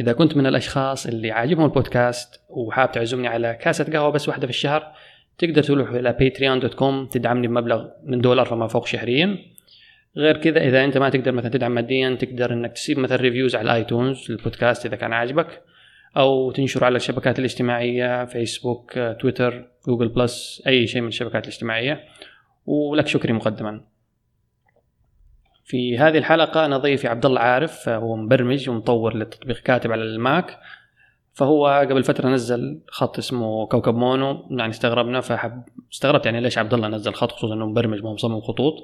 إذا 0.00 0.12
كنت 0.12 0.36
من 0.36 0.46
الأشخاص 0.46 1.06
اللي 1.06 1.30
عاجبهم 1.30 1.64
البودكاست 1.64 2.40
وحاب 2.48 2.92
تعزمني 2.92 3.28
على 3.28 3.58
كاسة 3.60 3.92
قهوة 3.92 4.10
بس 4.10 4.28
واحدة 4.28 4.46
في 4.46 4.52
الشهر 4.52 4.92
تقدر 5.38 5.62
تروح 5.62 5.90
إلى 5.90 6.12
Patreon 6.12 6.60
dot 6.60 6.74
com 6.74 7.06
تدعمني 7.06 7.46
بمبلغ 7.46 7.88
من 8.04 8.20
دولار 8.20 8.46
فما 8.46 8.66
فوق 8.66 8.86
شهريا. 8.86 9.38
غير 10.16 10.36
كذا 10.36 10.68
إذا 10.68 10.84
أنت 10.84 10.98
ما 10.98 11.08
تقدر 11.08 11.32
مثلا 11.32 11.50
تدعم 11.50 11.72
ماديا 11.72 12.14
تقدر 12.20 12.52
إنك 12.52 12.72
تسيب 12.72 12.98
مثلا 12.98 13.16
reviews 13.16 13.56
على 13.56 13.64
ال 13.64 13.73
iTunes 13.73 14.30
للبودكاست 14.30 14.86
إذا 14.86 14.96
كان 14.96 15.12
عاجبك 15.12 15.62
أو 16.16 16.50
تنشر 16.50 16.84
على 16.84 16.96
الشبكات 16.96 17.38
الاجتماعية 17.38 18.24
Facebook 18.24 18.92
Twitter 19.20 19.68
Google 19.86 20.08
Plus 20.08 20.62
أي 20.66 20.86
شيء 20.86 21.00
من 21.00 21.08
الشبكات 21.08 21.44
الاجتماعية. 21.44 22.04
ولك 22.66 23.06
شكري 23.06 23.32
مقدما. 23.32 23.93
في 25.64 25.98
هذه 25.98 26.18
الحلقة 26.18 26.64
أنا 26.64 26.76
ضيفي 26.78 27.08
عبد 27.08 27.26
الله 27.26 27.40
عارف 27.40 27.88
هو 27.88 28.16
مبرمج 28.16 28.68
ومطور 28.68 29.16
للتطبيق 29.16 29.58
كاتب 29.58 29.92
على 29.92 30.02
ال 30.02 30.13
Mac. 30.13 30.58
فهو 31.32 31.86
قبل 31.90 32.04
فترة 32.04 32.28
نزل 32.28 32.80
خط 32.88 33.18
اسمه 33.18 33.66
كوكب 33.66 33.94
Mono. 33.94 34.46
يعني 34.50 34.70
استغربنا 34.70 35.20
فحب 35.20 35.62
استغربت 35.92 36.26
يعني 36.26 36.40
ليش 36.40 36.58
عبد 36.58 36.74
الله 36.74 36.88
نزل 36.88 37.14
خط 37.14 37.32
خصوصا 37.32 37.54
إنه 37.54 37.66
مبرمج 37.66 38.02
ما 38.02 38.12
مصمم 38.12 38.40
خطوط. 38.40 38.74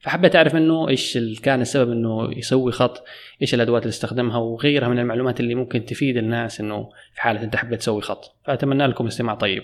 فحبيت 0.00 0.36
أعرف 0.36 0.54
منه 0.54 0.88
إيش 0.88 1.18
كان 1.42 1.60
السبب 1.60 1.92
إنه 1.92 2.30
يسوي 2.36 2.72
خط 2.72 3.04
إيش 3.42 3.54
الأدوات 3.54 3.82
اللي 3.82 3.90
استخدمها 3.90 4.38
وغيرها 4.38 4.88
من 4.88 4.98
المعلومات 4.98 5.40
اللي 5.40 5.54
ممكن 5.54 5.84
تفيد 5.84 6.16
الناس 6.16 6.60
إنه 6.60 6.88
في 7.14 7.20
حالة 7.20 7.42
أنت 7.42 7.56
حبيت 7.56 7.80
تسوي 7.80 8.02
خط. 8.02 8.36
فأتمنى 8.44 8.86
لكم 8.86 9.06
استماع 9.06 9.34
طيب. 9.34 9.62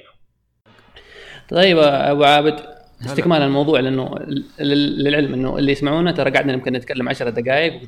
طيب 1.51 1.79
أبو 1.79 2.25
عابد 2.25 2.76
استكمال 3.05 3.43
الموضوع 3.43 3.81
لأنه 3.81 4.15
للعلم 4.61 5.35
إنه 5.35 5.59
اللي 5.59 5.73
يسمعونا 5.73 6.13
ترى 6.13 6.31
قعدنا 6.31 6.53
يمكن 6.53 6.73
نتكلم 6.73 7.09
10 7.09 7.31
دقائق 7.31 7.81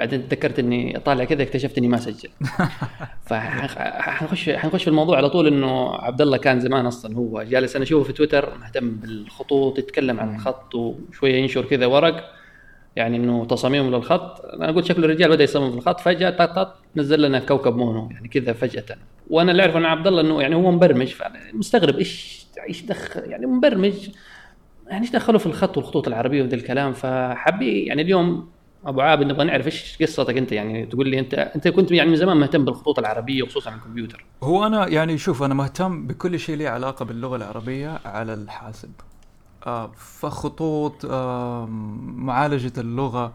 بعدين 0.00 0.28
تذكرت 0.28 0.58
إني 0.58 0.96
اطالع 0.96 1.24
كذا 1.24 1.42
اكتشفت 1.42 1.78
إني 1.78 1.88
ما 1.88 1.96
سجل. 1.96 2.28
فحنخش 3.28 4.50
حنخش 4.50 4.82
في 4.82 4.88
الموضوع 4.88 5.16
على 5.16 5.30
طول 5.30 5.46
إنه 5.46 5.94
عبد 5.94 6.22
الله 6.22 6.36
كان 6.36 6.60
زمان 6.60 6.86
أصلا 6.86 7.16
هو 7.16 7.42
جالس 7.42 7.76
أنا 7.76 7.82
أشوفه 7.82 8.06
في 8.06 8.12
تويتر 8.12 8.58
مهتم 8.58 8.90
بالخطوط 8.90 9.78
يتكلم 9.78 10.20
عن 10.20 10.34
الخط 10.34 10.74
وشوية 10.74 11.34
ينشر 11.34 11.64
كذا 11.64 11.86
ورق 11.86 12.30
يعني 12.96 13.16
إنه 13.16 13.44
تصاميم 13.44 13.90
للخط. 13.90 14.44
أنا 14.44 14.72
قلت 14.72 14.84
شكله 14.84 15.04
الرجال 15.04 15.30
بدأ 15.30 15.44
يصمم 15.44 15.70
في 15.70 15.76
الخط 15.76 16.00
فجأة 16.00 16.30
طط 16.30 16.56
طط 16.56 16.76
نزل 16.96 17.22
لنا 17.22 17.38
كوكب 17.38 17.76
مونو 17.76 18.08
يعني 18.10 18.28
كذا 18.28 18.52
فجأة. 18.52 18.96
وأنا 19.30 19.50
اللي 19.50 19.62
اعرفه 19.62 19.76
عن 19.76 19.84
عبد 19.84 20.06
الله 20.06 20.20
إنه 20.20 20.42
يعني 20.42 20.54
هو 20.54 20.70
مبرمج 20.70 21.08
فمستغرب 21.08 21.98
إيش 21.98 22.44
إيش 22.68 22.82
دخل 22.82 23.30
يعني 23.30 23.46
مبرمج 23.46 24.08
يعني 24.86 25.02
إيش 25.02 25.10
دخلوا 25.10 25.38
في 25.38 25.46
الخط 25.46 25.76
والخطوط 25.76 26.08
العربية 26.08 26.42
وذا 26.42 26.54
الكلام؟ 26.54 26.92
فحبي 26.92 27.82
يعني 27.82 28.02
اليوم 28.02 28.48
أبو 28.86 29.00
عابد 29.00 29.26
نبغى 29.26 29.44
نعرف 29.44 29.66
إيش 29.66 29.96
قصتك 30.02 30.36
أنت؟ 30.36 30.52
يعني 30.52 30.86
تقول 30.86 31.08
لي 31.08 31.18
أنت 31.18 31.34
أنت 31.34 31.68
كنت 31.68 31.90
يعني 31.90 32.10
من 32.10 32.16
زمان 32.16 32.36
مهتم 32.36 32.64
بالخطوط 32.64 32.98
العربية 32.98 33.42
وخصوصا 33.42 33.74
الكمبيوتر. 33.74 34.24
هو 34.42 34.66
أنا 34.66 34.88
يعني 34.88 35.18
شوف 35.18 35.42
أنا 35.42 35.54
مهتم 35.54 36.06
بكل 36.06 36.38
شيء 36.38 36.56
له 36.56 36.68
علاقة 36.68 37.04
باللغة 37.04 37.36
العربية 37.36 37.98
على 38.04 38.34
الحاسب. 38.34 38.90
آه 39.66 39.92
فخطوط 39.96 41.06
معالجة 42.00 42.72
اللغة 42.78 43.34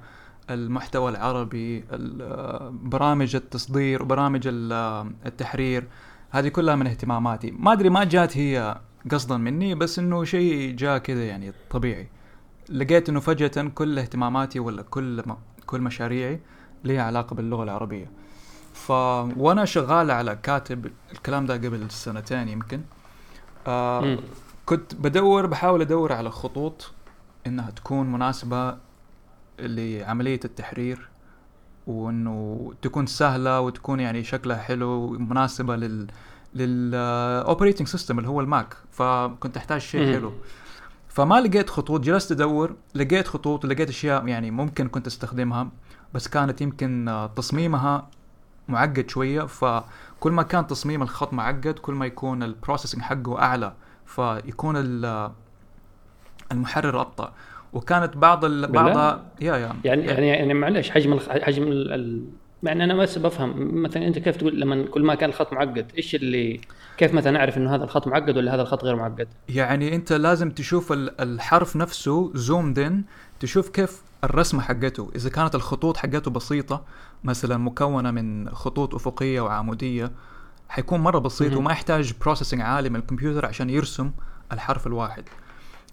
المحتوى 0.49 1.11
العربي 1.11 1.83
آه، 1.91 2.73
برامج 2.83 3.35
التصدير 3.35 4.03
وبرامج 4.03 4.41
التحرير 5.25 5.83
هذه 6.29 6.47
كلها 6.47 6.75
من 6.75 6.87
اهتماماتي. 6.87 7.51
ما 7.51 7.73
أدري 7.73 7.89
ما 7.89 8.03
جات 8.03 8.37
هي 8.37 8.77
قصدا 9.11 9.37
مني 9.37 9.75
بس 9.75 9.99
إنه 9.99 10.23
شيء 10.23 10.75
جاء 10.75 10.97
كذا 10.97 11.25
يعني 11.25 11.53
طبيعي. 11.69 12.09
لقيت 12.69 13.09
إنه 13.09 13.19
فجأة 13.19 13.71
كل 13.75 13.99
اهتماماتي 13.99 14.59
ولا 14.59 14.81
كل 14.81 15.23
ما 15.25 15.37
كل 15.65 15.81
مشاريعي 15.81 16.39
ليها 16.83 17.03
علاقة 17.03 17.33
باللغة 17.33 17.63
العربية. 17.63 18.11
ف 18.73 18.91
وأنا 19.37 19.65
شغال 19.65 20.11
على 20.11 20.35
كاتب 20.43 20.91
الكلام 21.11 21.45
ده 21.45 21.53
قبل 21.53 21.91
سنتين 21.91 22.47
يمكن. 22.47 22.81
آه 23.67 24.17
كنت 24.65 24.95
بدور 24.95 25.45
بحاول 25.45 25.81
أدور 25.81 26.13
على 26.13 26.31
خطوط 26.31 26.91
إنها 27.47 27.71
تكون 27.71 28.11
مناسبة 28.11 28.77
لعملية 29.59 30.39
التحرير 30.45 31.09
وإنه 31.87 32.73
تكون 32.81 33.05
سهلة 33.05 33.61
وتكون 33.61 33.99
يعني 33.99 34.23
شكلها 34.23 34.57
حلو 34.57 34.89
ومناسبة 34.89 35.75
لل 35.75 36.07
لل 36.55 36.79
operating 36.79 37.87
system 37.87 38.17
اللي 38.17 38.29
هو 38.29 38.41
ال 38.41 38.50
Mac 38.50 38.77
فكنت 38.91 39.57
أحتاج 39.57 39.81
شيء 39.81 40.13
حلو. 40.13 40.33
فما 41.07 41.41
لقيت 41.41 41.69
خطوط 41.69 42.01
جلست 42.01 42.31
أدور 42.31 42.75
لقيت 42.95 43.27
خطوط 43.27 43.65
لقيت 43.65 43.89
أشياء 43.89 44.27
يعني 44.27 44.51
ممكن 44.51 44.87
كنت 44.87 45.07
أستخدمها 45.07 45.71
بس 46.13 46.27
كانت 46.27 46.61
يمكن 46.61 47.27
تصميمها 47.35 48.07
معقد 48.67 49.09
شوية. 49.09 49.41
فكل 49.41 50.31
ما 50.31 50.43
كان 50.43 50.67
تصميم 50.67 51.01
الخط 51.01 51.33
معقد 51.33 51.79
كل 51.81 51.93
ما 51.93 52.05
يكون 52.05 52.43
ال 52.43 52.48
processing 52.48 53.01
حقه 53.01 53.39
أعلى 53.41 53.73
فيكون 54.05 54.75
المحرر 56.51 57.01
أبطأ. 57.01 57.33
وكانت 57.73 58.17
بعض 58.17 58.45
بعضها 58.45 59.25
يا 59.41 59.57
يا. 59.57 59.75
يعني 59.83 60.05
يعني 60.05 60.27
يعني 60.27 60.53
معلش 60.53 60.89
حجم 60.89 61.19
حجم 61.19 61.63
يعني 62.63 62.83
أنا 62.83 62.95
بس 62.95 63.17
بفهم 63.17 63.81
مثلا 63.81 64.07
أنت 64.07 64.19
كيف 64.19 64.37
تقول 64.37 64.61
لما 64.61 64.85
كل 64.85 65.03
ما 65.03 65.15
كان 65.15 65.29
الخط 65.29 65.53
معقد 65.53 65.91
إيش 65.97 66.15
اللي 66.15 66.61
كيف 66.97 67.13
مثلا 67.13 67.39
أعرف 67.39 67.57
إنه 67.57 67.75
هذا 67.75 67.83
الخط 67.83 68.07
معقد 68.07 68.37
ولا 68.37 68.55
هذا 68.55 68.61
الخط 68.61 68.83
غير 68.83 68.95
معقد؟ 68.95 69.27
يعني 69.49 69.95
أنت 69.95 70.13
لازم 70.13 70.51
تشوف 70.51 70.91
الحرف 70.91 71.75
نفسه 71.75 72.31
زومد 72.35 72.79
ان 72.79 73.03
تشوف 73.39 73.69
كيف 73.69 74.01
الرسمة 74.23 74.61
حقته. 74.61 75.11
إذا 75.15 75.29
كانت 75.29 75.55
الخطوط 75.55 75.97
حقته 75.97 76.31
بسيطة 76.31 76.85
مثلا 77.23 77.57
مكونة 77.57 78.11
من 78.11 78.49
خطوط 78.49 78.95
أفقية 78.95 79.41
وعمودية 79.41 80.11
حيكون 80.69 80.99
مرة 80.99 81.19
بسيط 81.19 81.55
وما 81.55 81.71
يحتاج 81.71 82.13
بروسيسنج 82.21 82.61
عالي 82.61 82.89
من 82.89 82.95
الكمبيوتر 82.95 83.45
عشان 83.45 83.69
يرسم 83.69 84.11
الحرف 84.51 84.87
الواحد. 84.87 85.23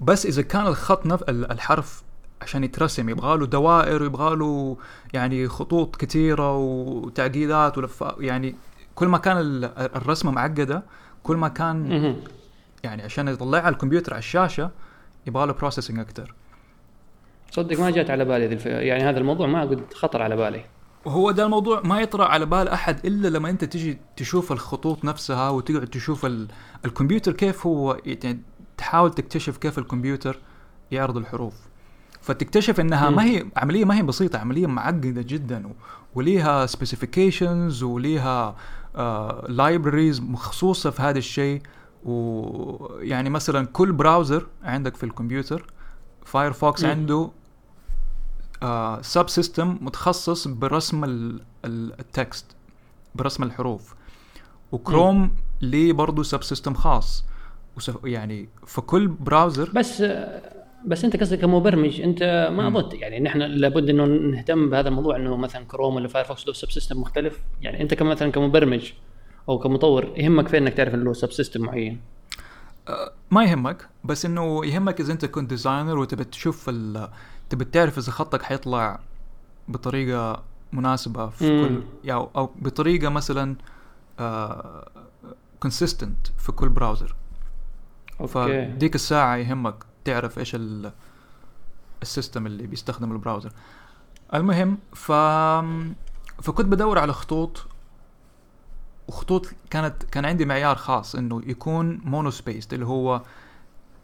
بس 0.00 0.26
إذا 0.26 0.42
كان 0.42 0.66
الخط 0.66 1.06
نف... 1.06 1.22
الحرف 1.28 2.02
عشان 2.42 2.64
يترسم 2.64 3.08
يبغى 3.08 3.38
له 3.38 3.46
دوائر 3.46 4.02
ويبغى 4.02 4.36
له 4.36 4.76
يعني 5.14 5.48
خطوط 5.48 5.96
كثيره 5.96 6.56
وتعقيدات 6.56 7.78
ولف 7.78 8.04
يعني 8.18 8.54
كل 8.94 9.08
ما 9.08 9.18
كان 9.18 9.36
الرسمة 9.76 10.30
معقدة 10.30 10.82
كل 11.22 11.36
ما 11.36 11.48
كان 11.48 12.16
يعني 12.84 13.02
عشان 13.02 13.28
يطلعها 13.28 13.62
على 13.62 13.72
الكمبيوتر 13.72 14.12
على 14.12 14.18
الشاشة 14.18 14.70
يبغى 15.26 15.46
له 15.46 15.52
بروسيسنج 15.52 15.98
أكثر 15.98 16.34
صدق 17.50 17.80
ما 17.80 17.90
جات 17.90 18.10
على 18.10 18.24
بالي 18.24 18.46
الف... 18.46 18.66
يعني 18.66 19.02
هذا 19.02 19.18
الموضوع 19.18 19.46
ما 19.46 19.60
قد 19.60 19.94
خطر 19.94 20.22
على 20.22 20.36
بالي. 20.36 20.64
وهو 21.04 21.30
ده 21.30 21.44
الموضوع 21.44 21.80
ما 21.84 22.00
يطرأ 22.00 22.24
على 22.24 22.46
بال 22.46 22.68
أحد 22.68 23.06
إلا 23.06 23.28
لما 23.28 23.50
أنت 23.50 23.64
تجي 23.64 23.98
تشوف 24.16 24.52
الخطوط 24.52 25.04
نفسها 25.04 25.50
وتقعد 25.50 25.86
تشوف 25.86 26.26
ال... 26.26 26.48
الكمبيوتر 26.84 27.32
كيف 27.32 27.66
هو 27.66 27.98
يعني 28.04 28.40
تحاول 28.76 29.10
تكتشف 29.10 29.56
كيف 29.56 29.78
الكمبيوتر 29.78 30.38
يعرض 30.90 31.16
الحروف. 31.16 31.54
فتكتشف 32.26 32.80
إنها 32.80 33.10
ما 33.10 33.24
هي 33.24 33.46
عملية 33.56 33.84
ما 33.84 33.96
هي 33.96 34.02
بسيطة 34.02 34.38
عملية 34.38 34.66
معقدة 34.66 35.22
جدا 35.22 35.72
وليها 36.14 36.66
specifications 36.66 37.82
وليها 37.82 38.56
libraries 39.48 40.18
آه، 40.18 40.22
مخصوصة 40.22 40.90
في 40.90 41.02
هذا 41.02 41.18
الشيء. 41.18 41.62
ويعني 42.04 43.30
مثلا 43.30 43.66
كل 43.66 43.92
browser 43.92 44.46
عندك 44.62 44.96
في 44.96 45.04
الكمبيوتر 45.04 45.66
Firefox 46.24 46.84
عنده 46.84 47.30
sub 49.02 49.26
uh, 49.26 49.30
system 49.30 49.78
متخصص 49.80 50.48
برسم 50.48 51.04
ال 51.64 51.81
text 51.81 52.46
برسم 53.14 53.42
الحروف. 53.42 53.94
وكروم 54.72 55.34
ليه 55.60 55.92
برضه 55.92 56.22
sub 56.22 56.42
system 56.42 56.74
خاص 56.74 57.24
يعني 58.04 58.48
فكل 58.66 59.08
browser 59.08 59.70
بس 59.74 60.02
بس 60.86 61.04
انت 61.04 61.16
قصدك 61.16 61.38
كمبرمج 61.38 62.00
انت 62.00 62.50
ما 62.52 62.68
ضد 62.68 62.94
يعني 62.94 63.20
نحن 63.20 63.38
لابد 63.38 63.90
انه 63.90 64.04
نهتم 64.04 64.70
بهذا 64.70 64.88
الموضوع 64.88 65.16
انه 65.16 65.36
مثلا 65.36 65.64
كروم 65.64 65.94
ولا 65.94 66.08
Firefox 66.08 66.46
له 66.46 66.52
sub 66.52 66.70
system 66.70 67.00
مختلف. 67.00 67.40
يعني 67.62 67.82
انت 67.82 67.94
كمثلا 67.94 68.32
كمبرمج 68.32 68.92
أو 69.48 69.58
كمطور 69.58 70.12
يهمك 70.16 70.48
فين 70.48 70.62
انك 70.62 70.74
تعرف 70.74 70.94
إنه 70.94 71.04
له 71.04 71.12
sub 71.12 71.32
system 71.32 71.60
معين؟ 71.60 72.00
أه 72.88 73.12
ما 73.30 73.44
يهمك 73.44 73.88
بس 74.04 74.26
إنه 74.26 74.66
يهمك 74.66 75.00
إذا 75.00 75.12
أنت 75.12 75.24
كنت 75.24 75.50
designer 75.50 75.98
وتبي 75.98 76.24
تشوف 76.24 76.70
تبي 77.50 77.64
تعرف 77.64 77.98
إذا 77.98 78.12
خطك 78.12 78.42
حيطلع 78.42 79.00
بطريقة 79.68 80.42
مناسبة 80.72 81.28
في 81.28 81.52
مم. 81.52 81.66
كل 81.66 81.82
يعني 82.04 82.26
أو 82.36 82.50
بطريقة 82.56 83.08
مثلا 83.08 83.56
consistent 85.60 86.26
uh, 86.26 86.30
في 86.42 86.52
كل 86.52 86.68
browser 86.68 87.14
okay. 88.20 88.32
فديك 88.32 88.94
الساعة 88.94 89.36
يهمك. 89.36 89.74
تعرف 90.06 90.38
إيش 90.38 90.56
ال 92.02 92.09
system 92.09 92.46
اللي 92.46 92.66
بيستخدم 92.66 93.12
ال 93.12 93.17
browser. 93.17 93.52
المهم 94.34 94.78
ف 94.92 95.12
فكنت 96.42 96.66
بدور 96.66 96.98
على 96.98 97.12
خطوط 97.12 97.66
وخطوط 99.08 99.46
كانت 99.70 100.02
كان 100.02 100.24
عندي 100.24 100.44
معيار 100.44 100.76
خاص 100.76 101.14
إنه 101.14 101.42
يكون 101.46 102.00
monospace 102.04 102.68
اللي 102.72 102.86
هو 102.86 103.22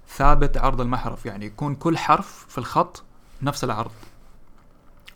ثابت 0.09 0.59
عرض 0.59 0.81
المحرف 0.81 1.27
يعني 1.27 1.47
يكون 1.47 1.75
كل 1.75 1.99
حرف 1.99 2.47
في 2.49 2.59
الخط 2.59 3.03
نفس 3.43 3.65
العرض. 3.65 3.91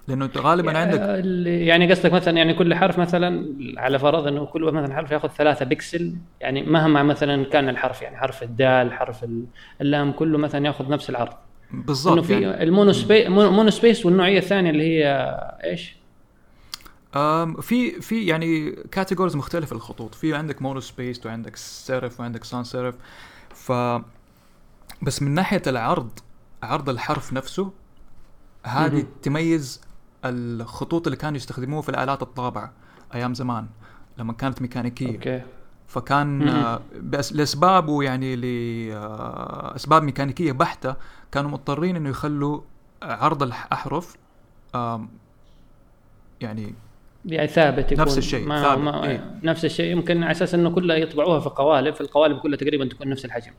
لأنه 0.09 0.31
غالبا 0.37 0.79
عندك 0.79 1.01
اللي- 1.01 1.67
يعني 1.67 1.91
قصدك 1.93 2.13
مثلا 2.13 2.37
يعني 2.37 2.55
كل 2.55 2.75
حرف 2.75 2.99
مثلا 2.99 3.47
على 3.81 3.99
فرض 3.99 4.27
إنه 4.27 4.47
كل 4.47 4.63
مثلا 4.63 4.95
حرف 4.95 5.11
ياخذ 5.11 5.29
ثلاثة 5.29 5.65
بكسل 5.65 6.15
يعني 6.41 6.63
مهما 6.63 7.03
مثلا 7.03 7.45
كان 7.45 7.69
الحرف 7.69 8.03
يعني 8.03 8.17
حرف 8.17 8.43
الدال 8.43 8.93
حرف 8.93 9.25
ال- 9.25 9.45
اللام 9.81 10.13
كله 10.13 10.39
مثلا 10.39 10.67
ياخذ 10.67 10.89
نفس 10.89 11.11
العرض 11.11 11.33
إنه 11.75 11.83
بالضبط 11.83 12.19
في 12.25 12.41
يعني 12.41 12.63
ال 12.63 12.93
monospace 12.93 13.29
monospace 13.29 14.07
والنوعية 14.07 14.39
الثانية 14.39 14.71
اللي 14.71 14.83
هي 14.85 15.07
إيش؟ 15.65 15.97
في 17.61 18.01
في 18.01 18.27
يعني 18.27 18.71
categories 18.71 19.37
مختلفة 19.37 19.77
الخطوط 19.77 20.15
في 20.15 20.35
عندك 20.35 20.63
monospace 20.63 21.27
وعندك 21.27 21.57
serif 21.57 22.21
وعندك 22.21 22.45
sans 22.45 22.65
serif 22.65 22.95
ف 23.55 23.73
بس 25.03 25.23
من 25.23 25.31
ناحية 25.35 25.63
العرض 25.67 26.11
عرض 26.63 26.89
الحرف 26.91 27.33
نفسه 27.33 27.73
هذه. 28.65 29.05
تميز 29.23 29.81
الخطوط 30.25 31.07
اللي 31.07 31.17
كانوا 31.17 31.37
يستخدموها 31.37 31.83
في 31.83 31.89
الآلات 31.89 32.23
الطابعة 32.23 32.73
أيام 33.15 33.35
زمان 33.35 33.67
لما 34.19 34.33
كانت 34.33 34.63
ميكانيكية. 34.63 35.15
أوكي. 35.15 35.43
فكان. 35.87 36.49
آه، 36.49 36.81
بس 37.01 37.33
لأسباب 37.33 37.89
ويعني 37.89 38.37
لاسباب 38.37 40.03
ميكانيكية 40.03 40.53
بحتة 40.53 40.97
كانوا 41.33 41.51
مضطرين 41.51 41.97
إنه 41.97 42.09
يخلوا 42.09 42.61
عرض 43.03 43.43
الأحرف 43.43 44.17
آم، 44.75 45.09
يعني 46.41 46.75
يعني 47.27 47.49
ثابت 47.49 47.93
يكون 47.93 48.05
نفس 48.05 48.19
الشيء، 48.19 48.47
ما 48.47 48.63
ثابت، 48.63 48.81
ما 48.81 49.05
إيه. 49.09 49.39
نفس 49.43 49.65
الشيء. 49.65 49.93
يمكن 49.93 50.23
على 50.23 50.33
أساس 50.33 50.55
إنه 50.55 50.71
كلها 50.71 50.97
يطبعوها 50.97 51.41
في 51.41 51.49
قوالب 51.49 51.95
في 51.95 52.01
القوالب 52.01 52.39
كلها 52.39 52.57
تقريبا 52.57 52.89
تكون 52.89 53.09
نفس 53.09 53.25
الحجم. 53.25 53.53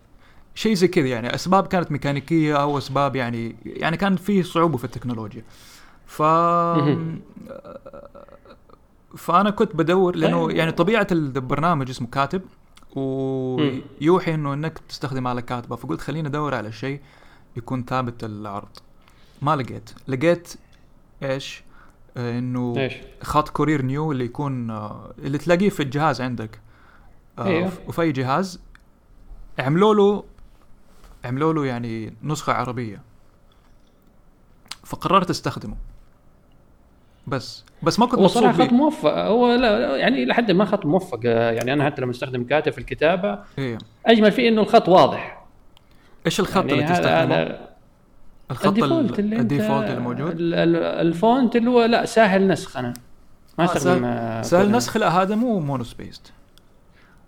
شيء 0.56 0.74
زي 0.74 0.88
كذا 0.88 1.08
يعني 1.08 1.36
أسباب 1.36 1.68
كانت 1.68 1.92
ميكانيكية 1.92 2.62
أو 2.62 2.78
أسباب 2.78 3.16
يعني 3.16 3.56
يعني 3.66 3.98
كان 3.98 4.16
في 4.16 4.44
صعوبة 4.44 4.78
في 4.78 4.84
التكنولوجيا. 4.84 5.44
ف. 6.08 6.22
فأنا 9.18 9.50
كنت 9.50 9.76
بدور 9.76 10.16
لأنه 10.16 10.48
طيب. 10.48 10.58
يعني 10.58 10.72
طبيعة 10.72 11.08
البرنامج 11.12 11.90
اسمه 11.90 12.08
كاتب 12.08 12.42
ويوحي 12.96 14.34
إنه 14.34 14.54
إنك 14.54 14.78
تستخدم 14.90 15.28
آلة 15.28 15.42
كاتبة 15.42 15.76
فقلت 15.76 16.02
خليني 16.02 16.28
أدور 16.28 16.56
على 16.56 16.72
شيء 16.72 17.02
يكون 17.56 17.84
ثابت 17.84 18.24
العرض 18.24 18.70
ما 19.42 19.56
لقيت 19.56 19.90
لقيت 20.08 20.54
إيش 21.24 21.64
إنه؟ 22.18 22.90
خط 23.22 23.50
كورير 23.50 23.82
نيو 23.82 24.12
اللي 24.12 24.26
يكون 24.26 24.72
اللي 25.20 25.38
تلاقيه 25.38 25.70
في 25.70 25.84
الجهاز 25.84 26.22
عندك 26.22 26.62
أيوه. 27.40 27.72
وفي 27.88 28.02
أي 28.02 28.12
جهاز 28.12 28.60
عملوا 29.60 29.94
له 29.94 30.24
عملوا 31.26 31.54
له 31.54 31.66
يعني 31.66 32.14
نسخة 32.24 32.54
عربية 32.54 33.02
فقررت 34.84 35.30
أستخدمه 35.30 35.76
بس. 37.28 37.66
بس 37.84 38.00
ما 38.00 38.06
كنت 38.06 38.16
هو 38.16 38.22
مبسوط 38.24 38.44
صراحة 38.44 38.66
خط 38.66 38.74
موفق. 38.74 39.18
هو 39.18 39.54
لا 39.56 39.98
يعني 39.98 40.26
لحد 40.26 40.52
ما 40.52 40.66
خط 40.66 40.86
موفق. 40.86 41.20
يعني 41.26 41.74
أنا 41.74 41.86
حتى 41.86 42.02
لما 42.02 42.12
استخدم 42.12 42.44
كاتب 42.44 42.72
في 42.72 42.78
الكتابة 42.78 43.40
إيه. 43.60 43.78
أجمل 44.06 44.32
فيه 44.32 44.50
إنه 44.50 44.62
الخط 44.62 44.90
واضح. 44.90 45.46
إيش 46.26 46.40
الخط 46.40 46.66
يعني 46.66 46.74
اللي 46.74 46.84
تستخدمه؟ 46.86 47.68
الخط 48.52 48.66
ال 48.68 48.73
default 48.73 49.12
ال- 49.12 49.20
اللي 49.20 49.36
ال 49.36 49.42
default 49.42 49.90
اللي 49.90 50.00
موجود 50.02 50.32
ال- 50.40 50.54
ال- 50.54 50.76
ال 51.08 51.17
font 51.17 51.56
اللي 51.56 51.70
هو 51.70 51.86
لا 51.86 52.06
سهل 52.06 52.48
نسخ 52.48 52.78
أنا. 52.78 52.94
ما 53.58 53.64
آه، 53.64 53.68
استخدم 53.68 53.94
سهل- 53.94 54.04
آه، 54.06 54.42
سهل 54.42 54.66
كود. 54.66 54.76
نسخ؟ 54.76 54.98
لا 54.98 55.10
هذا 55.22 55.36
مو 55.36 55.60
monospaced 55.60 56.32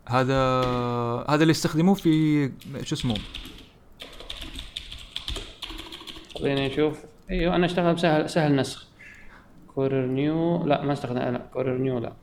هذا 0.08 0.36
هذا 1.30 1.42
اللي 1.42 1.52
يستخدموه 1.52 1.94
في 1.96 2.46
شو 2.84 2.96
اسمه؟ 2.96 3.16
خليني 6.40 6.68
نشوف 6.68 6.98
أيوه 7.32 7.56
أنا 7.56 7.66
أشتغل 7.66 8.00
سهل 8.00 8.30
سهل 8.30 8.56
نسخ. 8.56 8.89
Courier 9.76 10.06
New 10.06 10.66
لا 10.66 10.82
ما 10.82 10.94
استخدم 10.94 11.20
لا 11.20 11.42
Courier 11.54 11.78
New 11.78 12.00
لا. 12.00 12.14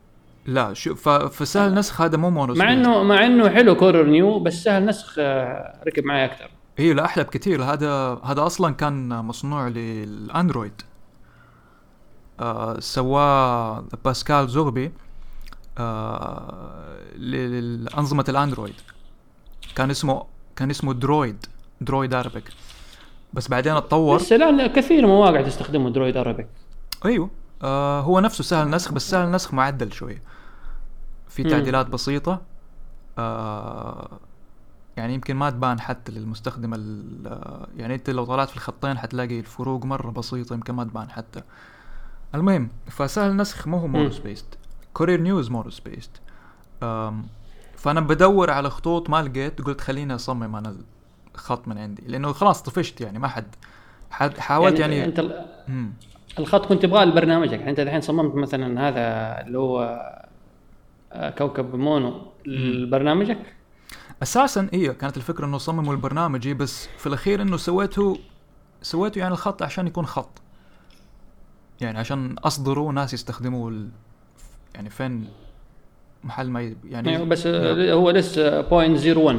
لا 0.45 0.73
شو 0.73 0.95
فسهل 1.29 1.73
نسخ 1.73 2.01
هذا 2.01 2.17
مو 2.17 2.29
mono 2.29 2.53
مع. 2.53 2.73
إنه 2.73 3.03
مع 3.03 3.25
إنه 3.25 3.49
حلو 3.49 3.75
Courier 3.75 4.05
New 4.05 4.39
بس 4.39 4.63
سهل 4.63 4.85
نسخ 4.85 5.15
آه، 5.19 5.83
ركب 5.87 6.05
معي 6.05 6.25
أكثر 6.25 6.49
إيه 6.79 6.93
لا 6.93 7.05
أحلى 7.05 7.23
بكثير 7.23 7.63
هذا 7.63 8.19
هذا 8.23 8.45
أصلا 8.45 8.73
كان 8.73 9.09
مصنوع 9.09 9.67
لل 9.67 9.90
Android. 9.90 10.81
آه 12.39 12.79
سواه 12.79 13.85
باسكال 14.05 14.49
زغبي 14.49 14.91
آه 15.77 16.97
لانظمه 17.15 18.25
الأندرويد. 18.29 18.75
كان 19.75 19.89
اسمه 19.89 20.23
كان 20.55 20.69
اسمه 20.69 20.93
درويد 20.93 21.45
درويد 21.81 22.13
اربك 22.13 22.43
بس 23.33 23.47
بعدين 23.47 23.73
اتطور. 23.73 24.15
بس 24.15 24.33
الان 24.33 24.67
كثير 24.67 25.07
مواقع 25.07 25.41
تستخدمه 25.41 25.89
درويد 25.89 26.17
أرابيك. 26.17 26.47
أيوه. 27.07 27.29
آه 27.63 28.01
هو 28.01 28.19
نفسه 28.19 28.43
سهل 28.43 28.69
نسخ 28.69 28.91
بس 28.91 29.09
سهل 29.09 29.31
نسخ 29.31 29.53
معدل 29.53 29.91
شوية. 29.93 30.21
في. 31.27 31.43
تعديلات 31.43 31.87
بسيطة. 31.87 32.41
آه 33.17 34.19
يعني 34.97 35.13
يمكن 35.13 35.35
ما 35.35 35.49
تبان 35.49 35.79
حتى 35.79 36.11
للمستخدم 36.11 36.73
آه، 37.25 37.67
يعني 37.77 37.95
أنت 37.95 38.09
لو 38.09 38.25
طلعت 38.25 38.49
في 38.49 38.55
الخطين 38.55 38.97
حتلاقي 38.97 39.39
الفروق 39.39 39.85
مرة 39.85 40.11
بسيطة 40.11 40.53
يمكن 40.53 40.73
ما 40.73 40.83
تبان 40.83 41.09
حتى. 41.11 41.41
المهم 42.35 42.69
فسهل 42.89 43.35
نسخ 43.37 43.67
ما 43.67 43.77
هو 43.81 43.87
مونو 43.87 44.03
مم. 44.05 44.11
spaced 44.11 44.45
Courier 44.93 45.21
New 45.21 45.49
mono 45.49 45.69
spaced 45.69 46.11
آم، 46.83 47.25
فأنا 47.75 47.99
بدور 48.01 48.49
على 48.51 48.69
خطوط 48.69 49.09
ما 49.09 49.21
لقيت 49.21 49.61
قلت 49.61 49.81
خليني 49.81 50.15
أصمم 50.15 50.55
أنا 50.55 50.75
الخط 51.35 51.67
من 51.67 51.77
عندي. 51.77 52.03
لأنه 52.07 52.33
خلاص 52.33 52.61
طفشت 52.63 53.01
يعني 53.01 53.19
ما 53.19 53.27
حد 53.27 53.55
حاولت 54.39 54.79
يعني, 54.79 55.05
أنت 55.05 55.19
ال- 55.19 55.45
مم. 55.67 55.93
الخط 56.39 56.65
كنت 56.65 56.81
تبغاه 56.81 57.05
لبرنامجك. 57.05 57.59
يعني 57.59 57.69
انت 57.69 57.79
الحين 57.79 58.01
صممت 58.01 58.35
مثلا 58.35 58.87
هذا 58.87 59.01
اللي 59.47 59.57
هو 59.57 59.99
آه، 61.11 61.29
كوكب 61.29 61.75
مونو 61.75 62.21
لبرنامجك؟ 62.45 63.39
أساسا 64.23 64.69
إيه 64.73 64.91
كانت 64.91 65.17
الفكرة 65.17 65.45
إنه 65.45 65.57
صمموا 65.57 65.93
البرنامجي 65.93 66.53
بس 66.53 66.87
في 66.97 67.07
الأخير 67.07 67.41
إنه 67.41 67.57
سويته 67.57 68.17
سويته 68.81 69.19
يعني 69.19 69.33
الخط 69.33 69.63
عشان 69.63 69.87
يكون 69.87 70.05
خط. 70.05 70.41
يعني 71.81 71.99
عشان 71.99 72.35
اصدره 72.37 72.91
ناس 72.91 73.13
يستخدموه 73.13 73.69
ال... 73.69 73.89
يعني 74.75 74.89
فين 74.89 75.27
محل 76.23 76.49
ما 76.49 76.61
ي... 76.61 76.65
أيوة، 76.65 76.77
يعني 76.85 77.25
بس 77.25 77.47
آه، 77.47 77.93
هو 77.93 78.09
لسه 78.09 78.61
0.01 78.61 79.35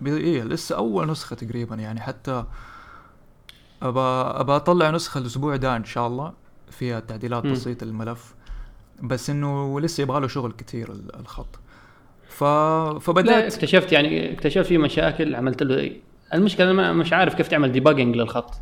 ب... 0.00 0.06
إيه 0.06 0.42
لسه 0.42 0.76
أول 0.76 1.10
نسخة 1.10 1.36
تقريبا 1.36 1.76
يعني 1.76 2.00
حتى 2.00 2.44
ابى 3.82 4.00
ابى 4.40 4.56
أطلع 4.56 4.90
نسخة 4.90 5.18
الأسبوع 5.18 5.56
ده 5.56 5.76
إن 5.76 5.84
شاء 5.84 6.06
الله. 6.06 6.32
فيها 6.70 7.00
تعديلات. 7.00 7.46
بسيطة 7.46 7.86
للملف. 7.86 8.34
بس 9.02 9.30
إنه 9.30 9.80
لسه 9.80 10.02
يبغى 10.02 10.20
له 10.20 10.26
شغل 10.26 10.52
كثير 10.52 10.92
ال- 10.92 11.16
الخط. 11.20 11.58
ف... 12.28 12.44
لا 12.44 12.98
فبدأت 12.98 13.54
اكتشفت 13.54 13.92
يعني 13.92 14.32
اكتشفت 14.32 14.66
في 14.66 14.78
مشاكل 14.78 15.34
عملت 15.34 15.62
له 15.62 15.92
المشكلة 16.34 16.66
أنا 16.70 16.72
ما- 16.74 16.92
مش 16.92 17.12
عارف 17.12 17.34
كيف 17.34 17.48
تعمل 17.48 17.72
debugging 17.72 18.16
للخط. 18.16 18.54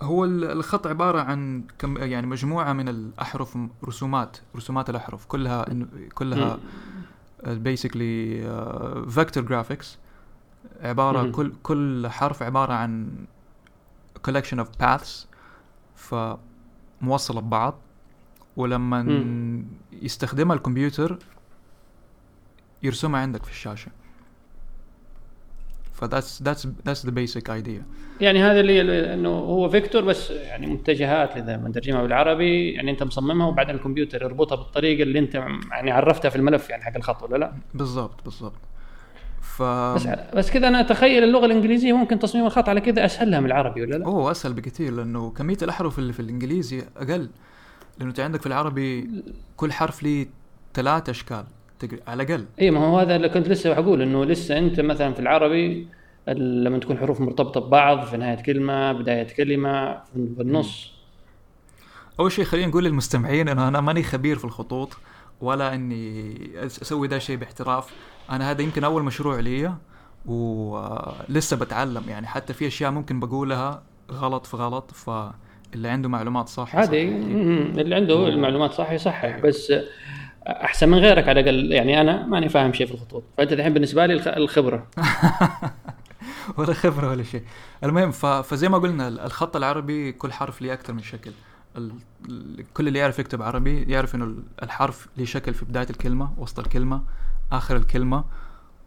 هو 0.00 0.24
ال- 0.24 0.44
الخط 0.44 0.86
عبارة 0.86 1.20
عن 1.20 1.64
كم 1.78 1.96
يعني 1.96 2.26
مجموعة 2.26 2.72
من 2.72 2.88
الأحرف 2.88 3.56
م- 3.56 3.68
رسومات 3.84 4.36
رسومات 4.56 4.90
الأحرف. 4.90 5.26
كلها 5.26 5.66
كلها 6.14 6.58
basically 7.46 8.40
vector 9.08 9.44
graphics 9.44 9.98
عبارة 10.82 11.22
مم. 11.22 11.32
كل 11.32 11.52
كل 11.62 12.08
حرف 12.08 12.42
عبارة 12.42 12.72
عن 12.72 13.08
collection 14.28 14.58
of 14.64 14.66
paths 14.82 15.26
فموصلة 15.96 17.40
ببعض 17.40 17.78
ولما 18.56 19.02
مم. 19.02 19.64
يستخدمها 19.92 20.56
الكمبيوتر 20.56 21.18
يرسمها 22.82 23.20
عندك 23.20 23.44
في 23.44 23.50
الشاشة. 23.50 23.90
ف 25.92 26.04
that's 26.04 26.42
that's 26.44 26.66
that's 26.88 27.06
the 27.06 27.10
basic 27.10 27.48
idea. 27.48 27.82
يعني 28.20 28.42
هذا 28.42 28.60
اللي 28.60 29.14
إنه 29.14 29.28
هو 29.28 29.68
فيكتور 29.68 30.04
بس 30.04 30.30
يعني 30.30 30.66
متجهات 30.66 31.36
اذا 31.36 31.56
بنترجمها 31.56 32.02
بالعربي. 32.02 32.72
يعني 32.72 32.90
أنت 32.90 33.02
مصممها 33.02 33.46
وبعدين 33.46 33.74
الكمبيوتر 33.74 34.22
يربطها 34.22 34.56
بالطريقة 34.56 35.02
اللي 35.02 35.18
أنت 35.18 35.34
يعني 35.70 35.90
عرفتها 35.90 36.28
في 36.28 36.36
الملف 36.36 36.70
يعني 36.70 36.84
حق 36.84 36.96
الخط 36.96 37.22
ولا 37.22 37.36
لا؟ 37.36 37.52
بالضبط 37.74 38.24
بالضبط. 38.24 38.60
ف 39.44 39.62
بس 39.62 40.06
بس 40.34 40.50
كذا 40.50 40.68
أنا 40.68 40.80
أتخيل 40.80 41.24
اللغة 41.24 41.46
الإنجليزية 41.46 41.92
ممكن 41.92 42.18
تصميم 42.18 42.46
الخط 42.46 42.68
على 42.68 42.80
كذا 42.80 43.04
اسهل 43.04 43.30
لها 43.30 43.40
من 43.40 43.46
العربي 43.46 43.82
ولا 43.82 43.96
لا؟ 43.96 44.04
أوه 44.06 44.30
أسهل 44.30 44.52
بكثير 44.52 44.92
لأنه 44.92 45.30
كمية 45.30 45.56
الأحرف 45.62 45.98
اللي 45.98 46.12
في 46.12 46.20
الإنجليزي 46.20 46.82
أقل. 46.96 47.28
لأنه 47.98 48.10
أنت 48.10 48.20
عندك 48.20 48.40
في 48.40 48.46
العربي 48.46 49.10
كل 49.56 49.72
حرف 49.72 50.02
ليه 50.02 50.26
ثلاث 50.74 51.08
أشكال 51.08 51.44
على 52.06 52.22
الأقل. 52.22 52.44
اي 52.60 52.70
ما 52.70 52.86
هو 52.86 52.98
هذا 52.98 53.16
اللي 53.16 53.28
كنت 53.28 53.48
لسه 53.48 53.80
بقول 53.80 54.02
إنه 54.02 54.24
لسه 54.24 54.58
أنت 54.58 54.80
مثلا 54.80 55.12
في 55.12 55.20
العربي 55.20 55.88
ال- 56.28 56.64
لما 56.64 56.78
تكون 56.78 56.98
حروف 56.98 57.20
مرتبطة 57.20 57.60
ببعض 57.60 58.04
في 58.06 58.16
نهاية 58.16 58.42
كلمة 58.42 58.92
بداية 58.92 59.26
كلمة 59.36 59.94
في 60.14 60.40
النص. 60.42 60.92
أول 62.20 62.32
شيء 62.32 62.44
خلينا 62.44 62.66
نقول 62.66 62.84
للمستمعين 62.84 63.48
إنه 63.48 63.68
أنا 63.68 63.80
ماني 63.80 64.02
خبير 64.02 64.38
في 64.38 64.44
الخطوط. 64.44 64.96
ولا 65.40 65.74
إني 65.74 66.34
أسوي 66.66 67.08
ده 67.08 67.18
شيء 67.18 67.36
باحتراف. 67.36 67.90
أنا 68.30 68.50
هذا 68.50 68.62
يمكن 68.62 68.84
أول 68.84 69.02
مشروع 69.02 69.40
لي 69.40 69.74
ولسه 70.26 71.56
بتعلم. 71.56 72.02
يعني 72.08 72.26
حتى 72.26 72.52
في 72.52 72.66
أشياء 72.66 72.90
ممكن 72.90 73.20
بقولها 73.20 73.82
غلط 74.10 74.46
في 74.46 74.56
غلط 74.56 74.90
ف 74.90 75.10
اللي 75.74 75.88
عنده 75.88 76.08
معلومات 76.08 76.48
صح 76.48 76.76
عادي. 76.76 77.02
اللي 77.08 77.94
عنده 77.94 78.28
المعلومات 78.28 78.72
صح 78.72 78.90
يصحح. 78.92 79.38
بس 79.38 79.72
أحسن 80.48 80.88
من 80.88 80.98
غيرك 80.98 81.28
على 81.28 81.40
الأقل. 81.40 81.72
يعني 81.72 82.00
أنا 82.00 82.26
ماني 82.26 82.48
فاهم 82.48 82.72
شيء 82.72 82.86
في 82.86 82.94
الخطوط. 82.94 83.22
فأنت 83.38 83.52
الحين 83.52 83.72
بالنسبة 83.74 84.06
لي 84.06 84.12
الخ- 84.14 84.28
الخبرة. 84.28 84.86
ولا 86.58 86.72
خبرة 86.74 87.08
ولا 87.10 87.22
شيء. 87.22 87.42
المهم. 87.84 88.10
فزي 88.42 88.68
ما 88.68 88.78
قلنا 88.78 89.08
الخط 89.08 89.56
العربي 89.56 90.12
كل 90.12 90.32
حرف 90.32 90.62
ليه 90.62 90.72
أكثر 90.72 90.92
من 90.92 91.02
شكل. 91.02 91.30
كل 92.74 92.88
اللي 92.88 92.98
يعرف 92.98 93.18
يكتب 93.18 93.42
عربي 93.42 93.82
يعرف 93.82 94.14
إنه 94.14 94.34
الحرف 94.62 95.08
ليه 95.16 95.24
شكل 95.24 95.54
في 95.54 95.64
بداية 95.64 95.86
الكلمة 95.90 96.32
وسط 96.38 96.58
الكلمة 96.58 97.02
آخر 97.52 97.76
الكلمة 97.76 98.24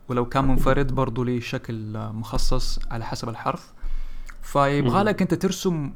ولو 0.08 0.26
كان 0.26 0.48
منفرد 0.48 0.96
برضه 0.96 1.26
ليه 1.26 1.40
شكل 1.40 1.94
مخصص 1.98 2.80
على 2.92 3.06
حسب 3.06 3.30
الحرف. 3.30 3.74
فيبغى. 4.42 5.04
لك 5.04 5.22
أنت 5.22 5.34
ترسم 5.34 5.92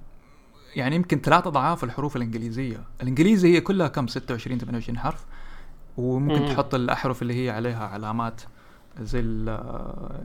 يعني 0.76 0.96
يمكن 0.96 1.20
ثلاثة 1.20 1.48
أضعاف 1.48 1.84
الحروف 1.84 2.16
الإنجليزية. 2.16 2.84
الإنجليزي 3.02 3.56
هي 3.56 3.62
كلها 3.62 3.88
كم؟ 3.88 4.08
26 4.08 4.58
28 4.58 5.00
حرف. 5.00 5.26
وممكن 5.98 6.42
مم. 6.42 6.48
تحط 6.48 6.76
الأحرف 6.76 7.22
اللي 7.22 7.46
هي 7.46 7.50
عليها 7.50 7.88
علامات. 7.88 8.42
زي 9.00 9.20
ال- 9.20 9.50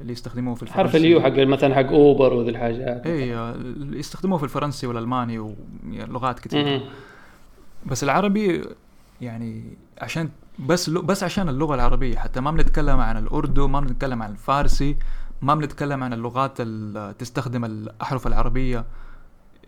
اللي 0.01 0.13
يستخدموه 0.13 0.55
في 0.55 0.63
الفرنسي. 0.63 0.83
حرف 0.83 0.97
اليو 0.97 1.21
حق 1.21 1.31
مثلا 1.39 1.75
حق 1.75 1.87
أوبر 1.93 2.33
وذي 2.35 2.51
الحاجات. 2.51 3.07
اي 3.07 3.35
اللي 3.35 3.99
يستخدموه 3.99 4.39
في 4.39 4.45
الفرنسي 4.45 4.87
والألماني 4.87 5.39
ولغات 5.39 6.41
كثير 6.41 6.65
مم. 6.65 6.81
بس 7.87 8.05
العربي 8.05 8.63
يعني 9.21 9.65
عشان 9.99 10.29
بس 10.59 10.91
بس 10.91 11.23
عشان 11.23 11.49
اللغة 11.49 11.75
العربية. 11.75 12.17
حتى 12.17 12.41
ما 12.41 12.51
بنتكلم 12.51 13.01
عن 13.01 13.17
الأردو 13.17 13.69
ما 13.69 13.81
بنتكلم 13.81 14.23
عن 14.23 14.31
الفارسي 14.31 14.97
ما 15.43 15.55
بنتكلم 15.55 16.05
عن 16.05 16.13
اللغات 16.13 16.61
اللي 16.61 17.15
تستخدم 17.19 17.65
الأحرف 17.65 18.27
العربية 18.27 18.85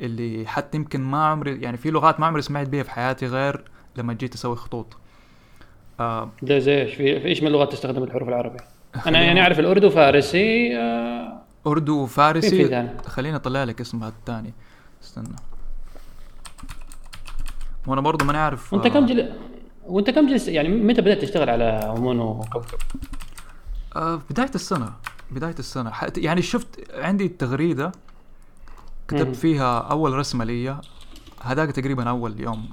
اللي 0.01 0.47
حتى 0.47 0.77
يمكن 0.79 1.01
ما 1.01 1.27
عمري 1.27 1.61
يعني 1.61 1.77
في 1.77 1.91
لغات 1.91 2.21
ما 2.21 2.27
عمري 2.27 2.43
سمعت 2.43 2.69
بيها 2.69 2.83
في 2.83 2.91
حياتي 2.91 3.27
غير 3.27 3.65
لما 3.97 4.13
جيت 4.13 4.35
أسوي 4.35 4.57
خطوط. 4.57 4.97
آه 6.01 6.31
ده 6.43 6.59
زي 6.59 6.83
إيش؟ 6.83 6.95
في, 6.95 7.25
إيش 7.25 7.41
من 7.41 7.47
اللغات 7.49 7.73
تستخدم 7.73 8.03
الحروف 8.03 8.29
العربية؟ 8.29 8.59
أنا 9.07 9.23
يعني 9.23 9.41
أعرف 9.43 9.59
الأردو 9.59 9.91
فارسي 9.91 10.77
آه 10.79 11.39
أردو 11.67 12.07
ثاني. 12.69 12.89
خليني 13.07 13.37
أطلع 13.37 13.65
لك 13.65 13.81
اسمها 13.81 14.09
الثاني 14.09 14.53
استنى 15.03 15.37
وأنا 17.87 18.01
برضو 18.01 18.25
ماني 18.25 18.39
عارف 18.39 18.73
وأنت 18.73 18.87
آه، 18.87 18.89
كم 18.89 19.07
جل... 19.07 19.33
وأنت 19.87 20.11
كم 20.11 20.27
جلس 20.29 20.49
يعني 20.49 20.69
متى 20.69 21.01
بدأت 21.01 21.23
تشتغل 21.23 21.51
على 21.51 21.95
مونو 21.99 22.41
كوكب؟ 22.53 22.79
آه 23.97 24.21
السنة 24.55 24.93
بداية 25.31 25.55
السنة 25.59 25.91
حت- 25.91 26.19
يعني 26.19 26.43
شفت 26.43 26.95
عندي 26.95 27.29
تغريدة 27.29 27.87
مم. 27.87 27.93
كتبت 29.09 29.37
فيها 29.37 29.79
أول 29.79 30.13
رسمة 30.13 30.45
لي 30.45 30.81
هذاك 31.43 31.71
تقريبا 31.73 32.09
أول 32.11 32.41
يوم 32.41 32.69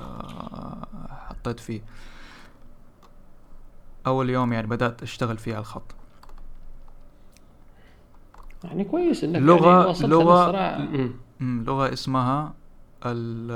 آه 0.00 0.86
حطيت 1.28 1.60
فيه 1.60 1.80
أول 4.08 4.30
يوم 4.30 4.52
يعني 4.52 4.66
بدأت 4.66 5.02
أشتغل 5.02 5.38
فيه 5.38 5.52
على 5.54 5.60
الخط. 5.60 5.94
يعني 8.64 8.84
كويس 8.84 9.24
إنك 9.24 9.40
لغة- 9.42 9.86
يعني. 10.54 11.10
مم، 11.40 11.64
لغة 11.66 11.92
اسمها 11.92 12.54
ال 13.06 13.50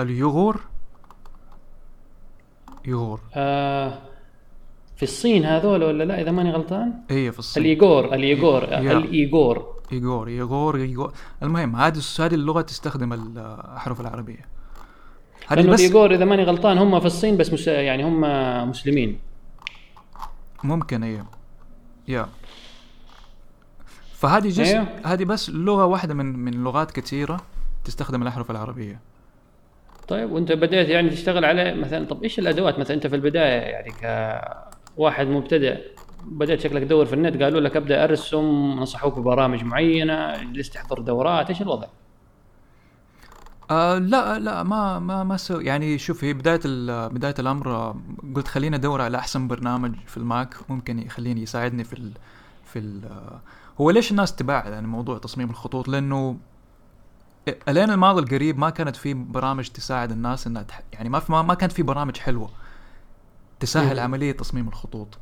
اليغور 0.00 0.60
يغور 2.86 3.20
آه 3.34 3.98
في 4.96 5.02
الصين 5.02 5.44
هذول 5.44 5.82
ولا 5.84 6.04
لا 6.04 6.20
إذا 6.20 6.30
ماني 6.30 6.50
غلطان؟ 6.52 6.92
هي 7.10 7.32
في 7.32 7.38
الصين. 7.38 7.62
الايغور 7.62 8.04
الايغور. 8.14 8.64
الايغور 8.64 9.58
يغور 9.92 10.28
يغور 10.28 10.78
يغور. 10.78 11.12
المهم 11.42 11.76
هذه 11.76 12.00
هذه 12.20 12.34
اللغة 12.34 12.60
تستخدم 12.60 13.12
الأحرف 13.12 14.00
العربية. 14.00 14.57
هذه 15.48 15.60
لأنه 15.60 15.72
بس 15.72 15.80
الايغور 15.80 16.14
إذا 16.14 16.24
ماني 16.24 16.44
غلطان 16.44 16.78
هم 16.78 17.00
في 17.00 17.06
الصين 17.06 17.36
بس 17.36 17.52
مس... 17.52 17.68
يعني 17.68 18.04
هم 18.04 18.20
مسلمين. 18.70 19.18
ممكن 20.64 21.02
أيوه 21.02 21.26
يا. 22.08 22.28
فهذه 24.12 24.48
جزء 24.48 24.62
أيوه. 24.62 24.86
هذه 25.04 25.24
بس 25.24 25.50
لغة 25.50 25.84
واحدة 25.84 26.14
من 26.14 26.38
من 26.38 26.64
لغات 26.64 26.90
كثيرة 26.90 27.40
تستخدم 27.84 28.22
الأحرف 28.22 28.50
العربية. 28.50 29.00
طيب 30.08 30.32
وأنت 30.32 30.52
بديت 30.52 30.88
يعني 30.88 31.10
تشتغل 31.10 31.44
على 31.44 31.74
مثلا 31.74 32.06
طب 32.06 32.22
إيش 32.22 32.38
الأدوات؟ 32.38 32.78
مثلا 32.78 32.96
أنت 32.96 33.06
في 33.06 33.16
البداية 33.16 33.60
يعني 33.60 33.92
كواحد 34.96 35.26
مبتدئ 35.26 35.78
بدأت 36.24 36.60
شكلك 36.60 36.82
تدور 36.82 37.04
في 37.04 37.12
النت 37.12 37.42
قالوا 37.42 37.60
لك 37.60 37.76
أبدأ 37.76 38.04
أرسم 38.04 38.70
نصحوك 38.78 39.18
ببرامج 39.18 39.64
معينة 39.64 40.42
جلست 40.52 40.74
تحضر 40.74 40.98
دورات 40.98 41.48
إيش 41.48 41.62
الوضع؟ 41.62 41.86
آه 43.70 43.98
لا 43.98 44.38
لا 44.38 44.62
ما 44.62 44.98
ما 44.98 45.24
ما 45.24 45.36
سو 45.36 45.60
يعني 45.60 45.98
شوف 45.98 46.24
هي 46.24 46.32
بداية 46.32 46.60
بداية 47.08 47.34
الأمر 47.38 47.96
قلت 48.34 48.48
خليني 48.48 48.76
أدور 48.76 49.02
على 49.02 49.18
أحسن 49.18 49.48
برنامج 49.48 49.94
في 50.06 50.16
الماك 50.16 50.56
ممكن 50.68 50.98
يخليني 50.98 51.42
يساعدني 51.42 51.84
في 51.84 51.92
ال 51.92 52.12
في 52.64 52.78
ال 52.78 53.04
آه، 53.04 53.40
هو 53.80 53.90
ليش 53.90 54.10
الناس 54.10 54.34
تباعد 54.34 54.72
عن 54.72 54.86
موضوع 54.86 55.18
تصميم 55.18 55.50
الخطوط؟ 55.50 55.88
لأنه 55.88 56.36
الين 57.68 57.90
الماضي 57.90 58.20
القريب 58.20 58.58
ما 58.58 58.70
كانت 58.70 58.96
في 58.96 59.14
برامج 59.14 59.68
تساعد 59.68 60.10
الناس 60.10 60.46
إنها 60.46 60.62
تح... 60.62 60.82
يعني 60.92 61.08
ما 61.08 61.18
في 61.18 61.32
ما, 61.32 61.42
ما 61.42 61.54
كانت 61.54 61.72
في 61.72 61.82
برامج 61.82 62.16
حلوة 62.16 62.50
تسهل 63.60 63.96
مم. 63.96 64.02
عملية 64.02 64.32
تصميم 64.32 64.68
الخطوط. 64.68 65.18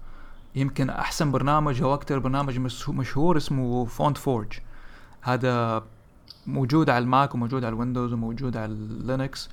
يمكن 0.55 0.91
أحسن 0.91 1.31
برنامج 1.31 1.83
أو 1.83 1.95
أكثر 1.95 2.19
برنامج 2.19 2.59
مشهور 2.89 3.37
اسمه 3.37 3.85
FontForge 3.85 4.53
هذا 5.21 5.83
موجود 6.47 6.91
على 6.91 7.03
الماك 7.03 7.35
وموجود 7.35 7.65
على 7.65 7.73
ال 7.73 7.78
Windows 7.78 8.13
وموجود 8.13 8.57
على 8.57 8.73
ال 8.73 8.86
Linux 8.86 9.51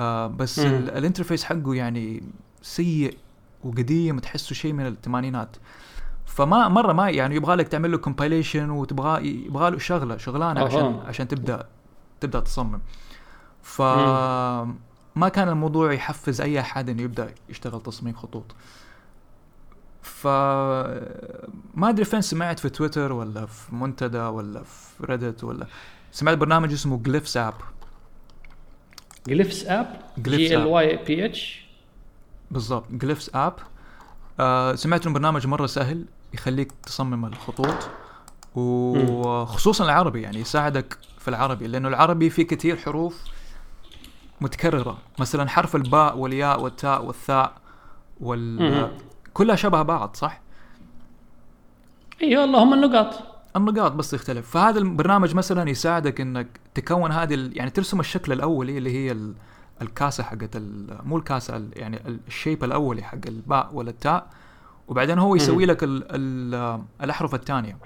آه 0.00 0.26
بس 0.26 0.58
ال 0.58 0.67
interface 0.67 1.44
حقه 1.44 1.74
يعني 1.74 2.22
سيء 2.62 3.16
وقديم 3.64 4.18
تحسه 4.18 4.54
شيء 4.54 4.72
من 4.72 4.86
الثمانينات. 4.86 5.56
فما 6.26 6.68
مرة 6.68 6.92
ما 6.92 7.10
يعني 7.10 7.36
يبغى 7.36 7.56
لك 7.56 7.68
تعمل 7.68 7.92
له 7.92 7.98
compilation 7.98 8.70
وتبغى 8.70 9.26
يبغى 9.46 9.70
له 9.70 9.78
شغلة 9.78 10.16
شغلانة 10.16 10.60
أها. 10.60 10.64
عشان 10.64 11.00
عشان 11.06 11.28
تبدا 11.28 11.68
تبدأ 12.20 12.40
تصمم. 12.40 12.80
ف 13.62 13.82
ما 15.16 15.28
كان 15.28 15.48
الموضوع 15.48 15.92
يحفز 15.92 16.40
أي 16.40 16.60
أحد 16.60 16.88
إنه 16.88 17.02
يبدأ 17.02 17.34
يشتغل 17.48 17.80
تصميم 17.80 18.14
خطوط. 18.14 18.54
ف 20.02 20.26
ما 21.74 21.88
أدري 21.88 22.04
فين 22.04 22.20
سمعت 22.20 22.58
في 22.58 22.68
تويتر 22.68 23.12
ولا 23.12 23.46
في 23.46 23.74
منتدى 23.74 24.18
ولا 24.18 24.62
في 24.62 25.06
Reddit 25.06 25.44
ولا 25.44 25.66
سمعت 26.12 26.38
برنامج 26.38 26.72
اسمه 26.72 26.98
Glyphs 26.98 27.36
app 27.36 27.54
جليفس 29.28 29.66
اب 29.66 30.00
Glyphs 30.18 30.28
جي 30.28 30.56
ال. 30.56 30.64
واي 30.66 30.96
بي 30.96 31.26
اتش 31.26 31.64
بالضبط 32.50 32.84
جليفس 32.90 33.30
اب 33.34 33.54
آه 34.40 34.74
سمعت 34.74 35.06
إنه 35.06 35.14
برنامج 35.14 35.46
مرة 35.46 35.66
سهل 35.66 36.04
يخليك 36.34 36.72
تصمم 36.82 37.24
الخطوط 37.24 37.90
وخصوصا 38.54 39.84
العربي 39.84 40.22
يعني 40.22 40.40
يساعدك 40.40 40.98
في 41.18 41.28
العربي 41.28 41.66
لأنه 41.66 41.88
العربي 41.88 42.30
فيه 42.30 42.42
كثير 42.42 42.76
حروف 42.76 43.22
متكررة. 44.40 44.98
مثلا 45.18 45.48
حرف 45.48 45.76
الباء 45.76 46.18
والياء 46.18 46.60
والتاء 46.60 47.04
والثاء 47.04 47.52
وال. 48.20 48.90
كلها 49.34 49.56
شبه 49.56 49.82
بعض 49.82 50.16
صح؟ 50.16 50.40
أيوه 52.22 52.44
اللهم 52.44 52.74
النقاط. 52.74 53.31
النقاط 53.56 53.92
بس 53.92 54.10
تختلف 54.10 54.50
فهذا 54.50 54.78
البرنامج 54.78 55.34
مثلا 55.34 55.70
يساعدك 55.70 56.20
إنك 56.20 56.46
تكون 56.74 57.12
هذه 57.12 57.34
ال- 57.34 57.56
يعني 57.58 57.70
ترسم 57.70 58.00
الشكل 58.00 58.32
الاولي 58.32 58.78
اللي 58.78 58.90
هي 58.90 59.12
ال- 59.12 59.34
الكاسة 59.82 60.24
حقت 60.24 60.56
ال- 60.56 60.98
مو 61.04 61.16
الكاسة 61.16 61.56
ال- 61.56 61.70
يعني 61.76 61.96
ال- 62.08 62.20
الشيب 62.28 62.64
الاولي 62.64 63.02
حق 63.02 63.18
الباء 63.26 63.70
ولا 63.72 63.90
التاء 63.90 64.26
وبعدين 64.88 65.18
هو 65.18 65.34
يسوي 65.34 65.66
لك 65.66 65.84
ال 65.84 66.04
ال 66.10 66.80
الأحرف 67.02 67.34
الثانية. 67.34 67.76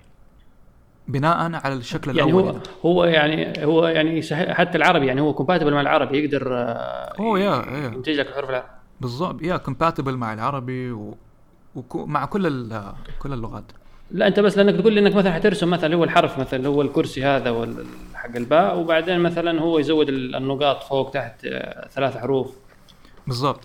بناء 1.09 1.37
على 1.67 1.75
الشكل 1.75 2.17
يعني 2.17 2.31
الاولي 2.31 2.59
هو 2.85 2.91
هو 2.91 3.05
يعني 3.05 3.65
هو 3.67 3.87
يعني 3.87 4.23
حتى 4.55 4.79
العربي 4.79 5.07
يعني 5.07 5.21
هو 5.21 5.35
compatible 5.35 5.75
مع 5.75 5.81
العربي 5.81 6.19
يقدر 6.25 6.53
أوه 7.19 7.39
يا 7.41 7.77
ينتج 7.95 8.13
لك 8.13 8.27
الحروف 8.29 8.51
بالضبط 9.01 9.43
يا 9.43 9.57
compatible 9.57 10.17
مع 10.17 10.33
العربي 10.35 10.97
ومع 11.95 12.25
كل 12.25 12.47
ال- 12.47 12.93
كل 13.19 13.33
اللغات. 13.33 13.65
لا 14.11 14.27
أنت 14.27 14.41
بس 14.41 14.57
لأنك 14.59 14.81
تقول 14.81 14.93
لي 14.93 15.01
إنك 15.01 15.15
مثلا 15.15 15.33
حترسم 15.33 15.71
مثلا 15.71 15.95
هو 15.97 16.05
الحرف 16.05 16.39
مثلا 16.39 16.69
هو 16.69 16.83
الكرسي 16.83 17.25
هذا 17.25 17.75
حق 18.15 18.37
الباء 18.37 18.79
وبعدين 18.79 19.21
مثلا 19.21 19.61
هو 19.61 19.79
يزود 19.79 20.09
ال- 20.09 20.37
النقاط 20.37 20.83
فوق 20.83 21.11
تحت 21.11 21.45
آه، 21.45 21.89
ثلاث 21.89 22.17
حروف. 22.17 22.51
بالضبط. 23.27 23.61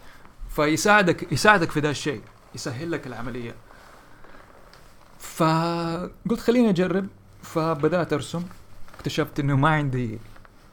فيساعدك 0.50 1.32
يساعدك 1.32 1.72
في 1.72 1.80
ذا 1.80 1.90
الشيء 1.90 2.22
يسهل 2.56 2.92
لك 2.92 3.08
العملية. 3.08 3.52
فقلت 5.20 6.40
خليني 6.40 6.70
أجرب. 6.70 7.08
فبدأت 7.42 8.14
أرسم. 8.14 8.44
اكتشفت 8.98 9.40
إنه 9.40 9.56
ما 9.58 9.70
عندي 9.70 10.20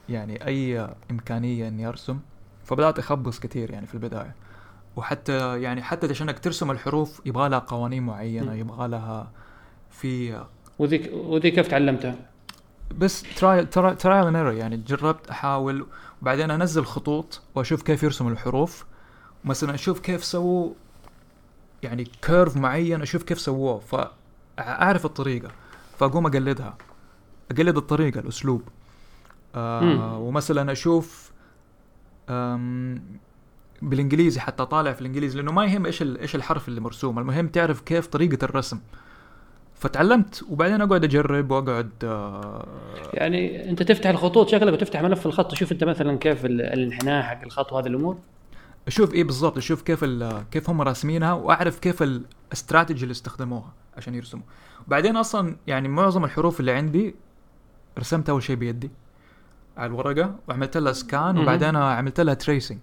يعني 0.09 0.47
أي 0.47 0.89
إمكانية 1.11 1.69
إني 1.69 1.89
أرسم. 1.89 2.19
فبدأت 2.65 2.99
أخبص 2.99 3.41
كثير 3.41 3.71
يعني 3.71 3.87
في 3.87 3.95
البداية. 3.95 4.35
وحتى 4.97 5.63
يعني 5.63 5.83
حتى 5.83 6.07
عشانك 6.07 6.39
ترسم 6.39 6.71
الحروف 6.71 7.21
يبغى 7.27 7.49
لها 7.49 7.59
قوانين 7.59 8.03
معينة. 8.03 8.55
يبغى 8.55 8.89
لها 8.89 9.31
في 9.91 10.43
وذيك 10.79 11.11
وذي 11.13 11.51
كيف 11.51 11.69
تعلمتها؟ 11.69 12.17
بس 12.99 13.23
trial 13.37 13.67
trial 13.67 14.37
and 14.37 14.57
يعني 14.57 14.77
جربت 14.77 15.31
أحاول 15.31 15.87
وبعدين 16.23 16.51
أنزل 16.51 16.85
خطوط 16.85 17.43
وأشوف 17.55 17.83
كيف 17.83 18.03
يرسموا 18.03 18.31
الحروف 18.31 18.85
مثلا 19.45 19.75
أشوف 19.75 20.01
كيف 20.01 20.25
سووا 20.25 20.73
يعني 21.83 22.05
كيرف 22.23 22.57
معين 22.57 23.03
أشوف 23.03 23.23
كيف 23.23 23.41
سووه 23.41 23.79
فاعرف 23.79 25.05
الطريقة 25.05 25.51
فأقوم 25.99 26.27
أقلدها 26.27 26.77
أقلد 27.51 27.77
الطريقة 27.77 28.21
الأسلوب. 28.21 28.63
آه 29.55 30.19
ومثلا 30.19 30.73
أشوف 30.73 31.33
بالإنجليزي 33.83 34.41
حتى 34.41 34.67
طالع 34.67 34.93
في 34.93 35.01
الإنجليزي 35.01 35.37
لأنه 35.37 35.53
ما 35.53 35.65
يهم 35.65 35.87
إيش 35.87 36.03
إيش 36.03 36.37
الحرف 36.37 36.69
اللي 36.69 36.81
مرسوم 36.81 37.19
المهم 37.19 37.49
تعرف 37.49 37.81
كيف 37.81 38.07
طريقة 38.07 38.45
الرسم. 38.45 38.81
فتعلمت 39.79 40.45
وبعدين 40.51 40.81
أقعد 40.81 41.05
أجرب 41.05 41.51
وأقعد 41.51 41.91
آه 42.05 42.67
يعني 43.15 43.71
أنت 43.71 43.83
تفتح 43.83 44.11
الخطوط 44.11 44.49
شكلك 44.49 44.73
وتفتح 44.73 45.03
ملف 45.03 45.27
الخط 45.27 45.51
تشوف 45.51 45.73
أنت 45.73 45.85
مثلا 45.85 46.19
كيف 46.19 46.45
ال- 46.45 46.61
الانحناء 46.63 47.23
حق 47.23 47.43
الخط 47.43 47.73
وهذه 47.73 47.87
الأمور. 47.87 48.19
أشوف 48.87 49.15
إيه 49.15 49.25
بالضبط 49.25 49.57
أشوف 49.57 49.83
كيف 49.83 50.05
كيف 50.51 50.71
هم 50.71 50.83
راسمينها 50.83 51.33
وأعرف 51.33 51.79
كيف 51.79 52.03
الاستراتيجي 52.03 53.03
اللي 53.03 53.13
استخدموها 53.13 53.73
عشان 53.97 54.15
يرسموا. 54.15 54.43
وبعدين 54.87 55.17
أصلا 55.17 55.57
يعني 55.67 55.89
معظم 55.89 56.25
الحروف 56.25 56.61
اللي 56.61 56.73
عندي 56.73 57.15
رسمت 57.99 58.31
أول 58.31 58.43
شيء 58.43 58.57
بيدي 58.57 58.91
على 59.77 59.87
الورقة 59.87 60.35
وعملت 60.49 60.77
لها 60.77 60.93
scan. 60.93 61.39
وبعدين 61.39 61.77
عملت 61.77 62.21
لها 62.21 62.35
tracing 62.35 62.79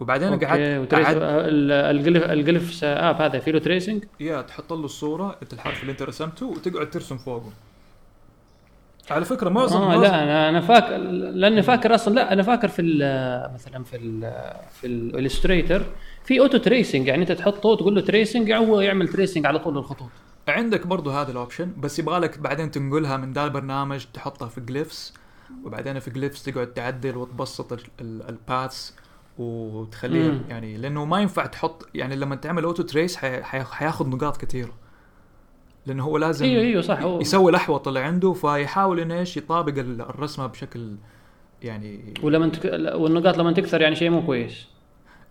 وبعدين 0.00 0.28
قعدت 0.28 0.94
ال 0.94 1.16
Glyph 1.16 2.24
ال 2.24 2.33
Glyphs 2.33 2.84
app 2.84 3.22
هذا 3.22 3.38
فيه 3.38 3.52
له 3.52 3.58
tracing 3.58 4.04
يا 4.20 4.42
تحط 4.42 4.72
له 4.72 4.84
الصورة 4.84 5.36
أنت 5.42 5.52
الحرف 5.52 5.80
اللي 5.82 5.92
أنت 5.92 6.02
رسمته 6.02 6.46
وتقعد 6.46 6.90
ترسم 6.90 7.16
فوقه. 7.18 7.50
على 9.10 9.24
فكرة 9.24 9.48
معظم 9.48 9.82
آه 9.82 9.96
لا 9.96 10.22
أنا 10.22 10.48
أنا 10.48 10.60
فاكر 10.60 10.96
لأني 10.96 11.62
فاكر 11.62 11.94
أصلا 11.94 12.14
لا 12.14 12.32
أنا 12.32 12.42
فاكر 12.42 12.68
في 12.68 12.82
ال- 12.82 13.54
مثلا 13.54 13.84
في 13.84 13.96
ال 13.96 14.32
في 14.80 14.86
ال 14.86 14.94
Illustrator 14.94 15.82
في 16.24 16.40
auto 16.40 16.58
tracing 16.58 17.06
يعني 17.08 17.22
أنت 17.22 17.32
تحطه 17.32 17.68
وتقول 17.68 17.94
له 17.94 18.00
tracing 18.00 18.52
هو 18.52 18.80
يعمل 18.80 19.08
tracing 19.08 19.46
على 19.46 19.58
طول 19.58 19.78
الخطوط 19.78 20.08
عندك 20.48 20.86
برضو 20.86 21.10
هذا 21.10 21.30
ال 21.32 21.38
option 21.38 21.72
بس 21.76 21.98
يبغى 21.98 22.18
لك 22.20 22.38
بعدين 22.38 22.70
تنقلها 22.70 23.16
من 23.16 23.32
ذا 23.32 23.44
البرنامج 23.44 24.04
تحطها 24.14 24.48
في 24.48 24.60
Glyphs 24.60 25.14
وبعدين 25.64 25.98
في 25.98 26.10
Glyphs 26.10 26.42
تقعد 26.42 26.66
تعدل 26.66 27.16
وتبسط 27.16 27.72
ال- 27.72 27.80
ال- 28.00 28.22
ال 28.28 28.39
paths 28.39 28.92
وتخليها 29.38 30.32
مم. 30.32 30.40
يعني 30.48 30.76
لأنه 30.76 31.04
ما 31.04 31.20
ينفع 31.20 31.46
تحط 31.46 31.88
يعني 31.94 32.16
لما 32.16 32.36
تعمل 32.36 32.64
auto 32.64 32.82
trace 32.82 33.16
حي- 33.16 33.42
حي- 33.42 33.64
حياخذ 33.64 34.08
نقاط 34.08 34.36
كثيرة. 34.36 34.72
لأنه 35.86 36.04
هو 36.04 36.18
لازم 36.18 36.46
إيوه 36.46 36.62
إيوه 36.62 36.82
صح. 36.82 37.00
هو 37.00 37.20
يسوي 37.20 37.50
الأحوط 37.50 37.88
اللي 37.88 38.00
عنده 38.00 38.32
فيحاول 38.32 39.00
إنه 39.00 39.18
إيش؟ 39.18 39.36
يطابق 39.36 39.78
ال- 39.78 40.00
الرسمة 40.00 40.46
بشكل 40.46 40.96
يعني 41.62 42.14
ولما 42.22 42.48
تك... 42.48 42.64
والنقاط 42.94 43.38
لما 43.38 43.52
تكثر 43.52 43.80
يعني 43.80 43.94
شيء 43.96 44.10
مو 44.10 44.26
كويس. 44.26 44.66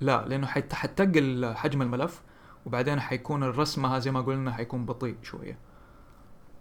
لا 0.02 0.26
لأنه 0.28 0.48
حتقل 0.48 1.52
حجم 1.56 1.82
الملف 1.82 2.22
وبعدين 2.66 3.00
حيكون 3.00 3.44
الرسمة 3.44 4.00
زي 4.00 4.12
ما 4.12 4.22
قلنا 4.22 4.52
حيكون 4.52 4.86
بطيء 4.86 5.16
شوية. 5.24 5.58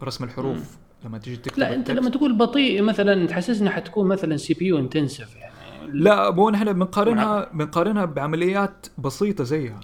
رسم 0.03 0.25
الحروف 0.25 0.77
لما 1.05 1.19
تيجي 1.19 1.37
تكتب 1.37 1.59
لا 1.59 1.75
أنت. 1.75 1.91
لما 1.91 2.11
تقول 2.11 2.37
بطيء 2.39 2.83
مثلا 2.83 3.27
تحسسنا 3.27 3.71
حتكون 3.71 4.09
مثلا 4.09 4.37
CPU 4.37 4.67
intensive 4.67 5.37
يعني. 5.37 5.56
لا 5.93 6.31
مو 6.31 6.51
نحن 6.51 6.73
بنقارنها 6.73 7.51
بنقارنها 7.53 8.05
بعمليات 8.05 8.87
بسيطة 8.99 9.45
زيها. 9.45 9.81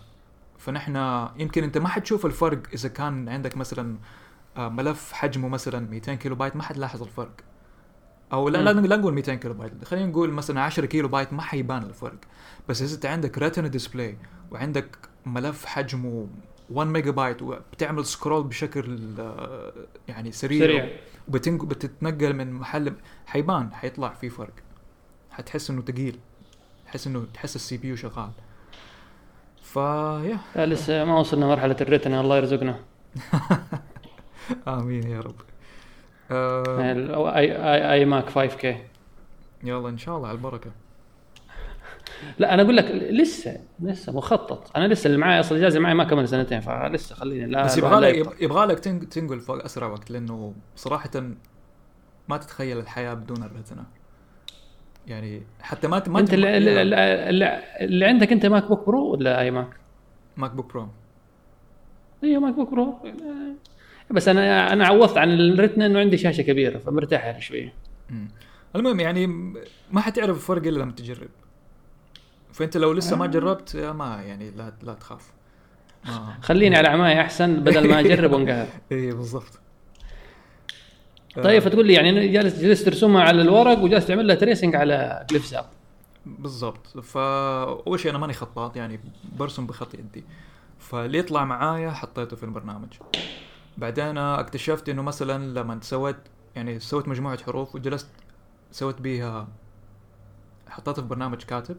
فنحن 0.59 0.97
يمكن 1.38 1.64
أنت 1.64 1.78
ما 1.78 1.88
حتشوف 1.88 2.26
الفرق 2.26 2.62
إذا 2.75 2.88
كان 2.88 3.28
عندك 3.28 3.56
مثلا 3.56 3.97
آه، 4.56 4.68
ملف 4.68 5.12
حجمه 5.12 5.49
مثلا 5.49 5.90
200 5.90 6.14
كيلو 6.14 6.35
بايت 6.35 6.56
ما 6.56 6.62
حتلاحظ 6.62 7.02
الفرق. 7.02 7.32
أو 8.32 8.49
لا 8.49 8.59
لا. 8.59 8.80
لا 8.80 8.97
نقول 8.97 9.14
200 9.14 9.35
كيلو 9.35 9.54
بايت 9.54 9.85
خلينا 9.85 10.06
نقول 10.06 10.30
مثلا 10.30 10.61
10 10.61 10.87
كيلو 10.87 11.09
بايت 11.09 11.32
ما 11.32 11.42
حيبان 11.42 11.82
الفرق. 11.82 12.18
بس 12.68 12.82
إذا 12.82 12.94
أنت 12.94 13.06
عندك 13.06 13.38
Retina 13.38 13.68
display 13.68 14.18
وعندك 14.50 14.97
ملف 15.26 15.64
حجمه 15.64 16.28
1 16.71 16.88
ميجا 16.88 17.11
بايت 17.11 17.42
وبتعمل 17.42 18.04
scroll 18.06 18.44
بشكل 18.44 19.14
آه، 19.18 19.72
يعني 20.09 20.33
سريع, 20.33 20.61
سريع. 20.61 20.88
وبتنق... 21.29 21.64
بتتنقل 21.64 22.35
من 22.35 22.53
محل 22.53 22.92
حيبان 23.26 23.74
حيطلع 23.74 24.09
في 24.09 24.29
فرق. 24.29 24.53
حتحس 25.33 25.71
إنه 25.71 25.83
ثقيل 25.83 26.18
تحس 26.87 27.07
إنه 27.07 27.27
تحس 27.35 27.57
ال 27.57 27.76
CPU 27.76 27.96
شغال. 27.97 28.31
فيا 29.62 30.38
لسه 30.57 31.05
ما 31.05 31.18
وصلنا 31.18 31.47
مرحلة 31.47 31.77
ال 31.81 31.86
Retina 31.86 32.20
الله 32.21 32.37
يرزقنا. 32.37 32.79
آمين 34.68 35.11
يا 35.11 35.21
رب. 35.21 35.35
آه 36.31 37.37
اي 37.37 37.53
اي 37.53 37.92
iMac 37.92 38.31
5K 38.31 38.76
يلا 39.64 39.88
إن 39.88 39.99
شاء 39.99 40.16
الله 40.16 40.29
على 40.29 40.37
البركة. 40.37 40.71
لا 42.38 42.55
أنا 42.55 42.62
أقول 42.62 42.77
لك 42.77 42.85
لسه 42.90 43.61
لسه 43.81 44.12
مخطط. 44.12 44.77
أنا 44.77 44.88
لسه 44.88 45.07
اللي 45.09 45.18
معي 45.18 45.40
أصلا 45.40 45.59
اجازه 45.59 45.81
معي 45.81 45.95
ما 45.95 46.05
كمل 46.05 46.29
سنتين 46.29 46.61
فلسه 46.61 47.14
خليني 47.14 47.47
لا 47.47 47.64
بس 47.64 47.79
يبغى 47.79 48.01
لك. 48.01 48.42
يبغى 48.42 48.66
لك 48.66 48.79
تنق- 48.79 49.09
تنقل 49.09 49.40
فوق 49.40 49.64
أسرع 49.64 49.87
وقت 49.87 50.11
لأنه 50.11 50.55
صراحة 50.77 51.11
ما 52.29 52.37
تتخيل 52.37 52.79
الحياة 52.79 53.14
بدون 53.14 53.42
ال 53.42 53.48
Retina 53.48 53.85
يعني 55.06 55.42
حتى 55.60 55.88
ما 55.88 56.02
ما 56.06 56.20
أنت 56.20 56.34
اللي, 56.34 56.56
اللي, 56.56 56.82
اللي, 57.28 57.62
اللي 57.80 58.04
عندك 58.04 58.32
أنت 58.32 58.46
MacBook 58.46 58.87
Pro 58.87 59.11
ولا 59.12 59.40
iMac؟ 59.40 59.68
MacBook 60.37 60.72
Pro 60.72 60.88
أيوه 62.24 62.40
MacBook 62.40 62.70
Pro 62.70 62.98
بس 64.10 64.28
أنا 64.28 64.72
أنا 64.72 64.86
عوضت 64.86 65.18
عن 65.18 65.30
ال 65.33 65.40
Retina 65.40 65.87
إنه 65.86 65.98
عندي 66.00 66.16
شاشة 66.18 66.42
كبيرة 66.42 66.78
فمرتاح 66.78 67.24
يعني 67.24 67.40
شوية. 67.40 67.72
المهم 68.76 69.00
يعني 69.00 69.26
ما 69.92 70.00
حتعرف 70.00 70.36
الفرق 70.36 70.66
إلا 70.66 70.78
لما 70.82 70.92
تجرب. 70.92 71.28
فأنت 72.52 72.76
لو 72.76 72.92
لسه 72.92 73.16
ما 73.16 73.24
آه. 73.24 73.28
جربت 73.28 73.76
ما 73.76 74.22
يعني 74.22 74.50
لا 74.50 74.72
لا 74.82 74.94
تخاف. 74.94 75.32
ما 76.04 76.34
خليني 76.42 76.76
على 76.76 76.88
عماي 76.88 77.20
أحسن 77.20 77.60
بدل 77.60 77.88
ما 77.88 78.00
أجرب 78.00 78.32
وأنقهر. 78.32 78.66
اي 78.92 79.10
بالضبط. 79.12 79.60
طيب 81.37 81.62
فتقول 81.62 81.87
لي 81.87 81.92
يعني 81.92 82.29
جالس 82.29 82.59
جالس 82.59 82.85
ترسمها 82.85 83.23
على 83.23 83.42
الورق 83.42 83.79
وجالس 83.79 84.07
تعمل 84.07 84.27
لها 84.27 84.37
tracing 84.37 84.76
على 84.77 85.27
Glyphs 85.31 85.46
app 85.46 85.64
بالضبط. 86.27 86.99
فاول 86.99 88.01
شيء 88.01 88.11
أنا 88.11 88.18
ماني 88.18 88.33
خطاط 88.33 88.77
يعني 88.77 89.01
برسم 89.38 89.66
بخط 89.66 89.95
يدي. 89.95 90.25
فاللي 90.79 91.18
يطلع 91.18 91.45
معايا 91.45 91.90
حطيته 91.90 92.37
في 92.37 92.42
البرنامج. 92.42 92.88
بعدين 93.79 94.18
اكتشفت 94.18 94.88
إنه 94.88 95.03
مثلا 95.03 95.61
لما 95.61 95.79
سويت 95.83 96.16
يعني 96.57 96.81
سويت 96.81 97.09
مجموعة 97.09 97.42
حروف 97.42 97.75
وجلست 97.75 98.09
سويت 98.71 99.01
بيها 99.01 99.49
حطيتها 100.68 101.03
في 101.03 101.09
برنامج 101.09 101.42
كاتب 101.42 101.77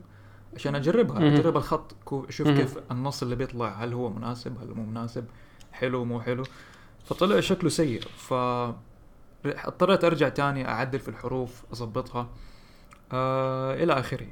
عشان 0.56 0.76
أجربها. 0.76 1.28
أجرب 1.28 1.58
الخط 1.58 1.96
أشوف. 2.12 2.48
كيف 2.48 2.78
النص 2.92 3.24
اللي 3.24 3.36
بيطلع 3.36 3.84
هل 3.84 3.94
هو 3.94 4.10
مناسب 4.10 4.58
هل 4.62 4.74
مو 4.76 4.84
مناسب 4.84 5.26
حلو 5.72 6.06
مو 6.06 6.22
حلو. 6.22 6.44
فطلع 7.06 7.40
شكله 7.40 7.70
سيء. 7.70 8.02
ف 8.02 8.34
اضطريت 9.46 10.04
ارجع 10.04 10.30
تاني 10.30 10.68
اعدل 10.68 11.00
في 11.00 11.10
الحروف 11.10 11.64
اظبطها. 11.72 12.30
آه 13.12 13.74
إلى 13.74 13.94
آخره. 13.94 14.28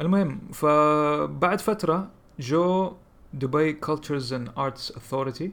المهم 0.00 0.40
فبعد 0.52 1.60
فترة 1.60 2.10
جو 2.38 2.92
Dubai 3.34 3.72
Culture 3.72 4.32
and 4.32 4.50
Arts 4.58 4.90
Authority 4.96 5.52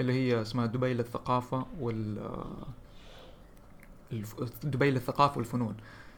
اللي 0.00 0.12
هي 0.12 0.42
اسمها 0.42 0.66
دبي 0.66 0.94
للثقافة 0.94 1.66
وال 1.80 2.18
آه، 2.18 2.46
دبي 4.62 4.90
للثقافة 4.90 5.38
والفنون. 5.38 5.76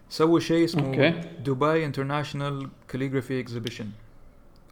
سووا 0.09 0.41
شيء 0.41 0.65
اسمه 0.65 0.87
okay. 0.87 1.11
Dubai 1.45 1.87
International 1.87 2.69
Calligraphy 2.89 3.41
Exhibition 3.41 3.91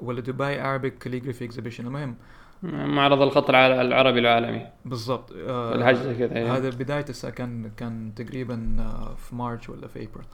ولا 0.01 0.21
Dubai 0.21 0.57
Arabic 0.63 0.99
Calligraphy 0.99 1.45
Exhibition 1.45 1.87
المهم 1.87 2.17
معرض 2.63 3.23
الخط 3.23 3.49
الع- 3.51 3.81
العربي 3.81 4.19
العالمي. 4.21 4.67
بالضبط. 4.85 5.33
آه 5.33 5.75
زي 5.97 6.15
كذا 6.15 6.39
يعني. 6.39 6.51
هذا 6.51 6.69
السنة 7.11 7.31
كان 7.31 7.71
كان 7.77 8.13
تقريبا 8.17 8.77
آه، 8.81 9.15
في 9.15 9.35
مارش 9.35 9.69
ولا 9.69 9.87
في 9.89 9.99
ابريل 9.99 10.27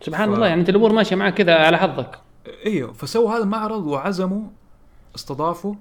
سبحان 0.00 0.30
ف- 0.30 0.34
الله 0.34 0.46
يعني 0.46 0.60
انت 0.60 0.68
الأمور 0.68 0.92
ماشية 0.92 1.16
معك 1.16 1.34
كذا 1.34 1.54
على 1.66 1.78
حظك. 1.78 2.18
إيوه 2.66 2.92
فسووا 2.92 3.32
هذا 3.36 3.42
المعرض 3.42 3.86
وعزموا 3.86 4.42
استضافوا 5.14 5.74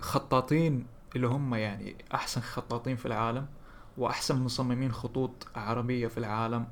خطاطين 0.00 0.86
اللي 1.16 1.26
هم 1.26 1.54
يعني 1.54 1.96
أحسن 2.14 2.40
خطاطين 2.40 2.96
في 2.96 3.06
العالم 3.06 3.46
وأحسن 3.98 4.42
مصممين 4.42 4.92
خطوط 4.92 5.46
عربية 5.56 6.06
في 6.06 6.18
العالم. 6.18 6.66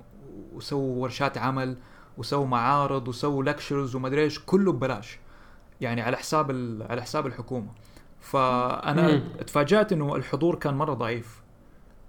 وسووا 0.55 1.03
ورشات 1.03 1.39
عمل 1.39 1.77
وسووا 2.19 2.47
معارض 2.47 3.09
وسووا 3.09 3.45
لكشرز 3.45 3.95
وما 3.95 4.09
إيش 4.19 4.39
كله 4.47 4.73
ببلاش. 4.73 5.19
يعني 5.81 6.01
على 6.03 6.17
حساب 6.17 6.51
على 6.91 7.03
حساب 7.03 7.27
الحكومة. 7.27 7.69
فأنا 8.21 9.09
مم. 9.09 9.23
اتفاجات 9.41 9.93
إنه 9.93 10.17
الحضور 10.17 10.55
كان 10.55 10.75
مرة 10.75 10.95
ضعيف 10.95 11.43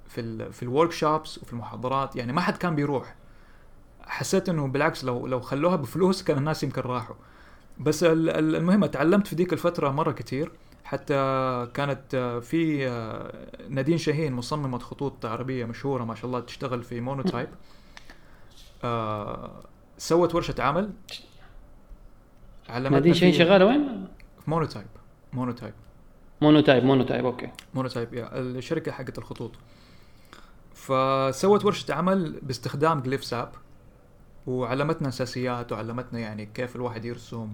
في 0.08 0.22
ال 0.22 0.54
في 0.54 0.64
الورك 0.64 0.92
شوبس 0.92 1.38
وفي 1.38 1.54
المحاضرات. 1.54 2.16
يعني 2.16 2.34
ما 2.34 2.42
حد 2.42 2.58
كان 2.58 2.76
بيروح. 2.76 3.16
حسيت 4.08 4.50
إنه 4.50 4.68
بالعكس 4.68 5.04
لو 5.06 5.28
لو 5.28 5.40
خلوها 5.40 5.76
بفلوس 5.76 6.24
كان 6.24 6.38
الناس 6.38 6.64
يمكن 6.64 6.82
راحوا. 6.82 7.16
بس 7.80 8.04
ال- 8.04 8.30
ال- 8.30 8.56
المهم 8.56 8.86
تعلمت 8.86 9.28
في 9.28 9.36
ذيك 9.36 9.54
الفترة 9.54 9.90
مرة 9.90 10.12
كتير. 10.12 10.52
حتى 10.84 11.14
كانت 11.74 12.16
في 12.44 12.88
آه، 12.88 13.34
نادين 13.70 13.98
شاهين 13.98 14.34
مصممة 14.34 14.80
خطوط 14.80 15.26
عربية 15.26 15.66
مشهورة 15.66 16.04
ما 16.04 16.16
شاء 16.16 16.26
الله 16.26 16.40
تشتغل 16.40 16.84
في 16.84 17.02
Monotype 17.02 17.50
آه، 18.84 19.52
سوت 19.98 20.36
ورشة 20.36 20.56
عمل. 20.60 20.92
علمتنا 22.70 22.98
نادين 22.98 23.14
شاهين 23.14 23.34
شغالة 23.34 23.66
وين؟ 23.66 24.08
في 24.40 24.50
Monotype. 24.50 24.88
Monotype. 25.34 25.74
Monotype 26.42 26.84
Monotype 26.84 27.26
okay. 27.26 27.50
Monotype 27.74 28.14
يا 28.14 28.40
الشركة 28.40 28.92
حقت 28.92 29.18
الخطوط. 29.18 29.52
فسوت 30.74 31.66
ورشة 31.66 31.94
عمل 31.94 32.40
باستخدام 32.42 33.02
Glyphs 33.02 33.24
app 33.24 33.52
وعلمتنا 34.48 35.10
أساسيات 35.10 35.72
وعلمتنا 35.72 36.20
يعني 36.20 36.46
كيف 36.46 36.76
الواحد 36.76 37.06
يرسم 37.06 37.50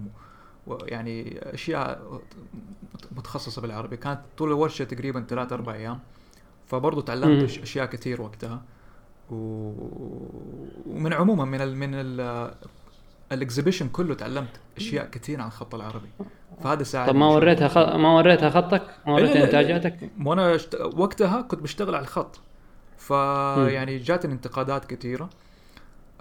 ويعني 0.68 1.40
أشياء 1.54 2.22
متخصصة 3.12 3.62
بالعربي. 3.62 3.98
كانت 3.98 4.22
طول 4.38 4.50
الورشة 4.50 4.86
تقريبا 4.86 5.26
ثلاث 5.30 5.54
أربع 5.54 5.74
أيام. 5.74 6.00
فبرضه 6.68 7.02
تعلمت 7.02 7.58
مم. 7.58 7.62
أشياء 7.62 7.86
كثير 7.86 8.22
وقتها. 8.22 8.62
و... 9.32 9.36
ومن 10.86 11.14
عموما 11.14 11.46
من 11.46 11.62
ال... 11.62 11.78
من 11.78 11.90
ال... 11.94 12.52
الإكزيبيشن 13.32 13.90
كله 13.90 14.14
تعلمت 14.16 14.60
أشياء 14.78 15.06
كثير 15.06 15.42
عن 15.42 15.48
الخط 15.48 15.76
العربي. 15.76 16.10
فهذا 16.64 16.84
ساعد 16.84 17.08
طب 17.10 17.16
ما 17.16 17.28
وريتها 17.28 17.68
خ... 17.68 17.78
ما 17.78 18.16
وريتها 18.16 18.50
خطك؟ 18.50 18.84
ما 19.08 19.14
وريتها 19.14 19.44
إنتاجاتك؟ 19.44 20.10
وأنا 20.26 20.58
شت... 20.58 20.76
وقتها 20.76 21.42
كنت 21.42 21.62
بشتغل 21.62 21.96
على 21.96 22.04
الخط. 22.04 22.40
فيعني 22.98 23.98
جاتني 23.98 24.34
انتقادات 24.34 24.86
كثيرة. 24.86 25.30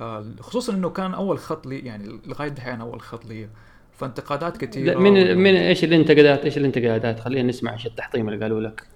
آه، 0.00 0.24
خصوصا 0.40 0.72
إنه 0.72 0.90
كان 0.90 1.14
أول 1.14 1.38
خط 1.38 1.66
لي 1.66 1.78
يعني 1.78 2.20
لغاية 2.26 2.48
دحين 2.48 2.80
أول 2.80 3.00
خط 3.00 3.26
لي. 3.26 3.48
فانتقادات 3.92 4.56
كثيرة 4.56 4.98
من 4.98 5.38
من 5.38 5.56
إيش 5.56 5.84
الانتقادات؟ 5.84 6.44
إيش 6.44 6.58
الانتقادات؟ 6.58 7.20
خلينا 7.20 7.48
نسمع 7.48 7.72
إيش 7.72 7.86
التحطيم 7.86 8.28
اللي 8.28 8.42
قالوا 8.42 8.60
لك. 8.60 8.86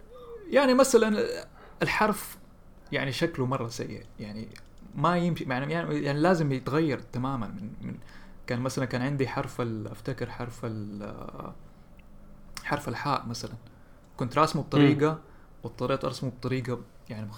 يعني 0.50 0.74
مثلا 0.74 1.24
الحرف 1.83 2.38
يعني 2.92 3.12
شكله 3.12 3.46
مرة 3.46 3.68
سيء. 3.68 4.03
يعني 4.20 4.48
ما 4.96 5.18
يمشي 5.18 5.44
يعني 5.44 5.72
يعني 5.72 6.20
لازم 6.20 6.52
يتغير 6.52 6.98
تماما 6.98 7.46
من 7.46 7.72
من 7.80 7.98
كان 8.46 8.61
مثلا 8.61 8.85
كان 8.85 9.02
عندي 9.02 9.28
حرف 9.28 9.61
أفتكر 9.61 10.30
حرف 10.30 10.66
حرف 12.64 12.88
الحاء 12.88 13.26
مثلا. 13.26 13.54
كنت 14.16 14.38
راسمه 14.38 14.62
بطريقة 14.62 15.20
واضطريت 15.62 16.04
أرسمه 16.04 16.30
بطريقة 16.30 16.80
يعني 17.09 17.30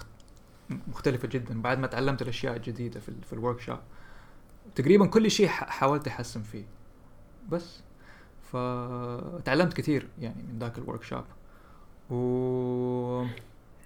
مختلفة 0.87 1.27
جدا 1.27 1.61
بعد 1.61 1.79
ما 1.79 1.87
تعلمت 1.87 2.21
الأشياء 2.21 2.55
الجديدة 2.55 2.99
في, 2.99 3.11
في 3.21 3.33
الورك 3.33 3.59
شوب. 3.59 3.79
تقريبا 4.75 5.07
كل 5.07 5.31
شيء 5.31 5.47
حاولت 5.47 6.07
أحسن 6.07 6.41
فيه. 6.43 6.65
بس. 7.49 7.81
فتعلمت 8.51 9.73
كثير 9.73 10.07
يعني 10.19 10.43
من 10.43 10.59
ذاك 10.59 10.77
ال 10.77 11.03
workshop. 11.03 11.23
و 12.09 13.25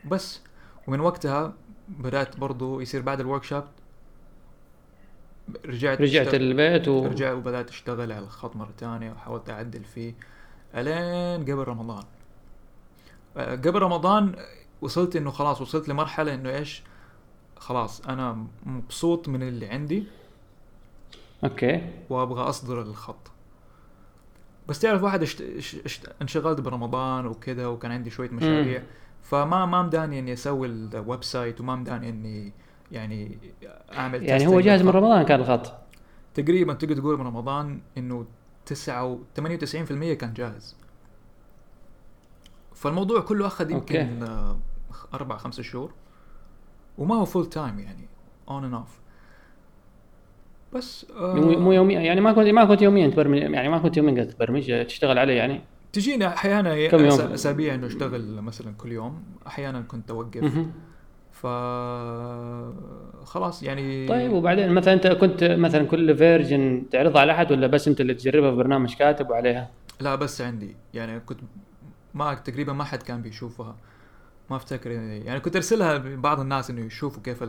بس. 0.05 0.41
ومن 0.87 0.99
وقتها 0.99 1.53
بدأت 1.87 2.37
برضو 2.37 2.79
يصير 2.79 3.01
بعد 3.01 3.19
ال 3.19 3.43
workshop 3.43 3.63
رجعت 5.65 6.01
رجعت 6.01 6.27
اشتغل 6.27 6.41
البيت 6.41 6.87
و... 6.87 7.05
رجعت 7.05 7.33
وبدأت 7.35 7.69
اشتغل 7.69 8.11
على 8.11 8.25
الخط 8.25 8.55
مرة 8.55 8.71
ثانية 8.77 9.11
وحاولت 9.11 9.49
أعدل 9.49 9.83
فيه 9.83 10.13
ألين 10.75 11.41
قبل 11.41 11.67
رمضان. 11.67 12.03
آه، 13.37 13.55
قبل 13.55 13.79
رمضان 13.79 14.35
وصلت 14.81 15.15
إنه 15.15 15.31
خلاص 15.31 15.61
وصلت 15.61 15.89
لمرحلة 15.89 16.33
إنه 16.33 16.49
إيش؟ 16.49 16.83
خلاص 17.57 18.01
أنا 18.01 18.45
مبسوط 18.65 19.27
من 19.27 19.43
اللي 19.43 19.67
عندي 19.67 20.03
okay. 21.43 21.89
وأبغى 22.09 22.41
أصدر 22.41 22.81
الخط. 22.81 23.31
بس 24.67 24.79
تعرف 24.79 25.03
واحد 25.03 25.21
اشت... 25.21 25.41
اشت... 25.85 26.09
انشغلت 26.21 26.61
برمضان 26.61 27.25
وكذا 27.25 27.67
وكان 27.67 27.91
عندي 27.91 28.09
شوية 28.09 28.29
مشاريع. 28.29 28.83
فما 29.21 29.65
ما 29.65 29.81
مداني 29.81 30.19
إني 30.19 30.33
أسوي 30.33 30.67
ال 30.67 31.23
website 31.23 31.61
وما 31.61 31.75
مداني 31.75 32.09
إني 32.09 32.53
يعني 32.91 33.37
أعمل 33.93 34.23
يعني 34.23 34.47
هو 34.47 34.59
جاهز 34.59 34.81
من 34.81 34.89
رمضان 34.89 35.23
كان 35.23 35.39
الخط؟ 35.39 35.73
تقريبا 36.33 36.73
تقدر 36.73 36.95
تقول 36.95 37.19
من 37.19 37.25
رمضان 37.25 37.81
إنه 37.97 38.25
9 38.65 39.19
98% 39.39 39.43
كان 40.13 40.33
جاهز. 40.33 40.75
فالموضوع 42.75 43.21
كله 43.21 43.47
أخذ 43.47 43.71
يمكن 43.71 44.27
أربع 45.13 45.37
خمس 45.37 45.61
شهور 45.61 45.93
وما 46.97 47.15
هو 47.15 47.25
full 47.25 47.49
time 47.49 47.79
يعني 47.79 48.07
on 48.49 48.63
and 48.63 48.73
off 48.73 48.99
بس 50.73 51.05
آه 51.11 51.35
مو 51.35 51.71
يوميا 51.71 51.99
يعني 51.99 52.21
ما 52.21 52.33
كنت 52.33 52.47
ما 52.47 52.65
كنت 52.65 52.81
يوميا 52.81 53.07
تبرمج 53.07 53.37
يعني 53.37 53.69
ما 53.69 53.77
كنت 53.77 53.97
يوميا 53.97 54.23
تبرمج 54.23 54.85
تشتغل 54.85 55.17
عليه 55.17 55.33
يعني؟ 55.33 55.61
تجينا 55.93 56.27
أحيانا 56.27 56.87
كم 56.87 57.05
يوم؟ 57.05 57.19
أسابيع 57.19 57.75
إنه 57.75 57.87
أشتغل 57.87 58.41
مثلا 58.41 58.73
كل 58.77 58.91
يوم. 58.91 59.23
أحيانا 59.47 59.81
كنت 59.81 60.11
أوقف. 60.11 60.65
ف 61.31 61.47
خلاص 63.25 63.63
يعني 63.63 64.07
طيب 64.07 64.31
وبعدين 64.31 64.71
مثلا 64.71 64.93
أنت 64.93 65.07
كنت 65.07 65.43
مثلا 65.43 65.85
كل 65.85 66.17
version 66.17 66.83
تعرضها 66.91 67.21
على 67.21 67.31
أحد 67.31 67.51
ولا 67.51 67.67
بس 67.67 67.87
أنت 67.87 68.01
اللي 68.01 68.13
تجربها 68.13 68.51
في 68.51 68.57
برنامج 68.57 68.95
كاتب 68.95 69.29
وعليها؟ 69.29 69.69
لا 69.99 70.15
بس 70.15 70.41
عندي. 70.41 70.75
يعني 70.93 71.19
كنت 71.19 71.39
ما 72.13 72.33
تقريبا 72.33 72.73
ما 72.73 72.83
حد 72.83 73.03
كان 73.03 73.21
بيشوفها. 73.21 73.75
ما 74.49 74.55
أفتكر 74.55 74.91
يعني 74.91 75.39
كنت 75.39 75.55
أرسلها 75.55 75.97
لبعض 75.97 76.39
الناس 76.39 76.69
إنه 76.69 76.81
يشوفوا 76.85 77.23
كيف 77.23 77.43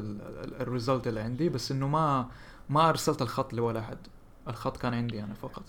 الريزلت 0.60 1.06
اللي 1.06 1.20
عندي 1.20 1.48
بس 1.48 1.72
إنه 1.72 1.88
ما 1.88 2.28
ما 2.70 2.88
أرسلت 2.88 3.22
الخط 3.22 3.54
لولا 3.54 3.80
أحد. 3.80 3.98
الخط 4.48 4.76
كان 4.76 4.94
عندي 4.94 5.22
أنا 5.22 5.34
فقط. 5.34 5.62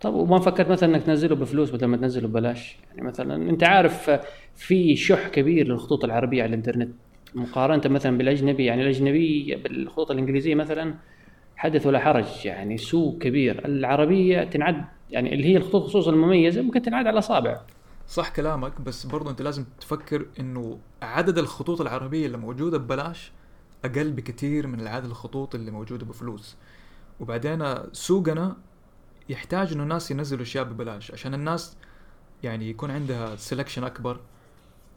طب 0.00 0.14
وما 0.14 0.38
فكرت 0.38 0.68
مثلا 0.68 0.94
إنك 0.94 1.02
تنزله 1.02 1.36
بفلوس 1.36 1.70
بدل 1.70 1.86
ما 1.86 1.96
تنزله 1.96 2.28
ببلاش؟ 2.28 2.76
يعني 2.90 3.02
مثلا 3.02 3.50
أنت 3.50 3.64
عارف 3.64 4.10
في 4.56 4.96
شح 4.96 5.28
كبير 5.28 5.68
للخطوط 5.68 6.04
العربية 6.04 6.42
على 6.42 6.48
الإنترنت. 6.48 6.90
مقارنة 7.34 7.82
مثلا 7.94 8.18
بالأجنبي 8.18 8.64
يعني 8.64 8.82
الأجنبي 8.82 9.54
بالخطوط 9.64 10.10
الإنجليزية 10.10 10.54
مثلا 10.54 10.94
حدث 11.56 11.86
ولا 11.86 11.98
حرج. 11.98 12.44
يعني 12.44 12.78
سوق 12.78 13.18
كبير. 13.18 13.64
العربية 13.64 14.44
تنعد 14.44 14.84
يعني 15.10 15.34
اللي 15.34 15.44
هي 15.44 15.56
الخطوط 15.56 15.82
خصوصا 15.82 16.10
المميزة 16.10 16.62
ممكن 16.62 16.82
تنعد 16.82 17.06
على 17.06 17.14
الاصابع 17.14 17.60
صح 18.08 18.28
كلامك 18.28 18.80
بس 18.80 19.06
برضو 19.06 19.30
أنت 19.30 19.42
لازم 19.42 19.64
تفكر 19.80 20.26
إنه 20.40 20.78
عدد 21.02 21.38
الخطوط 21.38 21.80
العربية 21.80 22.26
اللي 22.26 22.38
موجودة 22.38 22.78
ببلاش 22.78 23.32
أقل 23.84 24.12
بكثير 24.12 24.66
من 24.66 24.86
عدد 24.86 25.04
الخطوط 25.04 25.54
اللي 25.54 25.70
موجودة 25.70 26.06
بفلوس. 26.06 26.56
وبعدين 27.20 27.74
سوقنا 27.92 28.56
يحتاج 29.28 29.72
إنه 29.72 29.82
الناس 29.82 30.10
ينزلوا 30.10 30.42
أشياء 30.42 30.64
ببلاش 30.64 31.12
عشان 31.12 31.34
الناس 31.34 31.76
يعني 32.42 32.70
يكون 32.70 32.90
عندها 32.90 33.36
selection 33.36 33.82
أكبر. 33.82 34.20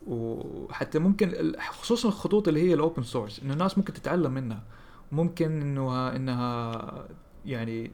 وحتى 0.07 0.99
ممكن 0.99 1.53
خصوصا 1.69 2.09
الخطوط 2.09 2.47
اللي 2.47 2.69
هي 2.69 2.73
ال 2.73 2.79
open 2.79 3.03
source 3.03 3.39
إنه 3.43 3.53
الناس 3.53 3.77
ممكن 3.77 3.93
تتعلم 3.93 4.31
منها. 4.31 4.63
ممكن 5.11 5.61
إنه 5.61 6.15
إنها 6.15 7.07
يعني 7.45 7.91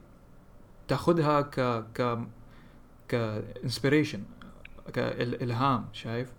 تاخذها 0.87 1.41
ك 1.41 1.59
ك 1.97 2.19
ك 3.07 3.17
inspiration 3.17 4.23
كالهام 4.93 5.85
شايف؟ 5.93 6.33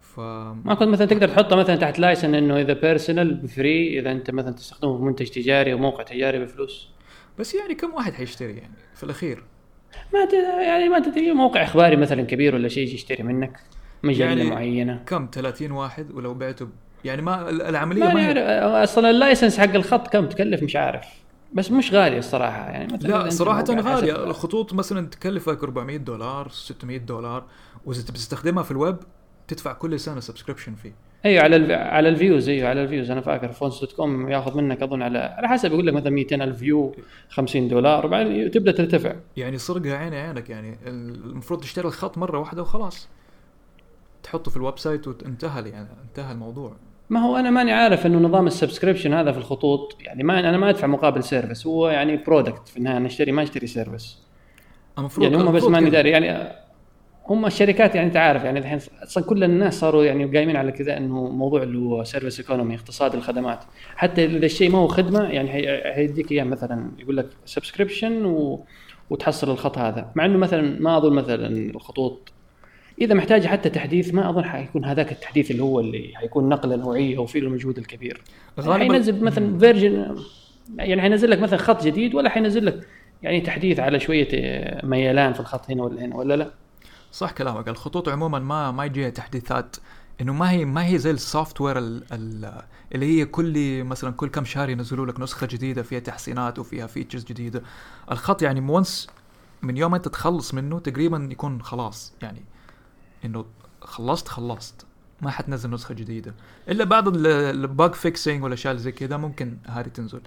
ف 0.00 0.20
ما 0.64 0.74
كنت 0.74 0.88
مثلا 0.88 1.06
تقدر 1.06 1.28
تحطه 1.28 1.56
مثلا 1.56 1.76
تحت 1.76 1.98
license 1.98 2.34
إنه 2.34 2.60
إذا 2.60 2.72
personal 2.72 3.34
ب 3.34 3.47
free 3.47 4.00
إذا 4.00 4.12
أنت 4.12 4.30
مثلا 4.30 4.52
تستخدمه 4.52 4.98
في 4.98 5.02
منتج 5.04 5.26
تجاري 5.28 5.72
أو 5.72 5.78
موقع 5.78 6.02
تجاري 6.02 6.38
بفلوس. 6.44 6.95
بس 7.38 7.54
يعني 7.54 7.74
كم 7.74 7.94
واحد 7.94 8.12
حيشتري 8.12 8.56
يعني 8.56 8.74
في 8.94 9.04
الأخير؟ 9.04 9.42
ما. 10.14 10.28
يعني 10.62 10.88
ما 10.88 10.98
تدري 10.98 11.32
موقع 11.32 11.62
إخباري 11.62 11.96
مثلا 11.96 12.22
كبير 12.22 12.54
ولا 12.54 12.68
شيء 12.68 12.94
يشتري 12.94 13.22
منك 13.22 13.60
مجلة 14.02 14.26
يعني 14.26 14.44
معينة. 14.44 15.02
كم؟ 15.06 15.28
30 15.32 15.70
واحد؟ 15.70 16.10
ولو 16.10 16.34
بعته 16.34 16.68
يعني 17.04 17.22
ما 17.22 17.50
العملية 17.50 18.04
ما, 18.04 18.14
ما 18.14 18.28
هي... 18.28 18.60
أصلا 18.84 19.10
ال 19.10 19.16
license 19.16 19.58
حق 19.58 19.74
الخط 19.74 20.08
كم؟ 20.08 20.26
تكلف 20.26 20.62
مش 20.62 20.76
عارف. 20.76 21.06
بس 21.52 21.70
مش 21.70 21.92
غالية 21.92 22.18
الصراحة 22.18 22.70
يعني. 22.70 22.94
مثلا 22.94 23.08
لا 23.08 23.30
صراحة 23.30 23.64
غالية. 23.70 24.24
الخطوط 24.24 24.74
مثلا 24.74 25.06
تكلفك 25.06 25.62
400 25.62 25.96
دولار 25.96 26.48
600 26.48 26.98
دولار. 26.98 27.44
وإذا 27.86 28.02
بتستخدمها 28.02 28.62
في 28.62 28.70
الويب 28.70 28.96
تدفع 29.48 29.72
كل 29.72 30.00
سنة 30.00 30.20
subscription 30.20 30.74
فيه 30.74 30.94
أيوه 31.26 31.42
على. 31.42 31.74
على 31.74 32.08
ال 32.08 32.15
views 32.15 32.48
أيوه 32.48 32.68
على 32.68 32.82
ال 32.82 32.86
views. 32.86 33.10
أنا 33.10 33.20
فاكر 33.20 33.52
Fonts.com 33.52 34.28
ياخذ 34.28 34.56
منك 34.56 34.82
أظن 34.82 35.02
على 35.02 35.18
على 35.18 35.48
حسب 35.48 35.72
يقول 35.72 35.86
لك 35.86 35.94
مثلا 35.94 36.10
200 36.10 36.44
ألف 36.44 36.58
view 36.58 36.94
50 37.28 37.68
دولار 37.68 38.06
وبعدين 38.06 38.50
تبدأ 38.50 38.72
ترتفع. 38.72 39.14
يعني 39.36 39.58
سرقه 39.58 39.96
عيني 39.96 40.16
عينك 40.16 40.50
يعني 40.50 40.78
المفروض 40.86 41.60
تشتري 41.60 41.88
الخط 41.88 42.18
مرة 42.18 42.38
واحدة 42.38 42.62
وخلاص. 42.62 43.08
تحطه 44.22 44.50
في 44.50 44.56
ال 44.56 44.78
website 44.78 45.08
وانتهى 45.08 45.68
يعني 45.68 45.88
انتهى 46.08 46.32
الموضوع. 46.32 46.76
ما 47.10 47.20
هو 47.20 47.36
أنا 47.36 47.50
ماني 47.50 47.72
عارف 47.72 48.06
إنه 48.06 48.18
نظام 48.18 48.46
ال 48.46 48.51
subscription 48.51 49.12
هذا 49.14 49.32
في 49.32 49.38
الخطوط 49.38 49.96
يعني 50.00 50.22
ما 50.22 50.38
أنا 50.38 50.56
ما 50.56 50.70
أدفع 50.70 50.86
مقابل 50.86 51.22
service 51.22 51.66
هو 51.66 51.88
يعني 51.88 52.16
product 52.16 52.68
في 52.68 52.76
النهاية 52.76 52.96
أنا 52.96 53.06
أشتري 53.06 53.32
ما 53.32 53.42
أشتري 53.42 53.66
service 53.66 54.18
المفروض 54.98 55.32
يعني 55.32 55.42
هم 55.42 55.52
بس 55.52 55.64
ماني 55.64 55.90
داري 55.90 56.10
يعني 56.10 56.56
هم 57.28 57.46
الشركات 57.46 57.94
يعني 57.94 58.06
أنت 58.06 58.16
عارف 58.16 58.44
يعني 58.44 58.58
الحين 58.58 58.78
أصلا 59.02 59.24
كل 59.24 59.44
الناس 59.44 59.80
صاروا 59.80 60.04
يعني 60.04 60.24
قايمين 60.24 60.56
على 60.56 60.72
كذا 60.72 60.96
إنه 60.96 61.28
موضوع 61.28 61.62
اللي 61.62 61.78
هو 61.78 62.04
service 62.04 62.40
economy 62.40 62.74
اقتصاد 62.74 63.14
الخدمات. 63.14 63.58
حتى 63.96 64.24
إذا 64.24 64.46
الشيء 64.46 64.70
ما 64.70 64.78
هو 64.78 64.86
خدمة 64.86 65.22
يعني 65.28 65.50
حيديك 65.94 66.32
إياه 66.32 66.44
مثلا 66.44 66.90
يقول 66.98 67.16
لك 67.16 67.26
subscription 67.44 68.24
و... 68.24 68.64
وتحصل 69.10 69.50
الخط 69.50 69.78
هذا. 69.78 70.10
مع 70.14 70.24
إنه 70.24 70.38
مثلا 70.38 70.80
ما 70.80 70.96
أظن 70.96 71.12
مثلا 71.12 71.46
الخطوط. 71.48 72.32
إذا 73.00 73.14
محتاج 73.14 73.46
حتى 73.46 73.70
تحديث 73.70 74.14
ما 74.14 74.30
أظن 74.30 74.44
حيكون 74.44 74.84
هذاك 74.84 75.12
التحديث 75.12 75.50
اللي 75.50 75.62
هو 75.62 75.80
اللي 75.80 76.10
حيكون 76.14 76.48
نقله 76.48 76.76
نوعية 76.76 77.18
وفيه 77.18 77.40
المجهود 77.40 77.78
الكبير. 77.78 78.20
غالباً- 78.60 78.70
حينزل 78.70 79.24
مثلا 79.24 79.58
version 79.58 80.16
يعني 80.78 81.02
حينزل 81.02 81.30
لك 81.30 81.38
مثلا 81.40 81.58
خط 81.58 81.84
جديد 81.84 82.14
ولا 82.14 82.28
حينزل 82.28 82.66
لك 82.66 82.86
يعني 83.22 83.40
تحديث 83.40 83.80
على 83.80 84.00
شوية 84.00 84.28
ميلان 84.84 85.32
في 85.32 85.40
الخط 85.40 85.70
هنا 85.70 85.82
ولا 85.82 86.04
هنا 86.04 86.16
ولا 86.16 86.34
لا؟ 86.36 86.50
صح 87.16 87.30
كلامك. 87.30 87.68
الخطوط 87.68 88.08
عموما 88.08 88.38
ما 88.38 88.70
ما 88.70 88.84
يجيها 88.84 89.10
تحديثات. 89.10 89.76
إنه 90.20 90.32
ما 90.32 90.50
هي 90.50 90.64
ما 90.64 90.86
هي 90.86 90.98
زي 90.98 91.10
ال 91.10 91.60
software 91.60 91.78
ال- 91.78 92.04
ال- 92.12 92.62
اللي 92.94 93.06
هي 93.20 93.24
كل 93.24 93.84
مثلا 93.84 94.10
كل 94.10 94.28
كم 94.28 94.44
شهر 94.44 94.70
ينزلوا 94.70 95.06
لك 95.06 95.20
نسخة 95.20 95.46
جديدة 95.46 95.82
فيها 95.82 95.98
تحسينات 95.98 96.58
وفيها 96.58 96.86
features 96.86 97.24
جديدة. 97.24 97.62
الخط 98.10 98.42
يعني 98.42 98.60
once 98.60 99.06
من 99.62 99.76
يوم 99.76 99.94
انت 99.94 100.08
تخلص 100.08 100.54
منه 100.54 100.78
تقريبا 100.78 101.28
يكون 101.32 101.62
خلاص. 101.62 102.12
يعني 102.22 102.42
إنه 103.24 103.44
خلصت 103.82 104.28
خلصت. 104.28 104.86
ما 105.22 105.30
حتنزل 105.30 105.70
نسخة 105.70 105.94
جديدة. 105.94 106.34
إلا 106.68 106.84
بعض 106.84 107.26
ال 107.26 107.42
bug 107.42 107.92
fixing 107.92 108.44
والاشياء 108.44 108.70
اللي 108.70 108.82
زي 108.82 108.92
كذا 108.92 109.16
ممكن 109.16 109.56
هذه 109.66 109.88
تنزل. 109.88 110.20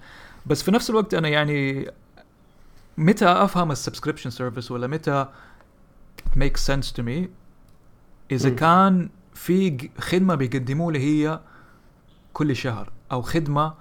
بس 0.46 0.62
في 0.62 0.70
نفس 0.70 0.90
الوقت 0.90 1.14
أنا 1.14 1.28
يعني 1.28 1.90
متى 2.98 3.26
أفهم 3.26 3.70
ال 3.72 3.77
subscription 3.77 4.30
service 4.30 4.70
ولا 4.70 4.86
متى 4.86 5.26
make 6.36 6.56
sense 6.56 6.92
to 6.92 7.02
me 7.02 7.28
إذا 8.32 8.50
مم. 8.50 8.56
كان 8.56 9.08
في 9.34 9.90
خدمة 9.98 10.34
بيقدموا 10.34 10.92
لي 10.92 10.98
هي 10.98 11.40
كل 12.32 12.56
شهر 12.56 12.92
أو 13.12 13.22
خدمة 13.22 13.74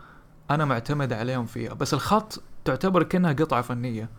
أنا 0.51 0.65
معتمد 0.65 1.13
عليهم 1.13 1.45
فيها 1.45 1.73
بس 1.73 1.93
الخط 1.93 2.43
تعتبر 2.65 3.03
كأنها 3.03 3.33
قطعة 3.33 3.61
فنية 3.61 4.09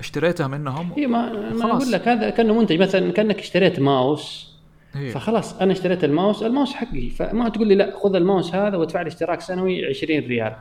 اشتريتها 0.00 0.46
منهم 0.46 0.92
هي 0.96 1.06
ما 1.06 1.32
ما. 1.52 1.72
أقول 1.72 1.92
لك 1.92 2.08
هذا 2.08 2.30
كأنه 2.30 2.54
منتج 2.54 2.80
مثلا 2.80 3.12
كأنك 3.12 3.38
اشتريت 3.38 3.80
ماوس 3.80 4.56
هي. 4.92 5.10
فخلاص 5.10 5.54
أنا 5.54 5.72
اشتريت 5.72 6.04
الماوس 6.04 6.42
الماوس 6.42 6.74
حقي 6.74 7.10
فما 7.10 7.48
تقول 7.48 7.68
لي 7.68 7.74
لا 7.74 7.98
خذ 7.98 8.14
الماوس 8.14 8.54
هذا 8.54 8.76
وادفع 8.76 9.02
لي 9.02 9.08
اشتراك 9.08 9.40
سنوي 9.40 9.86
20 9.86 10.20
ريال 10.20 10.56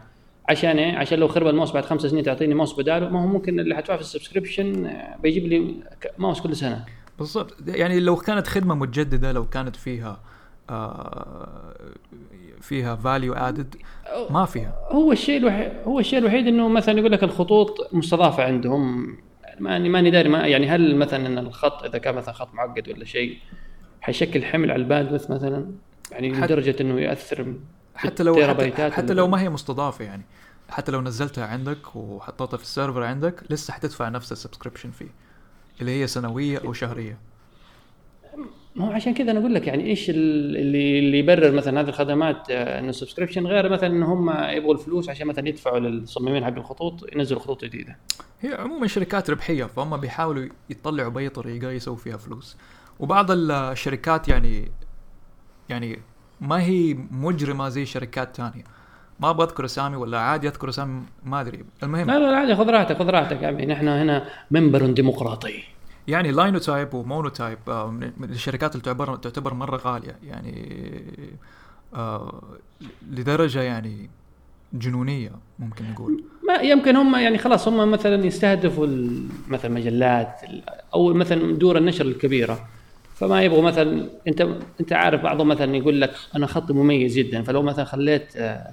عشان 0.49 0.77
إيه؟ 0.79 0.97
عشان 0.97 1.19
لو 1.19 1.27
خرب 1.27 1.47
الماوس 1.47 1.71
بعد 1.71 1.85
خمس 1.85 2.01
سنين 2.01 2.23
تعطيني 2.23 2.53
ماوس 2.53 2.79
بداله. 2.79 3.09
ما 3.09 3.23
هو 3.23 3.27
ممكن 3.27 3.59
اللي 3.59 3.75
حدفع 3.75 3.95
في 3.95 4.01
ال 4.01 4.08
subscription 4.08 4.85
آه، 4.85 5.17
بيجيب 5.23 5.45
لي 5.47 5.75
ماوس 6.17 6.41
كل 6.41 6.55
سنة. 6.55 6.85
بالضبط. 7.19 7.55
يعني 7.67 7.99
لو 7.99 8.15
كانت 8.15 8.47
خدمة 8.47 8.75
متجددة 8.75 9.31
لو 9.31 9.45
كانت 9.49 9.75
فيها 9.75 10.19
آه 10.69 11.73
فيها 12.61 12.95
value 12.95 13.33
add 13.33 13.75
ما 14.29 14.45
فيها. 14.45 14.75
هو 14.91 15.11
الشيء 15.11 15.37
الوحيد 15.37 15.71
هو 15.85 15.99
الشيء 15.99 16.19
الوحيد 16.19 16.47
إنه 16.47 16.67
مثلا 16.67 16.99
يقول 16.99 17.11
لك 17.11 17.23
الخطوط 17.23 17.89
مستضافة 17.93 18.43
عندهم. 18.43 19.17
ماني 19.59 19.89
ماني 19.89 20.11
داري 20.11 20.29
ما 20.29 20.47
يعني 20.47 20.67
هل 20.69 20.95
مثلا 20.95 21.27
إن 21.27 21.37
الخط 21.37 21.83
إذا 21.83 21.97
كان 21.97 22.15
مثلا 22.15 22.33
خط 22.33 22.53
معقد 22.53 22.89
ولا 22.89 23.05
شيء 23.05 23.37
حيشكل 24.01 24.43
حمل 24.45 24.71
على 24.71 24.81
ال 24.81 24.86
bandwidth 24.86 25.31
مثلا؟ 25.31 25.65
يعني 26.11 26.33
حت- 26.35 26.43
لدرجة 26.43 26.75
إنه 26.81 27.01
ياثر 27.01 27.53
حتى 27.95 28.23
لو 28.23 28.35
حتى, 28.47 28.91
حتى 28.91 29.13
لو 29.13 29.27
ما 29.27 29.41
هي 29.41 29.49
مستضافة 29.49 30.05
يعني. 30.05 30.23
حتى 30.69 30.91
لو 30.91 31.01
نزلتها 31.01 31.45
عندك 31.45 31.95
وحطيتها 31.95 32.57
في 32.57 32.63
ال 32.63 32.69
server 32.69 33.03
عندك 33.03 33.43
لسه 33.49 33.73
حتدفع 33.73 34.09
نفس 34.09 34.31
ال 34.31 34.36
subscription 34.36 34.91
فيه 34.91 35.09
اللي 35.81 36.01
هي 36.01 36.07
سنوية 36.07 36.57
أو 36.57 36.73
شهرية. 36.73 37.17
ما 38.75 38.85
هو 38.87 38.91
عشان 38.91 39.13
كذا 39.13 39.31
أنا 39.31 39.39
أقول 39.39 39.53
لك 39.53 39.67
يعني 39.67 39.85
إيش 39.85 40.09
ال- 40.09 40.57
اللي 40.57 40.99
اللي 40.99 41.19
يبرر 41.19 41.51
مثلا 41.51 41.81
هذه 41.81 41.89
الخدمات 41.89 42.49
آه، 42.49 42.79
إنه 42.79 42.91
subscription 42.91 43.47
غير 43.47 43.69
مثلا 43.69 43.87
إن 43.89 44.03
هم 44.03 44.29
يبغوا 44.49 44.73
الفلوس 44.73 45.09
عشان 45.09 45.27
مثلا 45.27 45.47
يدفعوا 45.49 45.79
للمصممين 45.79 46.45
حق 46.45 46.53
الخطوط 46.53 47.13
ينزلوا 47.15 47.39
خطوط 47.39 47.65
جديدة. 47.65 47.97
هي 48.41 48.53
عموما 48.53 48.87
شركات 48.87 49.29
ربحية 49.29 49.63
فهم 49.65 49.97
بيحاولوا 49.97 50.49
يطلعوا 50.69 51.09
باي 51.09 51.29
طريقه 51.29 51.71
يسووا 51.71 51.97
فيها 51.97 52.17
فلوس. 52.17 52.57
وبعض 52.99 53.31
الشركات 53.31 54.27
يعني 54.27 54.71
يعني 55.69 55.99
ما 56.41 56.61
هي 56.61 56.97
مجرمة 57.11 57.69
زي 57.69 57.85
شركات 57.85 58.35
تانية 58.35 58.63
ما 59.19 59.29
أبغى 59.29 59.47
أذكر 59.47 59.65
أسامي 59.65 59.95
ولا 59.95 60.19
عادي 60.19 60.47
أذكر 60.47 60.69
أسامي 60.69 61.01
ما 61.25 61.41
أدري. 61.41 61.65
المهم 61.83 62.07
لا 62.07 62.19
لا 62.19 62.31
لا 62.31 62.37
عادي 62.37 62.55
خذ 62.55 62.69
راحتك 62.69 62.97
خذ 62.97 63.09
راحتك 63.09 63.41
يا 63.41 63.47
عمي. 63.47 63.65
نحن 63.65 63.87
هنا 63.87 64.29
منبر 64.51 64.85
ديمقراطي. 64.85 65.63
يعني 66.07 66.31
Linotype 66.31 66.93
و 66.93 67.29
Monotype 67.29 67.57
آه، 67.67 67.91
من 67.91 68.29
الشركات 68.29 68.71
اللي 68.75 68.83
تعتبر 68.83 69.15
تعتبر 69.15 69.53
مرة 69.53 69.77
غالية. 69.77 70.15
يعني 70.23 70.71
آه 71.93 72.43
لدرجة 73.11 73.61
يعني 73.61 74.09
جنونية 74.73 75.31
ممكن 75.59 75.91
نقول. 75.91 76.23
ما 76.47 76.53
يمكن 76.53 76.95
هم 76.95 77.15
يعني 77.15 77.37
خلاص 77.37 77.67
هم 77.67 77.91
مثلا 77.91 78.25
يستهدفوا 78.25 78.87
مثلا 79.47 79.71
مجلات 79.71 80.41
أو 80.93 81.13
مثلا 81.13 81.57
دور 81.57 81.77
النشر 81.77 82.05
الكبيرة. 82.05 82.67
فما 83.15 83.43
يبغوا 83.43 83.61
مثلا 83.61 84.09
أنت 84.27 84.47
أنت 84.81 84.93
عارف 84.93 85.21
بعضهم 85.21 85.47
مثلا 85.47 85.77
يقول 85.77 86.01
لك 86.01 86.13
أنا 86.35 86.47
خطي 86.47 86.73
مميز 86.73 87.17
جدا 87.17 87.43
فلو 87.43 87.61
مثلا 87.61 87.85
خليت 87.85 88.37
آه، 88.37 88.71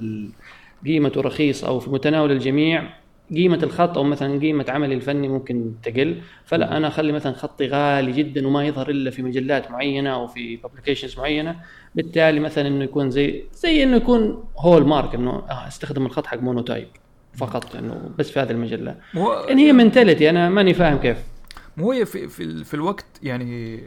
قيمته 0.86 1.20
رخيص 1.20 1.64
أو 1.64 1.80
في 1.80 1.90
متناول 1.90 2.32
الجميع 2.32 3.02
قيمة 3.34 3.58
الخط 3.62 3.98
أو 3.98 4.04
مثلا 4.04 4.40
قيمة 4.40 4.64
عملي 4.68 4.94
الفني 4.94 5.28
ممكن 5.28 5.72
تقل. 5.82 6.20
فلا 6.44 6.76
أنا 6.76 6.88
أخلي 6.88 7.12
مثلا 7.12 7.32
خطي 7.32 7.66
غالي 7.66 8.12
جدا 8.12 8.46
وما 8.46 8.66
يظهر 8.66 8.90
إلا 8.90 9.10
في 9.10 9.22
مجلات 9.22 9.70
معينة 9.70 10.14
أو 10.14 10.26
في 10.26 10.56
publications 10.56 11.18
معينة. 11.18 11.56
بالتالي 11.94 12.40
مثلا 12.40 12.68
إنه 12.68 12.84
يكون 12.84 13.10
زي 13.10 13.44
زي 13.54 13.82
إنه 13.82 13.96
يكون 13.96 14.44
hallmark 14.58 15.14
إنه 15.14 15.30
آه 15.30 15.68
أستخدم 15.68 16.06
الخط 16.06 16.26
حق 16.26 16.40
Monotype 16.40 16.88
فقط 17.36 17.76
إنه 17.76 18.10
بس 18.18 18.30
في 18.30 18.40
هذه 18.40 18.50
المجلة. 18.50 18.96
مو 19.14 19.32
إن 19.32 19.58
هي 19.58 19.72
mentality 19.72 20.30
أنا 20.30 20.48
ماني 20.48 20.74
فاهم 20.74 20.98
كيف. 20.98 21.31
مو 21.76 21.92
هي 21.92 22.06
في 22.06 22.28
في, 22.28 22.64
في 22.64 22.74
الوقت 22.74 23.06
يعني 23.22 23.78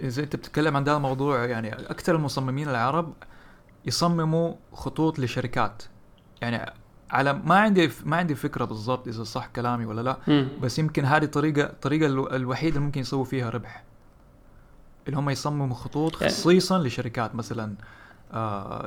إذا 0.00 0.22
أنت 0.22 0.36
بتتكلم 0.36 0.76
عن 0.76 0.84
ده 0.84 0.96
الموضوع 0.96 1.44
يعني 1.44 1.72
أكثر 1.74 2.14
المصممين 2.14 2.68
العرب 2.68 3.12
يصمموا 3.86 4.54
خطوط 4.72 5.18
لشركات 5.18 5.82
يعني 6.40 6.72
على 7.10 7.32
ما 7.32 7.54
عندي 7.58 7.90
ما 8.04 8.16
عندي 8.16 8.34
فكرة 8.34 8.64
بالضبط 8.64 9.08
إذا 9.08 9.24
صح 9.24 9.46
كلامي 9.46 9.84
ولا 9.84 10.00
لا 10.00 10.18
مم. 10.28 10.48
بس 10.62 10.78
يمكن 10.78 11.04
هذه 11.04 11.24
الطريقة 11.24 11.62
الطريقة 11.62 12.06
الو- 12.06 12.26
الوحيدة 12.30 12.76
اللي 12.76 12.86
ممكن 12.86 13.00
يسووا 13.00 13.24
فيها 13.24 13.50
ربح 13.50 13.84
اللي 15.06 15.18
هم 15.18 15.30
يصمموا 15.30 15.74
خطوط 15.74 16.20
يعني- 16.22 16.32
خصيصا 16.32 16.78
لشركات 16.78 17.34
مثلا 17.34 17.64
آه 17.64 17.74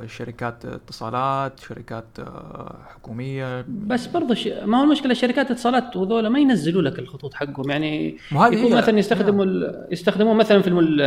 شركات 0.05 0.65
اتصالات 0.65 1.59
شركات 1.59 2.05
آه 2.19 2.75
حكومية. 2.95 3.65
بس 3.67 4.07
برضه 4.07 4.33
ش... 4.33 4.47
ما 4.47 4.79
هو 4.79 4.83
المشكلة 4.83 5.13
شركات 5.13 5.51
اتصالات 5.51 5.95
وذولا 5.95 6.29
ما 6.29 6.39
ينزلوا 6.39 6.81
لك 6.81 6.99
الخطوط 6.99 7.33
حقهم. 7.33 7.69
يعني 7.69 8.17
يكون 8.31 8.77
مثلا 8.77 8.99
يستخدموا 8.99 9.45
ال... 9.45 9.87
يستخدموه 9.91 10.33
مثلا 10.33 10.61
في 10.61 10.67
المل... 10.67 10.97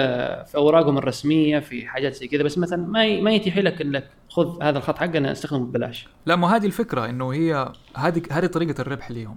في 0.46 0.54
أوراقهم 0.54 0.98
الرسمية 0.98 1.58
في 1.58 1.86
حاجات 1.86 2.14
زي 2.14 2.28
كذا 2.28 2.42
بس 2.42 2.58
مثلا 2.58 2.86
ما 2.86 3.04
ي... 3.04 3.20
ما 3.20 3.30
يتيح 3.30 3.58
لك 3.58 3.80
إنك 3.80 4.10
خذ 4.28 4.62
هذا 4.62 4.78
الخط 4.78 4.98
حقنا 4.98 5.32
استخدمه 5.32 5.66
ببلاش. 5.66 6.08
لا 6.26 6.36
ما 6.36 6.56
هذه 6.56 6.66
الفكرة 6.66 7.04
إنه 7.06 7.32
هي 7.32 7.72
هذه 7.96 8.22
هذه 8.32 8.46
طريقة 8.46 8.80
الربح 8.80 9.10
ليهم. 9.10 9.36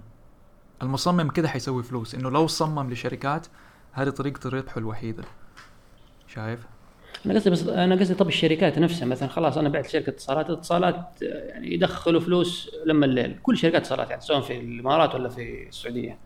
المصمم 0.82 1.28
كده 1.28 1.48
حيسوي 1.48 1.82
فلوس 1.82 2.14
إنه 2.14 2.30
لو 2.30 2.46
صمم 2.46 2.90
لشركات 2.90 3.46
هذه 3.92 4.08
طريقة 4.08 4.48
الربح 4.48 4.76
الوحيدة. 4.76 5.24
شايف؟ 6.26 6.60
أنا 7.26 7.34
قصدي 7.34 7.50
بس 7.50 7.68
أنا 7.68 7.94
قصدي 7.94 8.14
طب 8.14 8.28
الشركات 8.28 8.78
نفسها 8.78 9.06
مثلا 9.06 9.28
خلاص 9.28 9.58
أنا 9.58 9.68
بعت 9.68 9.86
شركة 9.88 10.10
اتصالات 10.10 10.50
اتصالات 10.50 11.22
آه، 11.22 11.26
يعني 11.48 11.74
يدخلوا 11.74 12.20
فلوس 12.20 12.70
لما 12.86 13.06
الليل. 13.06 13.36
كل 13.42 13.56
شركات 13.56 13.80
اتصالات 13.80 14.10
يعني 14.10 14.22
سواء 14.22 14.40
في 14.40 14.60
الإمارات 14.60 15.14
ولا 15.14 15.28
في 15.28 15.68
السعودية. 15.68 16.18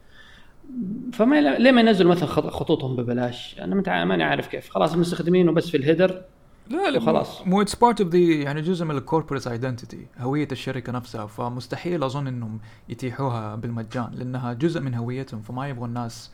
فما 1.13 1.41
ليه 1.59 1.71
ما 1.71 1.81
ينزلوا 1.81 2.11
مثلا 2.11 2.27
خط- 2.29 2.47
خطوطهم 2.51 2.97
ببلاش؟ 2.97 3.57
أنا 3.61 3.75
متع... 3.75 4.05
ماني 4.05 4.23
عارف 4.25 4.47
كيف. 4.49 4.71
خلاص 4.71 4.95
مستخدمينه 4.97 5.53
بس 5.53 5.71
في 5.71 5.77
الهيدر 5.77 6.23
لا 6.71 6.91
لا 6.91 6.99
وخلاص. 6.99 7.47
مو 7.47 7.63
it's 7.63 7.75
part 7.75 8.01
of 8.01 8.11
the 8.11 8.19
يعني 8.19 8.61
جزء 8.61 8.85
من 8.85 8.97
ال 8.97 9.02
corporate 9.02 9.47
identity 9.47 10.07
هوية 10.19 10.49
الشركة 10.53 10.93
نفسها. 10.93 11.27
فمستحيل 11.27 12.03
أظن 12.03 12.27
إنهم 12.27 12.61
يتيحوها 12.89 13.55
بالمجان 13.55 14.11
لأنها 14.15 14.53
جزء 14.53 14.81
من 14.81 14.95
هويتهم. 14.95 15.43
فما 15.43 15.69
يبغوا 15.69 15.87
الناس 15.87 16.31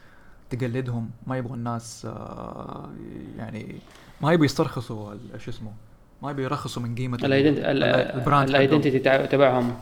تقلدهم 0.51 1.11
ما 1.27 1.39
يبغوا 1.39 1.57
الناس 1.57 2.07
آه، 2.11 2.89
يعني 3.39 3.75
ما 4.21 4.33
يبغوا 4.33 4.45
يسترخصوا 4.45 5.15
شو 5.39 5.51
اسمه 5.51 5.73
ما 6.23 6.31
يبغوا 6.31 6.45
يرخصوا 6.45 6.83
من 6.83 6.95
قيمة 6.95 7.19
ال 7.23 7.40
brand 7.40 8.27
حقهم. 8.27 8.43
ال 8.55 8.60
identity 8.60 8.99
تبع- 8.99 9.27
تبعهم. 9.27 9.75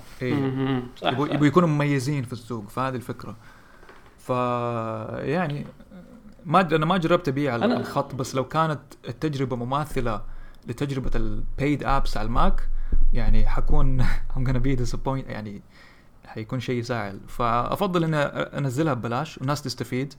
صح. 0.96 1.08
يبغوا 1.12 1.46
يكونوا 1.46 1.68
مميزين 1.68 2.22
في 2.24 2.32
السوق 2.32 2.68
فهذه 2.68 2.94
الفكرة. 2.96 3.36
ف 4.18 4.28
يعني 5.28 5.66
ما 6.46 6.60
أنا 6.60 6.86
ما 6.86 6.96
جربت 6.96 7.28
أبيع 7.28 7.58
أنا- 7.58 7.62
الخط 7.62 8.14
بس 8.14 8.34
لو 8.34 8.44
كانت 8.48 8.80
التجربة 9.08 9.56
مماثلة 9.56 10.22
لتجربة 10.66 11.10
ال 11.14 11.28
paid 11.28 11.84
apps 11.84 12.16
على 12.16 12.26
ال 12.26 12.37
Mac 12.37 12.68
يعني 13.12 13.46
حكون 13.46 14.02
I'm 14.36 14.40
gonna 14.48 14.62
be 14.66 14.76
disappointed 14.84 15.28
يعني 15.28 15.62
حيكون 16.26 16.60
شيء 16.60 16.78
يزعل 16.78 17.20
فأفضل 17.28 18.04
إني 18.04 18.16
أنزلها 18.58 18.94
ببلاش 18.94 19.38
والناس 19.38 19.62
تستفيد. 19.62 20.14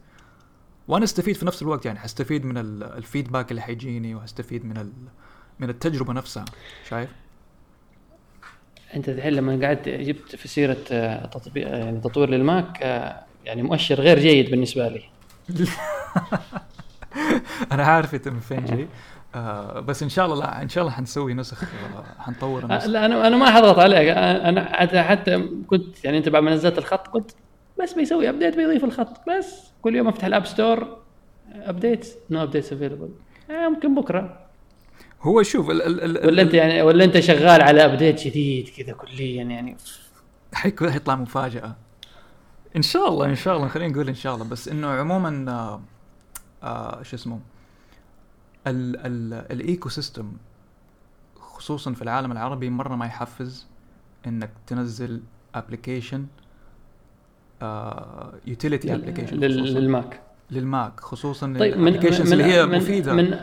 وأنا 0.88 1.04
أستفيد 1.04 1.36
في 1.36 1.46
نفس 1.46 1.62
الوقت 1.62 1.86
يعني 1.86 2.00
حستفيد 2.00 2.46
من 2.46 2.58
ال- 2.58 2.84
ال 2.84 2.91
feedback 2.91 3.52
اللي 3.52 3.62
حيجيني 3.62 4.16
وحستفيد 4.16 4.66
من. 4.66 4.92
من 5.60 5.70
التجربة 5.70 6.14
نفسها 6.14 6.46
شايف؟ 6.90 7.10
أنت 8.96 9.10
الحين 9.10 9.34
لما 9.34 9.68
قعدت 9.68 9.90
جبت 9.90 10.36
في 10.36 10.48
سيرة 10.48 10.78
آه، 10.92 11.26
تطبيق 11.26 11.68
يعني 11.68 12.00
تطوير 12.00 12.30
لل 12.30 12.51
Mac 12.51 12.84
آه، 12.84 13.24
يعني 13.46 13.64
مؤشر 13.64 14.02
غير 14.02 14.20
جيد 14.20 14.50
بالنسبة 14.52 14.88
لي 14.88 15.04
أنا 17.72 17.84
عارف 17.84 18.16
انت 18.16 18.28
من 18.28 18.40
فين 18.40 18.66
جاي 18.66 18.88
آه 19.36 19.80
بس 19.80 20.04
إن 20.04 20.10
شاء 20.10 20.26
الله 20.26 20.38
لا 20.40 20.62
إن 20.62 20.70
شاء 20.70 20.82
الله 20.84 20.94
حنسوي 20.96 21.34
نسخ 21.34 21.64
آه 21.64 22.22
حنطور 22.22 22.64
النسخ 22.66 22.88
لا 22.88 23.06
أنا 23.06 23.28
أنا 23.28 23.38
ما 23.38 23.52
حضغط 23.52 23.80
عليك 23.80 24.08
أنا 24.10 24.76
حتى 24.78 25.02
حتى 25.04 25.50
كنت 25.68 26.06
يعني 26.06 26.18
أنت 26.18 26.30
بعد 26.30 26.44
ما 26.44 26.52
نزلت 26.52 26.78
الخط 26.78 27.08
قلت 27.08 27.36
بس 27.84 27.94
بيسوي 27.94 28.30
update 28.30 28.56
بيضيف 28.56 28.84
الخط 28.84 29.30
بس 29.30 29.73
كل 29.84 29.96
يوم 29.96 30.08
أفتح 30.08 30.26
ال 30.26 30.31
App 30.31 30.46
Store 30.46 30.98
update 31.54 32.08
no 32.30 32.44
updates 32.44 32.74
available 32.74 33.10
يمكن 33.50 33.96
بكرة. 33.96 34.48
هو 35.22 35.44
شوف 35.44 35.70
ال 35.70 35.82
ال 35.82 36.18
ال 36.18 36.28
ولا 36.28 36.42
أنت 36.42 36.54
يعني 36.54 36.82
ولا 36.82 37.04
أنت 37.04 37.20
شغال 37.20 37.62
على 37.62 37.86
update 37.86 38.28
جديد 38.28 38.70
كذا 38.70 38.94
كليا 38.94 39.44
يعني؟ 39.44 39.78
حيكون 40.54 40.92
حيطلع 40.92 41.16
مفاجأة. 41.16 41.76
إن 42.76 42.82
شاء 42.82 43.08
الله 43.10 43.26
إن 43.26 43.36
شاء 43.36 43.58
الله 43.58 43.68
خلينا 43.68 43.94
نقول 43.94 44.08
إن 44.08 44.16
شاء 44.16 44.36
الله. 44.36 44.46
بس 44.46 44.68
إنه 44.68 44.88
عموما 44.88 45.52
آه 45.52 45.82
آه 46.64 47.04
شو 47.04 47.16
اسمه 47.16 47.40
ال 48.68 48.96
ال 48.98 49.34
ال 49.52 49.90
ecosystem 49.90 50.34
خصوصا 51.40 51.94
في 51.94 52.02
العالم 52.02 52.32
العربي 52.32 52.70
مرة 52.70 52.96
ما 52.96 53.06
يحفز 53.06 53.68
إنك 54.28 54.52
تنزل 54.68 55.22
application 55.56 56.26
utility 58.48 58.94
application 58.94 59.38
لل 59.38 59.65
Mac. 59.65 60.20
لل 60.52 60.71
Mac 60.71 61.00
خصوصا 61.00 61.56
طيب 61.60 61.78
من 61.78 61.88
ال 61.88 61.91
applications 61.91 62.32
اللي 62.32 62.44
هي 62.44 62.66
من 62.66 62.78
مفيدة. 62.78 63.14
من 63.14 63.40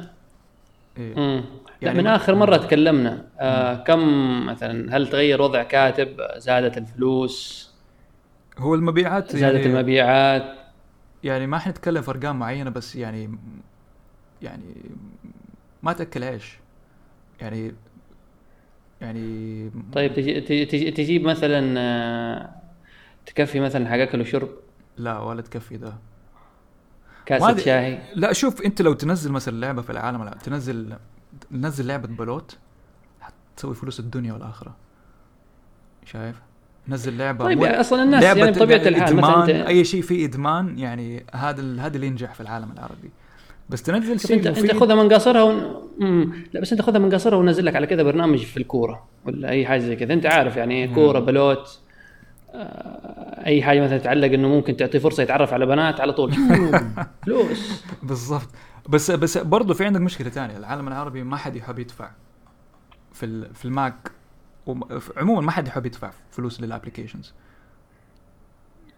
إيه. 0.99 1.45
يعني 1.83 1.99
من 1.99 2.07
آخر 2.07 2.35
مرة 2.35 2.57
تكلمنا 2.57 3.25
آه 3.41 3.75
كم 3.75 4.47
مثلا 4.47 4.97
هل 4.97 5.07
تغير 5.09 5.43
وضع 5.43 5.63
كاتب؟ 5.63 6.09
زادت 6.37 6.79
الفلوس؟ 6.79 7.71
هو 8.59 8.75
المبيعات 8.75 9.37
زادت 9.37 9.55
يعني 9.55 9.67
المبيعات؟ 9.67 10.55
يعني 11.25 11.47
ما 11.47 11.59
حنتكلم 11.59 12.03
في 12.03 12.11
أرقام 12.11 12.39
معينة 12.39 12.71
بس 12.71 12.97
يعني 12.97 13.39
يعني 14.43 14.75
ما 15.83 15.93
تأكل 15.93 16.25
عيش. 16.25 16.59
يعني 17.41 17.75
يعني 19.01 19.71
طيب 19.93 20.15
تجي 20.15 20.41
تجي 20.41 20.65
تجي 20.65 20.91
تجيب 20.91 21.23
مثلا 21.23 21.75
آه، 21.81 22.51
تكفي 23.35 23.61
مثلا 23.61 23.89
حق 23.89 23.97
اكل 23.97 24.21
وشرب 24.21 24.49
لا 24.97 25.19
ولا 25.19 25.43
تكفي 25.43 25.77
ده. 25.77 25.93
كأسة 27.27 27.45
وهذه- 27.45 27.59
شاي؟ 27.61 27.99
لا 28.15 28.33
شوف 28.33 28.63
أنت 28.63 28.83
لو 28.83 28.93
تنزل 28.93 29.33
مثلا 29.33 29.61
لعبة 29.61 29.83
في 29.83 29.91
العالم 29.91 30.23
الع- 30.23 30.33
تنزل 30.33 30.93
تنزل 31.51 31.87
لعبة 31.87 32.09
بلوت 32.09 32.59
حتسوي 33.21 33.75
فلوس 33.75 34.01
الدنيا 34.01 34.33
والآخرة. 34.33 34.77
شايف؟ 36.05 36.37
نزل 36.89 37.19
لعبة 37.19 37.45
طيب 37.45 37.59
مو- 37.59 37.65
يعني 37.65 37.81
أصلا 37.81 38.03
الناس 38.03 38.23
لعبة 38.23 38.39
يعني 38.41 38.53
بطبيعة 38.53 38.79
الحال 38.79 39.17
مثلا 39.17 39.41
انت 39.43 39.51
أي 39.51 39.85
شيء 39.85 40.03
فيه 40.03 40.27
إدمان 40.27 40.79
يعني 40.79 41.25
هذا 41.35 41.61
ال- 41.61 41.81
هذا 41.81 41.97
اللي 41.97 42.07
ينجح 42.07 42.35
في 42.35 42.41
العالم 42.41 42.73
العربي. 42.73 43.11
بس 43.69 43.83
تنزل 43.83 44.21
شيء 44.21 44.37
انت 44.37 44.47
أنت 44.47 44.59
مفيد. 44.59 44.73
خذها 44.81 44.95
من 44.95 45.13
قصرها 45.13 45.43
ون... 45.43 45.83
مم. 45.99 46.33
لا 46.53 46.61
بس 46.61 46.73
أنت 46.73 46.83
خذها 46.83 46.99
من 46.99 47.15
قصرها 47.15 47.39
ونزل 47.39 47.65
لك 47.67 47.77
على 47.77 47.87
كذا 47.87 48.03
برنامج 48.03 48.39
في 48.45 48.57
الكورة 48.57 49.07
ولا 49.25 49.49
أي 49.49 49.67
حاجة 49.67 49.81
زي 49.81 49.97
كذا. 49.97 50.13
أنت 50.13 50.27
عارف 50.27 50.57
يعني 50.57 50.89
كورة 50.95 51.19
بلوت 51.19 51.81
أي 53.47 53.63
حاجة 53.63 53.81
مثلا 53.81 53.99
تتعلق 53.99 54.33
إنه 54.33 54.49
ممكن 54.49 54.77
تعطيه 54.77 54.99
فرصة 54.99 55.23
يتعرف 55.23 55.53
على 55.53 55.67
بنات 55.67 56.01
على 56.01 56.13
طول. 56.13 56.33
فلوس. 57.27 57.85
بالضبط. 58.03 58.49
بس 58.89 59.11
بس 59.11 59.39
برضه 59.39 59.75
في 59.75 59.85
عندك 59.85 60.01
مشكلة 60.01 60.31
ثانية 60.31 60.57
العالم 60.57 60.89
العربي 60.89 61.23
ما 61.23 61.37
حد 61.37 61.57
يحب 61.57 61.79
يدفع 61.79 62.11
في 63.13 63.49
في 63.55 63.65
الماك. 63.65 64.11
عموما 65.17 65.41
ما 65.41 65.51
حد 65.51 65.69
يحب 65.69 65.87
يدفع 65.87 66.11
فلوس 66.31 66.61
لل 66.61 66.71
applications. 66.71 67.35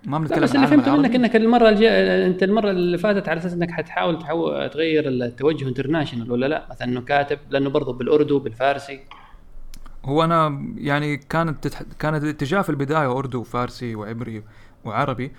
ما 0.05 0.19
بنتكلم 0.19 0.43
بس 0.43 0.55
اللي 0.55 0.67
فهمته 0.67 0.97
منك 0.97 1.15
إنك 1.15 1.37
المرة 1.37 1.69
الجاية 1.69 2.27
أنت 2.27 2.43
المرة 2.43 2.71
اللي 2.71 2.99
فاتت 2.99 3.29
على 3.29 3.41
أساس 3.41 3.53
إنك 3.53 3.71
حتحاول 3.71 4.19
تحو... 4.19 4.67
تغير 4.67 5.09
التوجه 5.09 5.69
international 5.68 6.33
ولا 6.33 6.47
لا؟ 6.47 6.67
مثلا 6.71 6.88
إنه 6.88 7.01
كاتب 7.01 7.38
لأنه 7.51 7.71
برضه 7.71 7.93
بالأردو 7.93 8.38
بالفارسي. 8.38 9.01
هو 10.05 10.25
أنا 10.25 10.73
يعني 10.77 11.17
كانت 11.17 11.65
تتح... 11.65 11.83
كانت 11.99 12.25
الاتجاه 12.25 12.62
في 12.62 12.71
البداية 12.71 13.19
أردو 13.19 13.41
وفارسي 13.41 13.95
وعبري 13.95 14.45
وعربي 14.85 15.33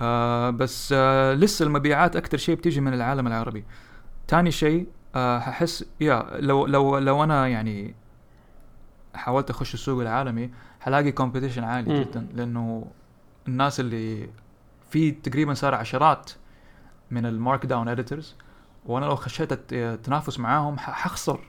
آه 0.00 0.50
بس 0.50 0.94
آه 0.96 1.34
لسه 1.34 1.64
المبيعات 1.66 2.16
أكثر 2.16 2.38
شيء 2.38 2.54
بتيجي 2.54 2.80
من 2.80 2.94
العالم 2.94 3.26
العربي 3.26 3.64
تاني 4.28 4.50
شيء 4.50 4.86
آه 5.14 5.38
هحس 5.38 5.84
يا 6.00 6.26
لو 6.40 6.66
لو 6.66 6.98
لو 6.98 7.24
أنا 7.24 7.48
يعني 7.48 7.94
حاولت 9.14 9.50
أخش 9.50 9.74
السوق 9.74 10.00
العالمي 10.00 10.50
حلاقي 10.80 11.12
competition 11.12 11.64
عالي 11.64 11.94
مم. 11.94 12.00
جدا 12.02 12.26
لأنه 12.34 12.86
الناس 13.48 13.80
اللي 13.80 14.28
في 14.90 15.10
تقريبا 15.10 15.54
صار 15.54 15.74
عشرات 15.74 16.30
من 17.10 17.26
ال 17.26 17.66
markdown 17.66 17.88
editors 17.88 18.36
وأنا 18.86 19.06
لو 19.06 19.16
خشيت 19.16 19.72
التنافس 19.72 20.38
معاهم 20.38 20.78
حخسر 20.78 21.47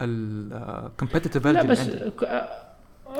ال 0.00 0.12
competitive 0.12 1.46
لا 1.46 1.62
بس 1.62 1.90
ك- 1.90 2.48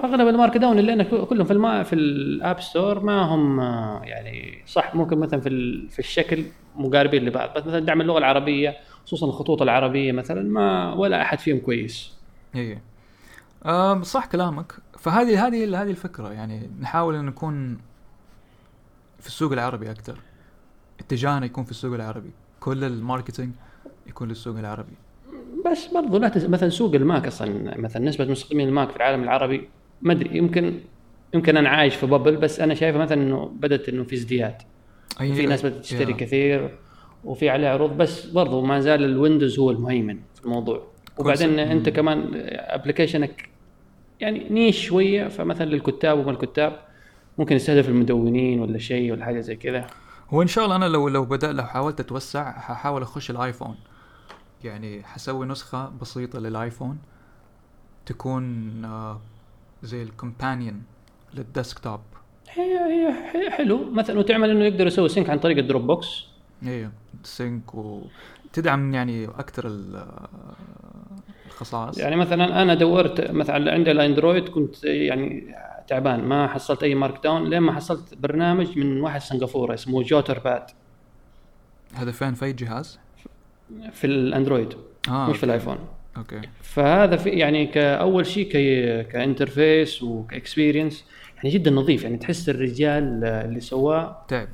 أغلب 0.05 0.29
ال 0.29 0.57
markdown 0.57 0.79
اللي 0.79 0.93
أنا 0.93 1.05
كلهم 1.05 1.45
في 1.47 1.53
الما 1.53 1.83
في 1.83 1.93
ال 1.94 2.11
App 2.11 2.61
Store 2.61 3.01
ما 3.01 3.23
هم 3.23 3.61
آه، 3.61 4.03
يعني 4.05 4.62
صح 4.67 4.95
ممكن 4.95 5.19
مثلا 5.19 5.41
في 5.41 5.49
في 5.91 5.99
الشكل 5.99 6.45
مقاربين 6.77 7.25
لبعض. 7.25 7.51
بس 7.57 7.62
مثلا 7.67 7.79
دعم 7.81 8.01
اللغة 8.01 8.19
العربية 8.19 8.77
خصوصا 9.07 9.27
الخطوط 9.27 9.62
العربية 9.62 10.12
مثلا 10.12 10.43
ما 10.43 10.93
ولا 10.95 11.23
أحد 11.23 11.38
فيهم 11.38 11.59
كويس. 11.59 12.12
اي 12.57 12.79
آه 13.64 14.03
صح 14.03 14.27
كلامك. 14.27 14.73
فهذه 14.99 15.47
هذه 15.47 15.83
هذه 15.83 15.91
الفكرة 15.91 16.33
يعني 16.33 16.71
نحاول 16.81 17.14
إن 17.14 17.27
نكون 17.27 17.79
في 19.21 19.27
السوق 19.27 19.53
العربي 19.53 19.91
أكثر 19.91 20.19
اتجاهنا 21.01 21.47
يكون 21.47 21.64
في 21.64 21.71
السوق 21.71 21.95
العربي. 21.95 22.31
كل 22.61 22.85
ال 22.85 22.91
marketing 22.91 23.53
يكون 24.07 24.29
للسوق 24.29 24.59
العربي. 24.59 24.93
بس 25.72 25.87
برضو 25.87 26.18
لا 26.18 26.28
تنسى 26.28 26.48
مثلا 26.48 26.68
سوق 26.68 26.94
الماك 26.94 27.26
أصلا 27.26 27.78
مثلا 27.81 28.04
نسبة 28.09 28.24
مستخدمين 28.24 28.68
الماك 28.68 28.90
في 28.90 28.96
العالم 28.96 29.22
العربي 29.22 29.68
ما 30.02 30.12
أدري 30.12 30.38
يمكن 30.38 30.81
يمكن 31.35 31.57
أنا 31.57 31.68
عايش 31.68 31.94
في 31.94 32.07
bubble 32.07 32.37
بس 32.37 32.61
أنا 32.61 32.74
شايفه 32.74 32.98
مثلا 32.98 33.22
إنه 33.22 33.44
بدأت 33.46 33.88
إنه 33.88 34.04
في 34.04 34.14
ازدياد. 34.14 34.54
أي- 35.12 35.16
في 35.18 35.46
ناس 35.46 35.66
بدأت 35.66 35.81
تشتري 35.83 36.12
يا. 36.12 36.16
كثير 36.16 36.78
وفي 37.24 37.50
عليه 37.50 37.68
عروض 37.68 37.96
بس 37.96 38.26
برضو 38.26 38.61
ما 38.64 38.81
زال 38.81 39.04
الويندوز 39.04 39.59
هو 39.59 39.70
المهيمن 39.70 40.18
في 40.35 40.44
الموضوع. 40.44 40.83
وبعدين 41.18 41.48
concept. 41.49 41.71
أنت 41.70 41.88
كمان 41.88 42.31
application 42.53 43.40
ك 43.40 43.49
يعني 44.20 44.46
niche 44.51 44.87
شوية 44.87 45.28
فمثلا 45.28 45.66
للكتاب 45.70 46.18
وما 46.18 46.31
الكتاب 46.31 46.78
ممكن 47.38 47.57
يستهدف 47.57 47.88
المدونين 47.88 48.61
ولا 48.61 48.78
شيء 48.78 49.12
ولا 49.12 49.24
حاجة 49.24 49.40
زي 49.40 49.57
كذا. 49.57 49.87
هو 50.31 50.42
ان 50.42 50.46
شاء 50.46 50.64
الله 50.64 50.76
أنا 50.76 50.85
لو 50.85 51.09
لو 51.09 51.24
بدأ 51.24 51.52
لو 51.52 51.62
حاولت 51.64 52.00
أتوسع 52.00 52.52
ححاول 52.52 53.02
أخش 53.02 53.31
الآيفون. 53.31 53.74
يعني 54.64 55.03
حسوي 55.03 55.47
نسخة 55.47 55.92
بسيطة 56.01 56.38
للآيفون 56.38 56.99
تكون 58.07 58.85
آه 58.85 59.21
زي 59.83 60.03
ال 60.03 60.11
companion 60.11 60.83
لل 61.35 61.48
desktop. 61.48 62.01
هي 62.51 62.79
هي 62.79 63.09
هي 63.35 63.51
حلو. 63.51 63.90
مثلا 63.90 64.18
وتعمل 64.18 64.51
إنه 64.51 64.64
يقدر 64.64 64.87
يسوي 64.87 65.09
sync 65.09 65.31
عن 65.31 65.38
طريق 65.38 65.59
الدروب 65.59 65.87
بوكس. 65.87 66.25
أيوه 66.66 66.90
sync 67.23 67.75
وتدعم 67.75 68.94
يعني 68.94 69.25
أكثر 69.25 69.81
الخصائص. 71.47 71.99
يعني 71.99 72.16
مثلا 72.16 72.62
أنا 72.62 72.75
دورت 72.75 73.31
مثلا 73.31 73.73
عندي 73.73 73.90
الاندرويد 73.90 74.49
كنت 74.49 74.85
يعني 74.85 75.55
تعبان 75.88 76.25
ما 76.25 76.47
حصلت 76.47 76.83
أي 76.83 76.94
markdown 76.94 77.51
لين 77.51 77.61
ما 77.61 77.73
حصلت 77.73 78.14
برنامج 78.14 78.79
من 78.79 79.01
واحد 79.01 79.21
سنغافورة 79.21 79.75
اسمه 79.75 80.03
JotterPad 80.03 80.71
هذا 81.94 82.12
فين؟ 82.12 82.35
في 82.35 82.44
أي 82.44 82.53
جهاز؟ 82.53 82.99
في 83.92 84.07
الأندرويد 84.07 84.74
آه 85.09 85.31
مش 85.31 85.37
في 85.37 85.44
الآيفون. 85.44 85.78
okay. 86.16 86.40
فهذا 86.62 87.16
في 87.16 87.31
يعني 87.31 87.66
كاول 87.66 88.26
شيء 88.26 88.48
كي 88.48 89.02
ك 89.03 89.12
interface 89.12 90.03
وك 90.03 90.19
experience 90.19 91.05
يعني 91.37 91.50
جدا 91.50 91.70
نظيف 91.70 92.02
يعني 92.02 92.16
تحس 92.16 92.48
الرجال 92.48 93.24
اللي 93.24 93.61
سواه 93.61 94.16
تعب. 94.28 94.48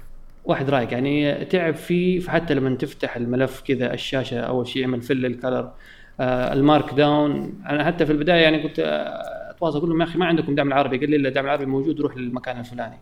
واحد 0.44 0.70
رايق 0.70 0.92
يعني 0.92 1.44
تعب 1.44 1.74
فيه 1.74 2.20
فحتى 2.20 2.54
لما 2.54 2.76
تفتح 2.76 3.16
الملف 3.16 3.62
كذا 3.66 3.94
الشاشة 3.94 4.40
أول 4.40 4.66
شيء 4.68 4.82
يعمل 4.82 5.02
full 5.02 5.26
ال 5.26 5.34
color 5.34 5.70
آه 6.20 6.52
ال 6.52 6.94
markdown. 6.94 7.62
أنا 7.68 7.84
حتى 7.84 8.06
في 8.06 8.12
البداية 8.12 8.42
يعني 8.42 8.62
كنت 8.62 8.78
آه، 8.78 9.50
أتواصل 9.50 9.78
أقول 9.78 9.90
لهم 9.90 10.00
يا 10.00 10.06
أخي 10.06 10.18
ما 10.18 10.26
عندكم 10.26 10.54
دعم 10.54 10.68
العربي؟ 10.68 10.98
قال 10.98 11.10
لي 11.10 11.18
لا 11.18 11.28
الدعم 11.28 11.44
العربي 11.44 11.66
موجود 11.66 12.00
روح 12.00 12.16
للمكان 12.16 12.60
الفلاني. 12.60 12.96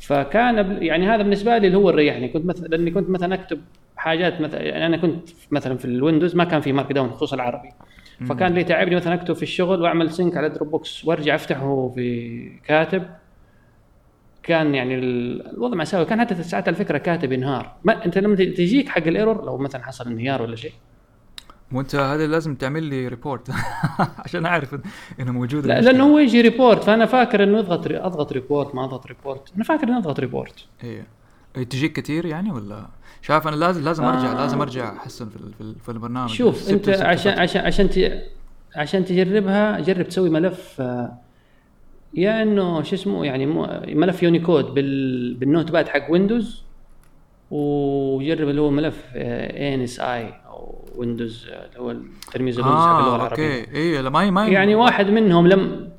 فكان 0.00 0.82
يعني 0.82 1.06
هذا 1.08 1.22
بالنسبة 1.22 1.58
لي 1.58 1.66
اللي 1.66 1.78
هو 1.78 1.90
الريحني 1.90 2.28
كنت 2.28 2.44
مثلا 2.44 2.66
لأني 2.66 2.90
كنت 2.90 3.10
مثلا 3.10 3.34
أكتب 3.34 3.60
حاجات 3.96 4.40
مثلا 4.40 4.62
يعني 4.62 4.86
أنا 4.86 4.96
كنت 4.96 5.28
مثلا 5.50 5.76
في 5.78 5.84
الويندوز 5.84 6.36
ما 6.36 6.44
كان 6.44 6.60
في 6.60 6.72
markdown 6.72 7.10
خصوصا 7.10 7.36
العربي. 7.36 7.68
فكان 8.26 8.48
اللي 8.48 8.60
يتعبني 8.60 8.96
مثلا 8.96 9.14
أكتب 9.14 9.34
في 9.34 9.42
الشغل 9.42 9.82
وأعمل 9.82 10.10
sync 10.10 10.36
على 10.36 10.48
دروب 10.48 10.70
بوكس 10.70 11.04
وأرجع 11.04 11.34
أفتحه 11.34 11.92
في 11.94 12.48
كاتب. 12.66 13.02
كان 14.42 14.74
يعني 14.74 14.94
ال- 14.94 15.46
الوضع 15.56 15.76
مأساوي. 15.76 16.04
كان 16.04 16.20
حتى 16.20 16.42
ساعات 16.42 16.68
الفكرة 16.68 16.98
كاتب 16.98 17.32
ينهار. 17.32 17.72
ما 17.84 18.04
أنت 18.04 18.18
لما 18.18 18.34
تجيك 18.36 18.88
حق 18.88 19.06
ال 19.06 19.12
error 19.12 19.44
لو 19.44 19.58
مثلا 19.58 19.84
حصل 19.84 20.06
انهيار 20.06 20.42
ولا 20.42 20.56
شيء. 20.56 20.72
وأنت 21.72 21.94
هذا 21.94 22.26
لازم 22.26 22.54
تعمل 22.54 22.82
لي 22.82 23.08
report 23.08 23.50
عشان 24.24 24.46
أعرف 24.46 24.76
إنه 25.20 25.32
موجود 25.32 25.66
لا. 25.66 25.80
لأنه 25.80 26.04
هو 26.12 26.18
يجي 26.18 26.40
report 26.40 26.84
فأنا 26.84 27.06
فاكر 27.06 27.42
إنه 27.44 27.58
اضغط 27.58 27.86
أضغط 27.90 28.32
ريبورت 28.32 28.74
ما 28.74 28.84
أضغط 28.84 29.06
ريبورت 29.06 29.52
أنا 29.56 29.64
فاكر 29.64 29.88
إنه 29.88 29.98
اضغط 29.98 30.20
report 30.20 30.66
إيه. 30.84 31.06
تجيك 31.54 31.92
كثير 31.92 32.26
يعني 32.26 32.52
ولا 32.52 32.86
شايف 33.22 33.48
أنا 33.48 33.56
لازم 33.56 33.84
لازم 33.84 34.04
ارجع 34.04 34.32
آه. 34.32 34.34
لازم 34.34 34.60
أرجع 34.60 34.96
أحسن 34.96 35.28
في, 35.28 35.38
في, 35.38 35.60
ال- 35.60 35.74
في 35.80 35.88
البرنامج 35.88 36.30
شوف 36.30 36.56
سبت- 36.60 36.70
أنت 36.72 36.90
سبت 36.90 37.00
عشان 37.06 37.32
فترة. 37.32 37.42
عشان 37.42 37.60
عشان 37.66 37.90
ت... 37.90 38.22
عشان 38.76 39.04
تجربها 39.04 39.80
جرب 39.80 40.08
تسوي 40.08 40.30
ملف 40.30 40.80
آه، 40.80 41.12
يا 42.14 42.42
إنه 42.42 42.82
شو 42.82 42.94
اسمه 42.94 43.24
يعني 43.24 43.46
ملف 43.94 44.22
يونيكود 44.22 44.64
بال... 44.74 45.34
بال 45.34 45.70
Notepad 45.70 45.88
حق 45.88 46.10
ويندوز 46.10 46.62
وجرب 47.50 48.48
اللي 48.48 48.60
هو 48.60 48.70
ملف 48.70 49.04
ANSI 49.14 50.34
أو 50.48 50.84
ويندوز 50.96 51.46
آه، 51.50 51.66
اللي 51.66 51.78
هو 51.80 51.90
الترميز 51.90 52.58
الويندوز 52.58 52.84
حق 52.86 52.98
اللغة 52.98 53.16
العربية 53.16 53.60
okay 53.60 53.96
اي 53.96 54.02
ما 54.02 54.30
ما 54.30 54.46
يعني 54.46 54.74
واحد 54.74 55.06
منهم 55.10 55.46
لم 55.46 55.90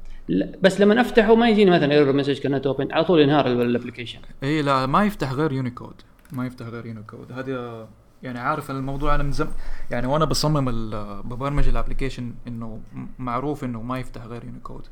بس 0.62 0.82
لما 0.82 1.02
افتحه 1.02 1.36
ما 1.36 1.50
يجيني 1.50 1.72
مثلا 1.72 1.92
error 1.94 2.14
message 2.14 2.40
كانت 2.40 2.68
open 2.68 2.92
على 2.92 3.04
طول 3.04 3.20
ينهار 3.20 3.48
ال 3.48 3.54
application 3.54 4.20
إي 4.44 4.62
لا 4.62 4.86
ما 4.86 5.04
يفتح 5.06 5.32
غير 5.34 5.52
يونيكود 5.52 5.94
ما 6.32 6.46
يفتح 6.46 6.66
غير 6.66 6.86
يونيكود 6.86 7.32
هذا 7.32 7.88
يعني 8.24 8.40
عارف 8.40 8.72
الموضوع 8.72 9.16
أنا 9.16 9.24
من 9.24 9.32
زم 9.32 9.48
يعني 9.92 10.08
وأنا 10.08 10.26
بصمم 10.26 10.70
ال- 10.70 11.22
ببرمج 11.24 11.68
ال 11.68 11.73
application 11.73 12.34
إنه 12.48 12.80
معروف 13.20 13.64
إنه 13.64 13.82
ما 13.82 14.00
يفتح 14.00 14.26
غير 14.26 14.44
Unicode 14.44 14.88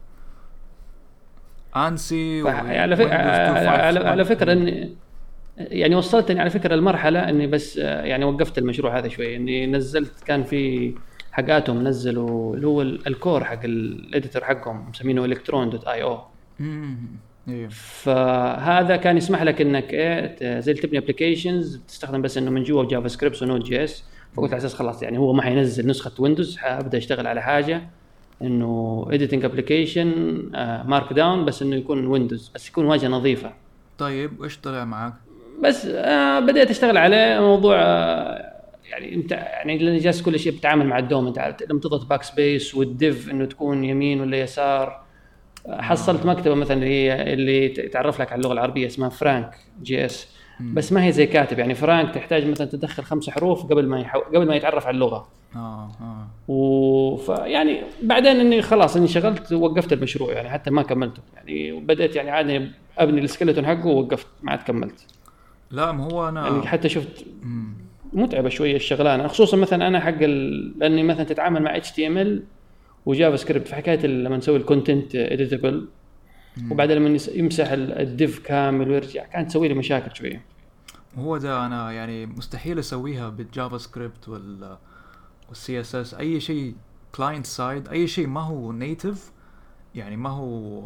ANSI 1.75 2.43
فح- 2.43 2.63
على 2.65 2.95
فكره 2.95 3.13
على, 3.13 3.99
على 3.99 4.25
فكرة 4.25 4.51
اني 4.53 4.95
يعني 5.57 5.95
وصلتني 5.95 6.39
على 6.39 6.49
فكرة 6.49 6.75
المرحلة 6.75 7.29
إني 7.29 7.47
بس 7.47 7.77
آه، 7.77 8.01
يعني 8.01 8.25
وقفت 8.25 8.57
المشروع 8.57 8.97
هذا 8.97 9.07
شوي. 9.07 9.35
إني 9.35 9.67
نزلت 9.67 10.23
كان 10.25 10.43
في 10.43 10.93
حقاتهم 11.33 11.83
نزلوا 11.87 12.55
اللي 12.55 12.67
هو 12.67 12.81
ال- 12.81 13.07
ال 13.07 13.15
core 13.15 13.43
حق 13.43 13.59
ال 13.63 13.75
editor 13.75 14.43
حقهم 14.43 14.89
مسمينه 14.89 15.25
Electron 15.25 15.69
dot 15.69 15.87
io 15.87 16.19
فهذا 17.69 18.95
كان 18.95 19.17
يسمح 19.17 19.43
لك 19.43 19.61
إنك 19.61 19.93
إيه 19.93 20.59
زي 20.59 20.73
تبني 20.73 20.97
applications 20.97 21.81
تستخدم 21.87 22.21
بس 22.21 22.37
إنه 22.37 22.51
من 22.51 22.63
جوا 22.63 22.85
JavaScript 22.85 23.43
و 23.43 23.63
Node 23.63 23.83
JS 23.83 24.03
فقلت 24.33 24.51
على 24.53 24.59
أساس 24.59 24.73
خلاص 24.73 25.03
يعني 25.03 25.17
هو 25.17 25.33
ما 25.33 25.41
حينزل 25.41 25.87
نسخة 25.87 26.11
ويندوز 26.19 26.57
حأبدأ 26.57 26.97
أشتغل 26.97 27.27
على 27.27 27.41
حاجة 27.41 27.81
إنه 28.41 29.05
editing 29.11 29.45
application 29.45 30.07
markdown 30.85 31.45
بس 31.45 31.61
إنه 31.61 31.75
يكون 31.75 32.07
ويندوز 32.07 32.51
بس 32.55 32.69
يكون 32.69 32.85
واجهة 32.85 33.07
نظيفة. 33.07 33.53
طيب 33.97 34.39
وإيش 34.39 34.57
طلع 34.57 34.85
معك؟ 34.85 35.13
بس 35.63 35.85
آه 35.85 36.39
بديت 36.39 36.69
أشتغل 36.69 36.97
عليه 36.97 37.39
موضوع 37.41 37.75
آه 37.79 38.52
يعني 38.93 39.15
انت 39.15 39.31
يعني 39.31 39.77
لاني 39.77 39.97
جالس 39.97 40.21
كل 40.21 40.39
شيء 40.39 40.57
بتعامل 40.57 40.85
مع 40.85 40.99
ال 40.99 41.06
DOM 41.06 41.27
انت 41.27 41.63
لما 41.69 41.79
تضغط 41.79 42.05
backspace 42.05 42.23
وال 42.23 42.75
div 42.75 43.31
إنه 43.31 43.45
تكون 43.45 43.83
يمين 43.83 44.21
ولا 44.21 44.37
يسار 44.37 45.03
حصلت 45.69 46.25
مكتبة 46.25 46.55
مثلا 46.55 46.77
اللي 46.77 46.87
هي 46.87 47.33
اللي 47.33 47.69
تعرف 47.69 48.21
لك 48.21 48.31
على 48.31 48.39
اللغة 48.39 48.53
العربية 48.53 48.87
اسمها 48.87 49.09
Franc 49.09 49.55
JS 49.83 50.27
بس 50.59 50.93
ما 50.93 51.05
هي 51.05 51.11
زي 51.11 51.25
كاتب 51.25 51.59
يعني 51.59 51.75
Franc 51.75 52.13
تحتاج 52.13 52.47
مثلا 52.47 52.67
تدخل 52.67 53.03
خمس 53.03 53.29
حروف 53.29 53.65
قبل 53.65 53.87
ما 53.87 53.99
يحو... 53.99 54.19
قبل 54.19 54.47
ما 54.47 54.55
يتعرف 54.55 54.87
على 54.87 54.95
اللغة. 54.95 55.27
آه 55.55 55.91
آه. 56.01 56.27
وف 56.47 57.29
يعني 57.29 57.81
بعدين 58.03 58.39
إني 58.39 58.61
خلاص 58.61 58.95
إني 58.95 59.07
شغلت 59.07 59.53
وقفت 59.53 59.93
المشروع 59.93 60.33
يعني 60.33 60.49
حتى 60.49 60.71
ما 60.71 60.83
كملته. 60.83 61.21
يعني 61.35 61.79
بديت 61.79 62.15
يعني 62.15 62.31
عادي 62.31 62.71
أبني 62.97 63.27
ال 63.27 63.32
skeleton 63.32 63.65
حقه 63.65 63.87
ووقفت 63.87 64.27
ما 64.43 64.51
عاد 64.51 64.59
كملت. 64.59 65.05
لا 65.71 65.91
ما 65.91 66.03
هو 66.03 66.29
أنا 66.29 66.47
يعني 66.47 66.67
حتى 66.67 66.89
شفت 66.89 67.25
مم. 67.43 67.73
متعبة 68.13 68.49
شوية 68.49 68.75
الشغلانة 68.75 69.27
خصوصا 69.27 69.57
مثلا 69.57 69.87
أنا 69.87 69.99
حق 69.99 70.17
ال... 70.21 70.79
لأني 70.79 71.03
مثلا 71.03 71.23
تتعامل 71.23 71.61
مع 71.63 71.77
HTML 71.77 72.07
و 72.07 72.17
JavaScript 72.17 73.67
في 73.67 73.75
حكايه 73.75 74.05
ال- 74.05 74.23
لما 74.23 74.37
نسوي 74.37 74.57
ال 74.57 74.65
content 74.65 75.15
editable 75.15 75.87
وبعدين 76.71 76.97
لما 76.97 77.19
يمسح 77.35 77.71
ال- 77.71 77.91
div 78.01 78.39
كامل 78.39 78.89
ويرجع 78.89 79.25
كانت 79.25 79.49
تسوي 79.49 79.67
لي 79.67 79.73
مشاكل 79.73 80.15
شوية. 80.15 80.41
هو 81.17 81.37
ده 81.37 81.65
أنا 81.65 81.91
يعني 81.91 82.25
مستحيل 82.25 82.79
أسويها 82.79 83.29
بال 83.29 83.77
JavaScript 83.77 84.29
وال 84.29 84.77
وال 85.49 85.79
CSS 85.79 86.13
أي 86.13 86.39
شيء 86.39 86.75
client 87.15 87.45
side 87.45 87.87
أي 87.87 88.07
شيء 88.07 88.27
ما 88.27 88.41
هو 88.41 88.71
native 88.71 89.31
يعني 89.95 90.17
ما 90.17 90.29
هو 90.29 90.85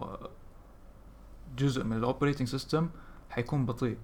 جزء 1.58 1.84
من 1.84 1.98
ال 1.98 2.03
operating 2.03 2.48
system 2.48 2.90
حيكون 3.30 3.66
بطيء 3.66 3.98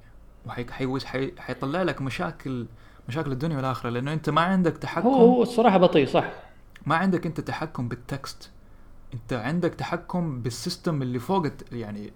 وحيوز 0.46 1.06
حي... 1.06 1.32
حيطلع 1.38 1.82
لك 1.84 2.02
مشاكل 2.02 2.66
مشاكل 3.08 3.32
الدنيا 3.32 3.58
والآخرة 3.58 3.89
لأنه 3.89 4.14
أنت 4.14 4.30
ما 4.30 4.41
عندك 4.41 4.78
تحكم. 4.78 5.08
هو 5.08 5.16
هو 5.16 5.43
الصراحة 5.43 5.78
بطيء 5.78 6.08
صح. 6.08 6.32
ما 6.86 6.95
عندك 6.95 7.26
أنت 7.26 7.41
تحكم 7.41 7.88
بال 7.88 8.06
text. 8.06 8.52
أنت 9.14 9.34
عندك 9.34 9.76
تحكم 9.76 10.41
بال 10.41 10.57
system 10.57 11.02
اللي 11.01 11.20
فوق. 11.20 11.47
يعني 11.72 12.14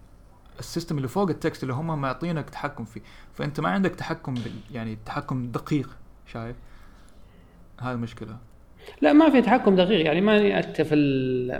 ال 0.59 0.65
system 0.65 0.97
اللي 0.97 1.07
فوق 1.07 1.29
ال 1.30 1.36
text 1.36 1.63
اللي 1.63 1.73
هم 1.73 2.01
معطينك 2.01 2.49
تحكم 2.49 2.85
فيه. 2.85 3.01
فأنت 3.33 3.59
ما 3.59 3.69
عندك 3.69 3.95
تحكم 3.95 4.33
بال... 4.33 4.53
يعني 4.71 4.97
تحكم 5.05 5.51
دقيق 5.51 5.89
شايف؟ 6.25 6.55
هذه 7.81 7.91
المشكلة. 7.91 8.38
لا 9.01 9.13
ما 9.13 9.29
في 9.29 9.41
تحكم 9.41 9.75
دقيق. 9.75 10.05
يعني 10.05 10.21
ماني 10.21 10.59
انت 10.59 10.81
في 10.81 10.95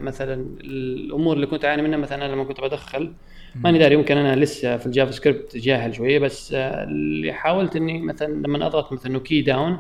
مثلا 0.02 0.46
الأمور 0.62 1.36
اللي 1.36 1.48
كنت 1.48 1.66
اعاني 1.66 1.82
منها. 1.82 1.98
مثلا 1.98 2.32
لما 2.32 2.44
كنت 2.44 2.62
بدخل 2.62 3.14
ماني 3.56 3.80
داري 3.80 3.96
يمكن 3.96 4.18
أنا 4.18 4.36
لسه 4.36 4.78
في 4.78 4.86
ال 4.86 5.12
JavaScript 5.12 5.58
جاهل 5.58 5.96
شوية 5.96 6.20
بس 6.20 6.54
اللي 6.54 7.34
حاولت 7.34 7.76
إني 7.76 8.02
مثلا 8.02 8.28
لما 8.28 8.66
أضغط 8.66 8.94
مثلا 8.94 9.20
key 9.20 9.42
down 9.42 9.80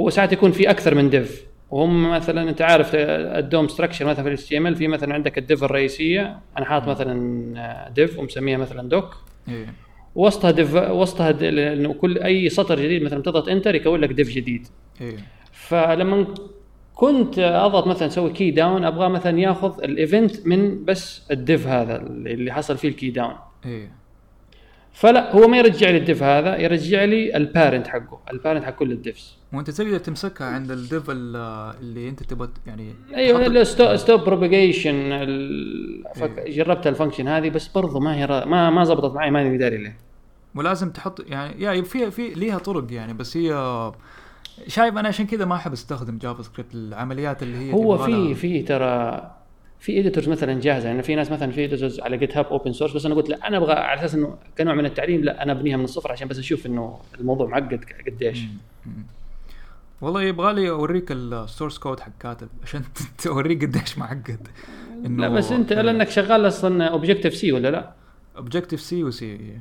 هو 0.00 0.10
ساعات 0.10 0.32
يكون 0.32 0.52
في 0.52 0.70
أكثر 0.70 0.94
من 0.94 1.10
div 1.10 1.46
وهم 1.70 2.10
مثلا 2.10 2.50
أنت 2.50 2.62
عارف 2.62 2.90
ال 2.94 3.12
DOM 3.12 3.68
structure 3.68 4.04
مثلا 4.04 4.22
في 4.22 4.28
ال 4.28 4.48
HTML 4.48 4.76
في 4.76 4.88
مثلا 4.88 5.14
عندك 5.14 5.38
ال 5.38 5.44
div 5.44 5.64
الرئيسية. 5.64 6.38
أنا 6.58 6.64
حاطط 6.64 6.88
مثلا 6.88 7.90
div 7.94 8.18
ومسميها 8.18 8.58
مثلا 8.58 8.88
doc 8.88 9.16
إيه. 9.48 9.66
وسطها 10.14 10.50
div 10.50 10.74
وسطها 10.74 11.32
كل 11.92 12.18
أي 12.18 12.48
سطر 12.48 12.80
جديد 12.80 13.02
مثلا 13.02 13.22
تضغط 13.22 13.48
enter 13.48 13.74
يكون 13.74 14.00
لك 14.00 14.12
div 14.12 14.30
جديد. 14.30 14.66
إيه. 15.00 15.16
فلما 15.68 16.26
كنت 16.94 17.38
أضغط 17.38 17.86
مثلا 17.86 18.08
أسوي 18.08 18.30
key 18.32 18.50
down 18.50 18.84
أبغى 18.84 19.08
مثلا 19.08 19.38
ياخذ 19.40 19.82
ال 19.84 19.94
event 19.94 20.46
من 20.46 20.84
بس 20.84 21.22
ال 21.30 21.39
div 21.39 21.66
هذا 21.66 21.96
اللي 22.06 22.52
حصل 22.52 22.76
فيه 22.78 22.88
ال 22.88 22.93
key 22.93 23.10
down 23.10 23.34
إيه. 23.66 23.92
فلا 24.92 25.32
هو 25.36 25.48
ما 25.48 25.58
يرجع 25.58 25.90
لي 25.90 25.96
ال 25.98 26.04
div 26.04 26.22
هذا 26.22 26.56
يرجع 26.56 27.04
لي 27.04 27.36
ال 27.36 27.43
parent 27.43 27.86
حقه 27.86 28.20
ال 28.32 28.37
parent 28.37 28.64
حق 28.64 28.70
كل 28.74 28.92
ال 28.92 29.01
divs 29.01 29.36
وأنت 29.52 29.70
تقدر 29.70 29.98
تمسكها 29.98 30.46
عند 30.46 30.70
ال 30.70 30.80
div 30.80 31.10
ال- 31.10 31.36
اللي 31.80 32.08
أنت 32.08 32.22
تبغى 32.22 32.48
يعني 32.66 32.94
أيوه 33.14 33.62
stop 33.96 34.20
propagation 34.20 35.08
جربت 36.48 36.86
ال 36.86 36.91
function 36.91 37.28
هذه 37.28 37.50
بس 37.50 37.68
برضو 37.68 38.00
ما 38.00 38.16
هي 38.16 38.24
را- 38.24 38.44
ما 38.44 38.70
ما 38.70 38.84
زبطت 38.84 39.14
معي 39.14 39.30
ماني 39.30 39.58
داري 39.58 39.76
ليه. 39.76 39.96
ولازم 40.54 40.90
تحط 40.90 41.20
يعني 41.30 41.62
يعني 41.62 41.84
في 41.84 42.10
في 42.10 42.28
ليها 42.28 42.58
طرق 42.58 42.92
يعني 42.92 43.12
بس 43.12 43.36
هي 43.36 43.52
شايف 44.66 44.96
أنا 44.96 45.08
عشان 45.08 45.26
كذا 45.26 45.44
ما 45.44 45.54
أحب 45.54 45.72
أستخدم 45.72 46.18
JavaScript 46.18 46.74
العمليات 46.74 47.42
اللي 47.42 47.56
هي 47.58 47.72
هو 47.72 47.98
في 47.98 48.34
في 48.34 48.62
ترى 48.62 49.30
في 49.80 50.00
editors 50.00 50.28
مثلا 50.28 50.60
جاهزة. 50.60 50.88
يعني 50.88 51.02
في 51.02 51.14
ناس 51.14 51.30
مثلا 51.30 51.52
في 51.52 51.64
editors 51.64 52.00
على 52.00 52.16
GitHub 52.16 52.46
open 52.46 52.72
source 52.72 52.92
بس 52.92 53.06
أنا 53.06 53.14
قلت 53.14 53.28
لا 53.28 53.48
أنا 53.48 53.56
أبغى 53.56 53.72
على 53.72 54.00
أساس 54.00 54.14
إنه 54.14 54.36
كنوع 54.58 54.74
من 54.74 54.86
التعليم 54.86 55.24
لا 55.24 55.42
أنا 55.42 55.52
أبنيها 55.52 55.76
من 55.76 55.84
الصفر 55.84 56.12
عشان 56.12 56.28
بس 56.28 56.38
أشوف 56.38 56.66
إنه 56.66 56.98
الموضوع 57.20 57.46
معقد 57.46 57.84
قديش. 58.06 58.42
والله 60.00 60.22
يبغى 60.22 60.52
لي 60.52 60.70
أوريك 60.70 61.12
ال 61.12 61.21
source 61.21 61.78
code 61.78 62.00
حق 62.00 62.10
كاتب 62.20 62.48
عشان 62.62 62.82
توريك 63.22 63.64
قديش 63.64 63.98
معقد. 63.98 64.48
لا 65.04 65.28
بس 65.28 65.52
أنت 65.52 65.72
لأنك 65.72 66.10
شغال 66.10 66.46
أصلا 66.46 66.84
Objective-C 66.84 67.52
ولا 67.52 67.70
لا؟ 67.70 67.92
Objective-C 68.36 68.80
و 68.80 69.04
C 69.04 69.58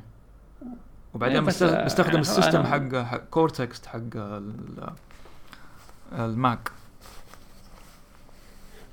وبعدين 1.14 1.38
إيه، 1.38 1.44
بس، 1.46 1.64
آه، 1.64 1.86
بستخدم 1.86 2.10
يعني 2.10 2.22
ال 2.22 2.28
system 2.28 2.64
حق 2.64 2.96
حق 2.96 3.18
Core 3.30 3.58
Text 3.58 3.86
حق 3.86 4.00
ال- 4.16 4.90
ال 6.20 6.33
Mac 6.33 6.72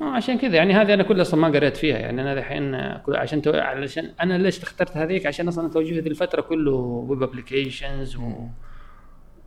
آه 0.01 0.05
عشان 0.05 0.39
كذا 0.39 0.57
يعني 0.57 0.75
هذه 0.75 0.95
أنا 0.95 1.03
كلها 1.03 1.23
أصلا 1.23 1.41
ما 1.41 1.49
قريت 1.49 1.77
فيها 1.77 1.99
يعني 1.99 2.23
أنا 2.23 2.33
الحين 2.33 2.75
عشان 3.09 3.43
تو... 3.43 3.51
علشان 3.53 4.13
أنا 4.21 4.39
ليش 4.39 4.63
اخترت 4.63 4.97
هذيك؟ 4.97 5.27
عشان 5.27 5.49
أصلا 5.49 5.69
توجهي 5.71 6.01
ذي 6.01 6.09
الفترة 6.09 6.41
كله 6.41 6.73
web 6.73 7.23
applications 7.23 8.17
و... 8.17 8.21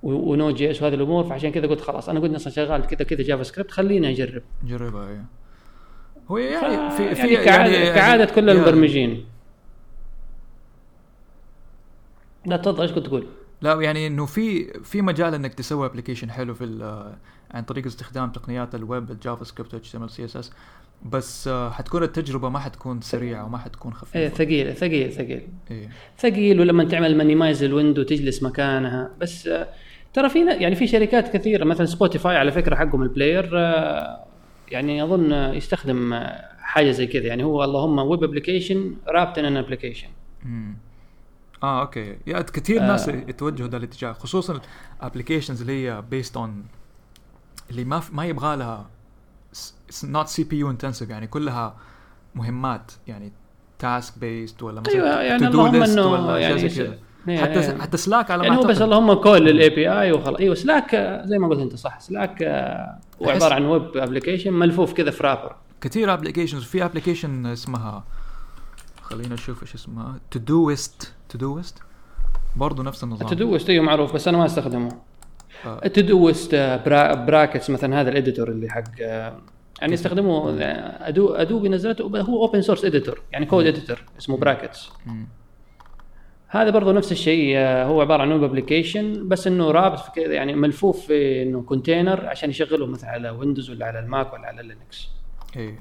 و- 0.03 0.32
و 0.31 0.51
Node 0.51 0.71
JS 0.71 0.81
وهذه 0.82 0.93
الأمور 0.93 1.24
فعشان 1.24 1.51
كذا 1.51 1.67
قلت 1.67 1.82
خلاص 1.82 2.09
أنا 2.09 2.19
قلت 2.19 2.36
أصلا 2.36 2.53
شغال 2.53 2.88
كذا 2.88 3.03
كذا 3.07 3.21
JavaScript 3.23 3.71
خليني 3.71 4.09
أجرب. 4.09 4.41
جربها 4.65 5.09
إيه. 5.09 5.26
هو 6.32 6.38
يعني 6.38 6.91
في 6.91 7.15
في 7.15 7.28
يعني 7.28 7.45
كعادة, 7.45 7.74
يعني 7.76 7.95
كعادة 7.95 8.26
كل 8.26 8.49
المبرمجين 8.49 9.26
لا 12.45 12.57
تفضل 12.57 12.81
إيش 12.81 12.91
كنت 12.91 13.05
تقول؟ 13.05 13.27
لا 13.61 13.81
يعني 13.81 14.07
إنه 14.07 14.25
في 14.25 14.73
في 14.83 15.01
مجال 15.01 15.33
إنك 15.33 15.53
تسوي 15.53 15.85
application 15.86 16.31
حلو 16.31 16.53
في 16.53 16.63
ال- 16.63 17.13
عن 17.51 17.63
طريق 17.63 17.85
استخدام 17.85 18.29
تقنيات 18.31 18.75
الويب 18.75 19.11
الجافا 19.11 19.43
سكريبت 19.43 19.73
اتش 19.73 19.91
تي 19.91 19.97
ام 19.97 20.03
ال 20.03 20.09
سي 20.09 20.25
اس 20.25 20.37
اس 20.37 20.51
بس 21.05 21.47
آه، 21.47 21.69
حتكون 21.69 22.03
التجربة 22.03 22.49
ما 22.49 22.59
حتكون 22.59 23.01
سريعة 23.01 23.45
وما 23.45 23.57
حتكون 23.57 23.91
إيه 23.91 23.97
خفيفه 23.99 24.35
ثقيل 24.35 24.75
ثقيل 24.75 25.11
ثقيل. 25.11 25.41
إيه. 25.71 25.89
ثقيل 26.19 26.59
ولما 26.59 26.83
تعمل 26.83 27.17
minimize 27.17 27.63
ال 27.63 27.69
window 27.69 28.03
تجلس 28.03 28.43
مكانها. 28.43 29.11
بس 29.21 29.47
آه، 29.47 29.67
ترى 30.13 30.29
في 30.29 30.45
يعني 30.45 30.75
في 30.75 30.87
شركات 30.87 31.33
كثيرة 31.37 31.63
مثلا 31.63 31.85
Spotify 31.86 32.38
على 32.37 32.51
فكرة 32.51 32.75
حقهم 32.75 33.03
ال 33.03 33.10
player 33.10 33.49
آه، 33.59 34.25
يعني 34.71 35.03
أظن 35.03 35.31
آه، 35.33 35.53
يستخدم 35.53 36.13
آه، 36.13 36.41
حاجة 36.59 36.91
زي 36.91 37.07
كذا. 37.07 37.25
يعني 37.27 37.43
هو 37.43 37.63
اللهم 37.63 37.99
ويب 37.99 38.23
ابلكيشن 38.23 38.93
رابط 39.07 39.37
أن 39.39 39.57
ابلكيشن. 39.57 40.07
آه 41.64 41.82
أوكي 41.82 42.18
يا 42.28 42.41
كثير 42.41 42.82
آه. 42.82 42.88
ناس 42.88 43.07
يتوجهوا 43.07 43.68
ذا 43.68 43.78
الاتجاه 43.78 44.14
خصوصا 44.14 44.61
الابلكيشنز 44.99 45.61
اللي 45.61 45.88
هي 45.88 46.03
بيست 46.11 46.38
اون 46.38 46.66
اللي 47.72 47.84
ما 47.84 48.01
ما 48.11 48.26
يبغى 48.26 48.55
لها 48.55 48.89
نوت 50.03 50.28
سي 50.28 50.43
بي 50.43 50.59
يو 50.59 50.70
انتنسيف 50.70 51.09
يعني 51.09 51.28
كلها 51.28 51.76
مهمات 52.36 52.91
يعني 53.07 53.32
تاسك 53.80 54.20
بيست 54.20 54.64
ولا 54.64 54.82
مثلا 54.82 54.93
أيوه 54.93 55.22
يعني 55.22 55.47
اللهم 55.47 55.84
إنه 55.84 56.38
يعني 56.38 56.61
يعني 56.61 56.70
كذا 56.70 56.97
إيه، 57.28 57.38
حتى 57.38 57.59
إيه. 57.59 57.82
حتى 57.82 57.97
سلاك 57.97 58.32
على 58.32 58.43
يعني 58.43 58.55
ما 58.55 58.61
هو 58.61 58.68
بس. 58.68 58.82
اللهم 58.82 59.14
كول 59.14 59.45
للاي 59.45 59.70
بي 59.70 59.91
اي 59.91 60.11
وخلاص 60.11 60.39
أيوه 60.39 60.55
سلاك 60.55 60.95
زي 61.26 61.39
ما 61.39 61.47
قلت 61.47 61.59
أنت 61.59 61.76
صح 61.76 61.99
سلاك 61.99 62.43
آه، 62.43 62.99
هو 63.22 63.30
عبارة 63.30 63.53
عن 63.53 63.66
ويب 63.66 63.97
ابلكيشن 63.97 64.53
ملفوف 64.53 64.93
كذا 64.93 65.11
في 65.11 65.24
رابر 65.24 65.55
كثير 65.82 66.14
ابلكيشنز 66.14 66.64
في 66.64 66.86
ابلكيشن 66.86 67.45
اسمها 67.45 68.03
خلينا 69.01 69.34
نشوف 69.34 69.61
إيش 69.61 69.74
اسمها 69.74 70.20
تو 70.32 70.39
دو 70.39 70.70
ويست 71.34 71.38
تو 71.38 71.38
دو 71.38 71.55
ويست 71.55 71.79
برضه 72.55 72.84
نفس 72.84 73.03
النظام. 73.03 73.27
التدوست 73.27 73.69
أيوه 73.69 73.86
معروف 73.86 74.13
بس 74.13 74.27
أنا 74.27 74.38
ما 74.38 74.45
أستخدمه. 74.45 74.89
آه. 75.65 75.81
التدوست 75.86 76.55
براكتس 77.25 77.69
مثلا 77.69 78.01
هذا 78.01 78.09
الإديتور 78.09 78.49
اللي 78.49 78.69
حق 78.69 78.84
آه، 79.01 79.38
يعني 79.81 79.93
يستخدموه 79.93 80.61
آه، 80.61 81.07
ادو 81.07 81.34
أدوبي 81.34 81.69
نزلته 81.69 82.21
هو 82.21 82.45
اوبن 82.45 82.61
سورس 82.61 82.86
إديتور 82.86 83.21
يعني 83.31 83.45
كود 83.45 83.65
إديتور 83.65 84.03
اسمه 84.19 84.38
براكتس. 84.38 84.89
هذا 86.47 86.69
برضه 86.69 86.91
نفس 86.91 87.11
الشيء 87.11 87.53
آه، 87.57 87.86
هو 87.86 88.01
عبارة 88.01 88.21
عن 88.21 88.31
web 88.31 88.43
application 88.43 89.27
بس 89.27 89.47
إنه 89.47 89.71
wrapped 89.71 89.99
في 89.99 90.11
كذا 90.11 90.34
يعني 90.34 90.55
ملفوف 90.55 91.07
في 91.07 91.43
إنه 91.43 91.61
container 91.61 92.25
عشان 92.25 92.49
يشغله 92.49 92.86
مثلا 92.86 93.09
على 93.09 93.29
Windows 93.29 93.69
ولا 93.69 93.86
على 93.86 93.99
ال 93.99 94.08
Mac 94.08 94.34
ولا 94.34 94.47
على 94.47 94.63
Linux 94.63 95.09
إيه. 95.55 95.79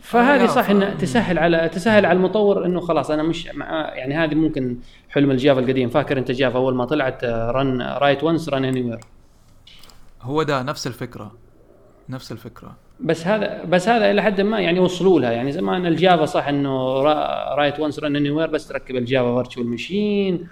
فهذه 0.00 0.44
آه، 0.44 0.46
صح 0.46 0.70
انها 0.70 0.94
تسهل 0.94 1.38
على 1.38 1.68
تسهل 1.68 2.06
على 2.06 2.16
المطور 2.16 2.66
إنه 2.66 2.80
خلاص 2.80 3.10
أنا 3.10 3.22
مش 3.22 3.46
مع 3.46 3.88
يعني 3.94 4.14
هذه 4.14 4.34
ممكن 4.34 4.76
حلم 5.10 5.30
ال 5.30 5.36
Java 5.36 5.60
القديم. 5.60 5.88
فاكر 5.88 6.18
أنت 6.18 6.30
Java 6.30 6.58
أول 6.58 6.74
ما 6.74 6.84
طلعت 6.84 7.24
run 7.24 7.82
write 7.82 8.24
once 8.24 8.48
run 8.48 8.64
anywhere 8.64 9.00
هو 10.22 10.42
ده 10.42 10.62
نفس 10.62 10.86
الفكرة. 10.86 11.32
نفس 12.08 12.32
الفكرة. 12.32 12.76
بس 13.00 13.26
هذا 13.26 13.64
بس 13.64 13.88
هذا 13.88 14.10
إلى 14.10 14.22
حد 14.22 14.40
ما 14.40 14.60
يعني 14.60 14.80
وصلوا 14.80 15.20
لها. 15.20 15.32
يعني 15.32 15.52
زمان 15.52 15.86
ال 15.86 15.94
Java 15.94 16.24
صح 16.24 16.48
إنه 16.48 17.02
write 17.54 17.80
once 17.80 17.98
run 17.98 18.16
anywhere 18.16 18.50
بس 18.50 18.68
تركب 18.68 18.96
ال 18.96 19.04
Java 19.04 19.34
virtual 19.34 19.66
machine 19.66 20.48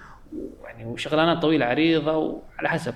يعني 0.64 0.86
وشغلانات 0.86 1.42
طويلة 1.42 1.66
عريضة 1.66 2.16
وعلى 2.16 2.68
حسب. 2.68 2.94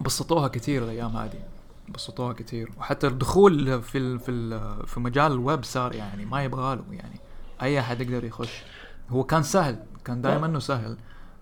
بسطوها 0.00 0.48
كثير 0.48 0.84
الأيام 0.84 1.16
هذه. 1.16 1.49
بسطوها 1.94 2.32
كثير. 2.32 2.70
وحتى 2.78 3.06
الدخول 3.06 3.82
في 3.82 3.98
ال 3.98 4.18
في 4.18 4.30
ال 4.30 4.86
في 4.86 5.00
مجال 5.00 5.32
الويب 5.32 5.64
صار 5.64 5.94
يعني 5.94 6.24
ما 6.24 6.44
يبغى 6.44 6.76
له 6.76 6.84
يعني. 6.90 7.20
أي 7.62 7.80
أحد 7.80 8.00
يقدر 8.00 8.24
يخش. 8.24 8.62
هو 9.08 9.24
كان 9.24 9.42
سهل 9.42 9.78
كان 10.04 10.22
دائما 10.22 10.46
إنه 10.46 10.58
سهل. 10.58 10.96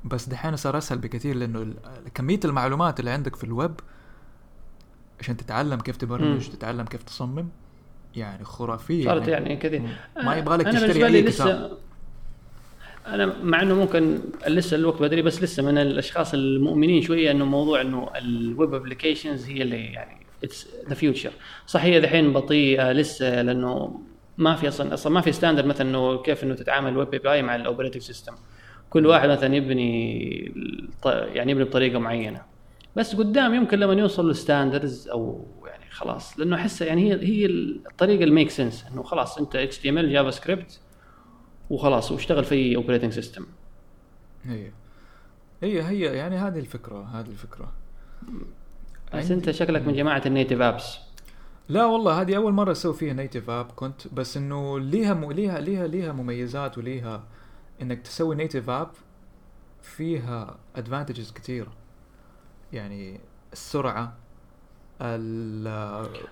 بس 0.05 0.29
دحين 0.29 0.57
صار 0.57 0.79
أسهل 0.79 0.99
بكثير 0.99 1.37
لأنه 1.37 1.75
كمية 2.15 2.41
المعلومات 2.45 3.01
اللي 3.01 3.11
عندك 3.11 3.37
في 3.37 3.45
الويب 3.45 3.81
عشان 5.21 5.37
تتعلم 5.37 5.81
كيف 5.81 5.97
تبرمج. 5.97 6.49
تتعلم 6.49 6.85
كيف 6.85 7.03
تصمم 7.03 7.49
يعني 8.17 8.45
خرافية. 8.45 9.05
صارت 9.05 9.29
يعني 9.29 9.57
كذا 9.57 9.83
ما 10.23 10.37
يبغى 10.37 10.57
لك 10.57 10.67
تشتري 10.67 11.07
أي 11.07 11.23
كتاب. 11.23 11.79
أنا 13.07 13.43
مع 13.43 13.63
إنه 13.63 13.75
ممكن 13.75 14.19
لسه 14.47 14.77
الوقت 14.77 15.03
بدري 15.03 15.23
بس 15.23 15.43
لسه 15.43 15.63
من 15.63 15.79
الأشخاص 15.79 16.35
المؤمنين 16.35 17.03
شوية 17.03 17.31
إنه 17.31 17.45
موضوع 17.45 17.81
إنه 17.81 18.11
ال 18.17 18.31
web 18.31 18.75
applications 18.75 19.47
هي 19.47 19.63
اللي 19.63 19.85
يعني 19.85 20.27
it's 20.45 20.69
the 20.89 20.95
future 20.95 21.31
صح 21.67 21.83
هي 21.83 22.01
دحين 22.01 22.33
بطيئه 22.33 22.93
لسه 22.93 23.43
لأنه 23.43 24.01
ما 24.39 24.55
في 24.55 24.69
أصلا 24.69 24.95
أصلا 24.95 25.13
ما 25.13 25.21
في 25.21 25.33
standard 25.33 25.67
مثلا 25.67 25.89
إنه 25.89 26.23
كيف 26.23 26.45
إنه 26.45 26.55
تتعامل 26.55 26.89
الويب 26.89 27.27
اي 27.27 27.43
مع 27.43 27.55
ال 27.55 27.60
operating 27.60 28.03
system 28.03 28.35
كل 28.91 29.07
واحد 29.07 29.29
مثلا 29.29 29.55
يبني 29.55 30.29
يعني 31.07 31.53
يبني 31.53 31.65
بطريقة 31.65 31.99
معينة. 31.99 32.43
بس 32.97 33.17
قدام 33.17 33.55
يمكن 33.55 33.79
لما 33.79 33.93
يوصل 33.93 34.29
لل 34.29 34.43
standards 34.43 35.09
أو 35.09 35.47
يعني 35.67 35.91
خلاص 35.91 36.39
لأنه 36.41 36.57
احس 36.57 36.83
يعني 36.83 37.13
هي 37.13 37.27
هي 37.27 37.47
الطريقة 37.47 38.25
ال 38.25 38.30
make 38.30 38.51
sense 38.51 38.87
إنه 38.93 39.03
خلاص 39.03 39.39
أنت 39.39 39.57
اتش 39.57 39.79
تي 39.79 39.89
إم 39.89 39.99
إل 39.99 40.13
جافا 40.13 40.31
سكريبت 40.31 40.81
وخلاص 41.71 42.13
واشتغل 42.13 42.45
في 42.45 42.77
operating 42.77 43.13
system 43.13 43.47
هي 44.45 44.71
هي 45.63 45.83
هي 45.83 46.01
يعني 46.01 46.37
هذه 46.37 46.59
الفكرة 46.59 47.03
هذه 47.03 47.27
الفكرة. 47.27 47.73
بس 49.15 49.31
انت 49.31 49.51
شكلك 49.51 49.87
من 49.87 49.93
جماعة 49.95 50.23
ال 50.27 50.32
native 50.32 50.61
apps. 50.61 50.99
لا 51.69 51.85
والله 51.85 52.21
هذه 52.21 52.37
أول 52.37 52.53
مرة 52.53 52.73
أسوي 52.73 52.95
فيها 52.95 53.13
native 53.13 53.51
app. 53.51 53.67
كنت 53.77 54.15
بس 54.15 54.37
إنه 54.37 54.81
ليها 54.81 55.15
م... 55.15 55.33
ليها 55.33 55.61
ليها 55.61 55.87
ليها 55.87 56.13
مميزات 56.13 56.79
وليها 56.79 57.25
إنك 57.83 58.01
تسوي 58.01 58.37
native 58.37 58.71
app 58.71 58.91
فيها 59.83 60.57
advantages 60.77 61.33
كثيرة. 61.33 61.73
يعني 62.73 63.21
السرعة 63.53 64.17
ال 65.03 65.65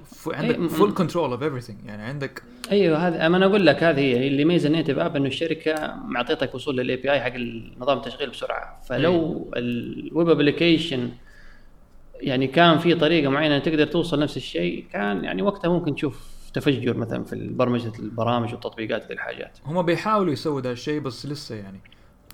ف- 0.04 0.34
عندك 0.34 0.66
full 0.66 0.94
control 0.94 1.30
of 1.30 1.42
everything. 1.42 1.86
يعني 1.86 2.02
عندك 2.02 2.42
أيوه 2.70 3.08
هذا 3.08 3.26
أنا 3.26 3.46
أقول 3.46 3.66
لك 3.66 3.82
هذه 3.82 4.00
هي 4.00 4.28
اللي 4.28 4.42
يميز 4.42 4.66
ال 4.66 4.71
native 4.71 4.98
app 4.98 5.16
إنه 5.16 5.26
الشركة 5.26 5.94
معطيتك 6.04 6.54
وصول 6.54 6.76
لل 6.76 6.96
API 6.96 7.20
حق 7.20 7.34
النظام 7.34 7.98
التشغيل 7.98 8.30
بسرعة. 8.30 8.80
فلو 8.88 9.46
ال 9.57 9.74
web 9.74 10.28
application 10.28 11.11
يعني 12.20 12.46
كان 12.46 12.78
في 12.78 12.94
طريقة 12.94 13.30
معينة 13.30 13.58
تقدر 13.58 13.86
توصل 13.86 14.20
نفس 14.20 14.36
الشيء 14.36 14.86
كان 14.92 15.24
يعني 15.24 15.42
وقتها 15.42 15.68
ممكن 15.68 15.94
تشوف 15.94 16.36
تفجر 16.54 16.96
مثلا 16.96 17.24
في 17.24 17.48
برمجه 17.48 17.92
البرامج 17.98 18.52
والتطبيقات 18.52 19.04
هذه 19.04 19.12
الحاجات. 19.12 19.58
هم 19.66 19.82
بيحاولوا 19.82 20.32
يسووا 20.32 20.60
ده 20.60 20.72
الشيء 20.72 21.00
بس 21.00 21.26
لسه 21.26 21.54
يعني 21.54 21.80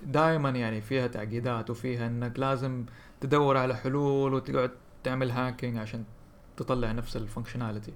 دائما 0.06 0.50
يعني 0.50 0.80
فيها 0.80 1.06
تعقيدات 1.06 1.70
وفيها 1.70 2.06
إنك 2.06 2.38
لازم 2.38 2.84
تدور 3.20 3.56
على 3.56 3.76
حلول 3.76 4.34
وتقعد 4.34 4.70
تعمل 5.04 5.30
hacking 5.30 5.78
عشان 5.78 6.04
تطلع 6.56 6.92
نفس 6.92 7.16
ال 7.16 7.22
functionality 7.22 7.92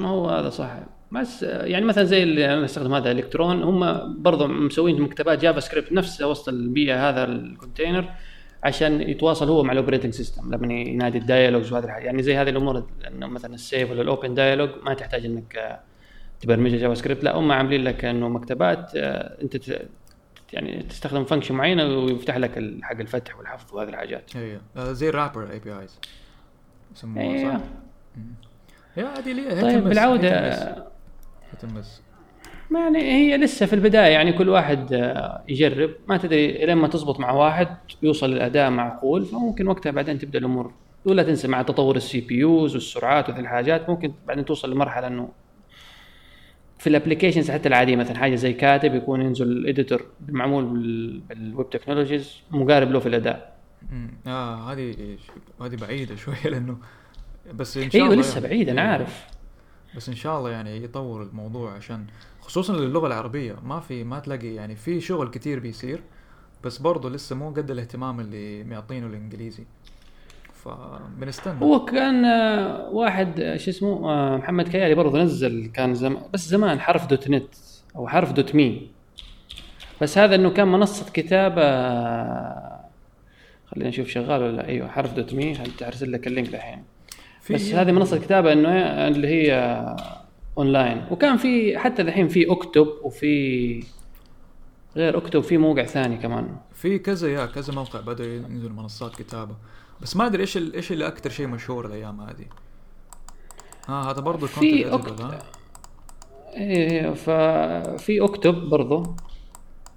هو 0.00 0.28
هذا 0.28 0.50
صح. 0.50 0.70
بس 1.12 1.42
يعني 1.42 1.84
مثلا 1.84 2.04
زي 2.04 2.22
اللي 2.22 2.54
أنا 2.54 2.64
استخدم 2.64 2.94
هذا 2.94 3.10
الكترون 3.10 3.62
هم 3.62 4.14
برضو 4.22 4.46
مسوين 4.46 5.02
مكتبات 5.02 5.42
JavaScript 5.42 5.92
نفسها 5.92 6.26
وسط 6.26 6.48
البيئة 6.48 7.08
هذا 7.08 7.24
ال 7.24 7.33
container 7.33 8.10
عشان 8.64 9.00
يتواصل 9.00 9.48
هو 9.48 9.62
مع 9.62 9.72
ال 9.72 9.76
operating 9.76 10.12
system 10.12 10.54
لما 10.54 10.74
ينادي 10.74 11.18
ال 11.18 11.25
dialogs 11.25 11.72
وهذه 11.72 11.84
الحاجات 11.84 12.06
يعني 12.06 12.22
زي 12.22 12.36
هذه 12.36 12.48
الأمور 12.48 12.86
انه 13.08 13.26
مثلا 13.26 13.54
ال 13.54 13.61
save 13.61 13.90
ولا 13.90 14.02
ال 14.02 14.08
open 14.08 14.34
dialog 14.34 14.70
ما 14.82 14.94
تحتاج 14.94 15.24
إنك 15.24 15.56
آه، 15.56 15.80
تبرمجها 16.40 16.78
JavaScript 16.78 17.24
لا 17.24 17.36
هم 17.36 17.52
عاملين 17.52 17.84
لك 17.84 18.04
إنه 18.04 18.28
مكتبات 18.28 18.96
آه، 18.96 19.42
أنت 19.42 19.56
يعني 20.52 20.82
تستخدم 20.82 21.24
function 21.24 21.54
معينة 21.54 21.84
ويفتح 21.84 22.36
لك 22.36 22.50
حق 22.82 23.00
الفتح 23.00 23.38
والحفظ 23.38 23.74
وهذه 23.74 23.88
الحاجات. 23.88 24.36
هي 24.36 24.58
آه، 24.76 24.92
زي 24.92 25.08
ال 25.08 25.13
wrapper 25.13 25.50
APIs 25.50 25.98
يسموها 26.96 27.26
أيوه 27.26 27.58
صح؟ 27.58 27.64
يا 28.96 29.18
هذه 29.18 29.32
ليه 29.32 29.60
طيب 29.60 29.84
بالعودة 29.84 30.84
تمس. 31.60 32.03
ما 32.70 32.80
يعني 32.80 32.98
هي 32.98 33.36
لسه 33.36 33.66
في 33.66 33.72
البداية 33.72 34.12
يعني 34.12 34.32
كل 34.32 34.48
واحد 34.48 34.92
آه، 34.92 35.42
يجرب 35.48 35.90
ما 36.08 36.16
تدري 36.16 36.66
لين 36.66 36.76
ما 36.76 36.88
تزبط 36.88 37.20
مع 37.20 37.30
واحد 37.32 37.68
يوصل 38.02 38.30
للاداء 38.30 38.70
معقول 38.70 39.24
فممكن 39.24 39.66
وقتها 39.68 39.90
بعدين 39.92 40.18
تبدأ 40.18 40.38
الأمور 40.38 40.72
ولا 41.04 41.22
تنسى 41.22 41.48
مع 41.48 41.62
تطور 41.62 41.96
ال 41.96 42.20
CPUs 42.20 42.74
والسرعات 42.74 43.28
وذي 43.30 43.40
الحاجات 43.40 43.90
ممكن 43.90 44.12
بعدين 44.26 44.44
توصل 44.44 44.70
لمرحلة 44.70 45.06
إنه 45.06 45.28
في 46.78 46.86
ال 46.86 46.91
applications 46.91 47.50
حتى 47.50 47.68
العادية 47.68 47.96
مثلا 47.96 48.18
حاجة 48.18 48.34
زي 48.34 48.52
كاتب 48.52 48.94
يكون 48.94 49.22
ينزل 49.22 49.46
ال 49.46 49.55
editor 49.55 50.06
معمول 50.28 50.64
بال- 50.64 51.20
بال 51.20 51.40
web 51.40 51.70
technologies 51.70 52.40
مقارب 52.50 52.90
له 52.92 52.98
في 52.98 53.06
الاداء 53.08 53.54
مم. 53.92 54.10
آه 54.26 54.72
هذه 54.72 54.94
هذه 55.62 55.76
بعيدة 55.76 56.16
شوية 56.16 56.44
لأنه 56.50 56.76
بس 57.54 57.76
إن 57.76 57.90
شاء 57.90 58.02
أيوه 58.02 58.12
الله 58.12 58.20
لسه 58.20 58.34
يعني- 58.34 58.48
بعيد 58.48 58.68
أنا 58.68 58.80
أيوة. 58.82 58.92
عارف 58.92 59.26
بس 59.96 60.08
إن 60.08 60.14
شاء 60.14 60.38
الله 60.38 60.50
يعني 60.50 60.84
يطور 60.84 61.22
الموضوع 61.22 61.72
عشان 61.72 62.06
خصوصا 62.40 62.72
للغة 62.72 63.06
العربية. 63.06 63.56
ما 63.64 63.80
في 63.80 64.04
ما 64.04 64.18
تلاقي 64.18 64.54
يعني 64.54 64.76
في 64.76 65.00
شغل 65.00 65.28
كتير 65.28 65.58
بيصير 65.58 66.02
بس 66.64 66.78
برضه 66.78 67.10
لسه 67.10 67.36
مو 67.36 67.50
قد 67.50 67.70
الاهتمام 67.70 68.20
اللي 68.20 68.64
معطينه 68.64 69.06
الإنجليزي. 69.06 69.64
فبنستنى. 70.64 71.62
هو 71.62 71.84
كان 71.84 72.24
آه، 72.24 72.88
واحد 72.90 73.40
آه، 73.40 73.56
شو 73.56 73.70
اسمه 73.70 74.10
آه، 74.10 74.36
محمد 74.36 74.68
كيالي 74.68 74.94
برضه 74.94 75.22
نزل 75.22 75.70
كان 75.74 75.94
زمان 75.94 76.22
بس 76.32 76.48
زمان 76.48 76.80
حرف 76.80 77.06
دوت 77.06 77.30
نت 77.30 77.54
أو 77.96 78.08
حرف 78.08 78.32
دوت 78.32 78.54
مي 78.54 78.90
بس 80.02 80.18
هذا 80.18 80.34
إنه 80.34 80.50
كان 80.50 80.68
منصة 80.68 81.12
كتابة 81.12 81.62
خلينا 83.66 83.88
نشوف 83.88 84.08
شغال 84.08 84.42
ولا 84.42 84.56
لا. 84.56 84.68
أيوه 84.68 84.88
حرف 84.88 85.12
dot 85.14 85.34
me 85.34 85.54
هل 85.54 85.70
ارسل 85.82 86.12
لك 86.12 86.26
ال 86.26 86.32
link 86.32 86.54
الحين؟ 86.54 86.84
بس 87.50 87.72
هذه 87.72 87.92
منصة 87.92 88.18
كتابة 88.18 88.52
إنه 88.52 88.68
إيه، 88.74 89.08
اللي 89.08 89.28
هي 89.28 89.54
آه، 89.54 89.96
اونلاين 90.58 91.04
وكان 91.10 91.36
في 91.36 91.78
حتى 91.78 92.02
الحين 92.02 92.28
في 92.28 92.52
أكتب 92.52 92.86
وفي 93.02 93.84
غير 94.96 95.18
أكتب 95.18 95.40
في 95.40 95.58
موقع 95.58 95.84
ثاني 95.84 96.16
كمان. 96.16 96.56
في 96.74 96.98
كذا 96.98 97.28
يا 97.28 97.46
كذا 97.46 97.72
موقع 97.74 98.00
بدأوا 98.00 98.28
ينزلوا 98.28 98.76
منصات 98.76 99.16
كتابة. 99.16 99.56
بس 100.00 100.16
ما 100.16 100.26
أدري 100.26 100.40
إيش 100.40 100.56
إيش 100.56 100.92
اللي 100.92 101.06
أكثر 101.06 101.30
شيء 101.30 101.46
مشهور 101.46 101.86
الأيام 101.86 102.20
هذه. 102.20 102.46
ها 103.88 104.10
هذا 104.10 104.20
برضه 104.20 104.46
في 104.46 104.84
editor، 104.84 104.94
أكت- 104.94 105.20
ها؟ 105.22 105.38
إيه 106.56 107.10
ففي 107.14 108.24
أكتب 108.24 108.54
برضو. 108.54 109.16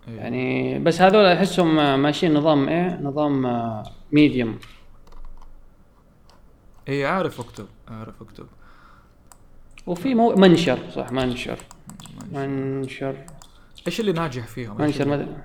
إيه. 0.07 0.15
يعني 0.15 0.79
بس 0.79 1.01
هذول 1.01 1.25
أحسهم 1.25 2.01
ماشيين 2.01 2.33
نظام 2.33 2.69
إيه 2.69 2.99
نظام 3.01 3.41
ميديوم 4.11 4.59
اي 6.89 7.05
عارف 7.05 7.39
أكتب 7.39 7.65
عارف 7.88 8.21
أكتب. 8.21 8.45
وفي 9.88 10.15
مو 10.15 10.35
منشر 10.35 10.79
صح 10.95 11.11
منشر. 11.11 11.57
منشر. 12.31 13.15
إيش 13.88 13.99
اللي 13.99 14.11
ناجح 14.11 14.47
فيهم؟ 14.47 14.81
منشر 14.81 15.07
مثلا 15.07 15.38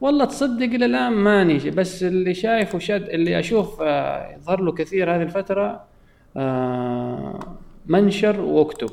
والله 0.00 0.24
تصدق 0.24 0.66
إلى 0.66 0.86
الآن 0.86 1.12
ماني 1.12 1.70
بس 1.70 2.02
اللي 2.02 2.34
شايفه 2.34 2.78
شد 2.78 3.02
اللي 3.02 3.38
أشوف 3.38 3.82
آه، 3.82 4.36
يظهر 4.36 4.60
له 4.60 4.72
كثير 4.72 5.16
هذه 5.16 5.22
الفترة 5.22 5.84
آه، 6.36 7.40
منشر 7.86 8.40
وأكتب. 8.40 8.90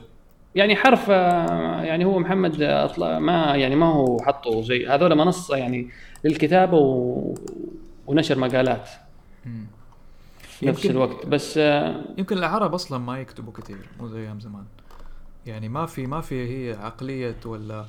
يعني 0.55 0.75
حرف 0.75 1.09
آه، 1.09 1.81
يعني 1.81 2.05
هو 2.05 2.19
محمد 2.19 2.61
أطلع 2.61 3.19
ما 3.19 3.55
يعني 3.55 3.75
ما 3.75 3.85
هو 3.85 4.21
حطه 4.21 4.61
زي 4.61 4.87
هذول 4.87 5.15
منصة 5.15 5.57
يعني 5.57 5.89
للكتابة 6.23 6.77
و... 6.77 7.33
ونشر 8.07 8.39
مقالات. 8.39 8.89
في 10.63 10.69
نفس 10.69 10.85
الوقت 10.85 11.25
بس 11.25 11.57
آه، 11.57 12.01
يمكن 12.17 12.37
العرب 12.37 12.73
أصلا 12.73 12.97
ما 12.97 13.19
يكتبوا 13.19 13.53
كثير 13.53 13.89
مو 13.99 14.07
زي 14.07 14.19
أيام 14.19 14.39
زمان. 14.39 14.65
يعني 15.45 15.69
ما 15.69 15.85
في 15.85 16.07
ما 16.07 16.21
في 16.21 16.35
هي 16.47 16.73
عقلية 16.73 17.35
ولا 17.45 17.85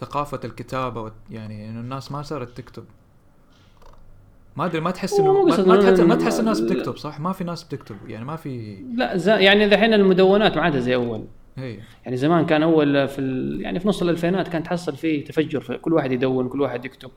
ثقافة 0.00 0.40
الكتابة 0.44 1.12
يعني 1.30 1.68
إنه 1.68 1.80
الناس 1.80 2.12
ما 2.12 2.22
صارت 2.22 2.56
تكتب. 2.56 2.84
ما 4.56 4.64
أدري 4.66 4.80
ما 4.80 4.90
تحس 4.90 5.20
إنه 5.20 5.44
ما, 5.44 5.50
تحس 5.50 6.00
ما 6.00 6.14
تحس 6.14 6.40
الناس. 6.40 6.60
بتكتب 6.60 6.96
صح؟ 6.96 7.20
ما 7.20 7.32
في 7.32 7.44
ناس 7.44 7.64
بتكتب 7.64 7.96
يعني 8.08 8.24
ما 8.24 8.36
في 8.36 8.84
لا 8.94 9.16
ز... 9.16 9.28
يعني 9.28 9.68
دحين 9.68 9.94
المدونات 9.94 10.56
ما 10.56 10.62
عادها 10.62 10.80
زي 10.80 10.94
أول. 10.94 11.24
هي 11.56 11.78
يعني 12.04 12.16
زمان 12.16 12.46
كان 12.46 12.62
أول 12.62 13.08
في 13.08 13.18
ال... 13.18 13.60
يعني 13.62 13.80
في 13.80 13.88
نص 13.88 14.02
الألفينات 14.02 14.48
كان 14.48 14.62
تحصل 14.62 14.96
فيه 14.96 15.24
تفجر 15.24 15.60
في 15.60 15.78
كل 15.78 15.92
واحد 15.92 16.12
يدون 16.12 16.48
كل 16.48 16.60
واحد 16.60 16.84
يكتب. 16.84 17.10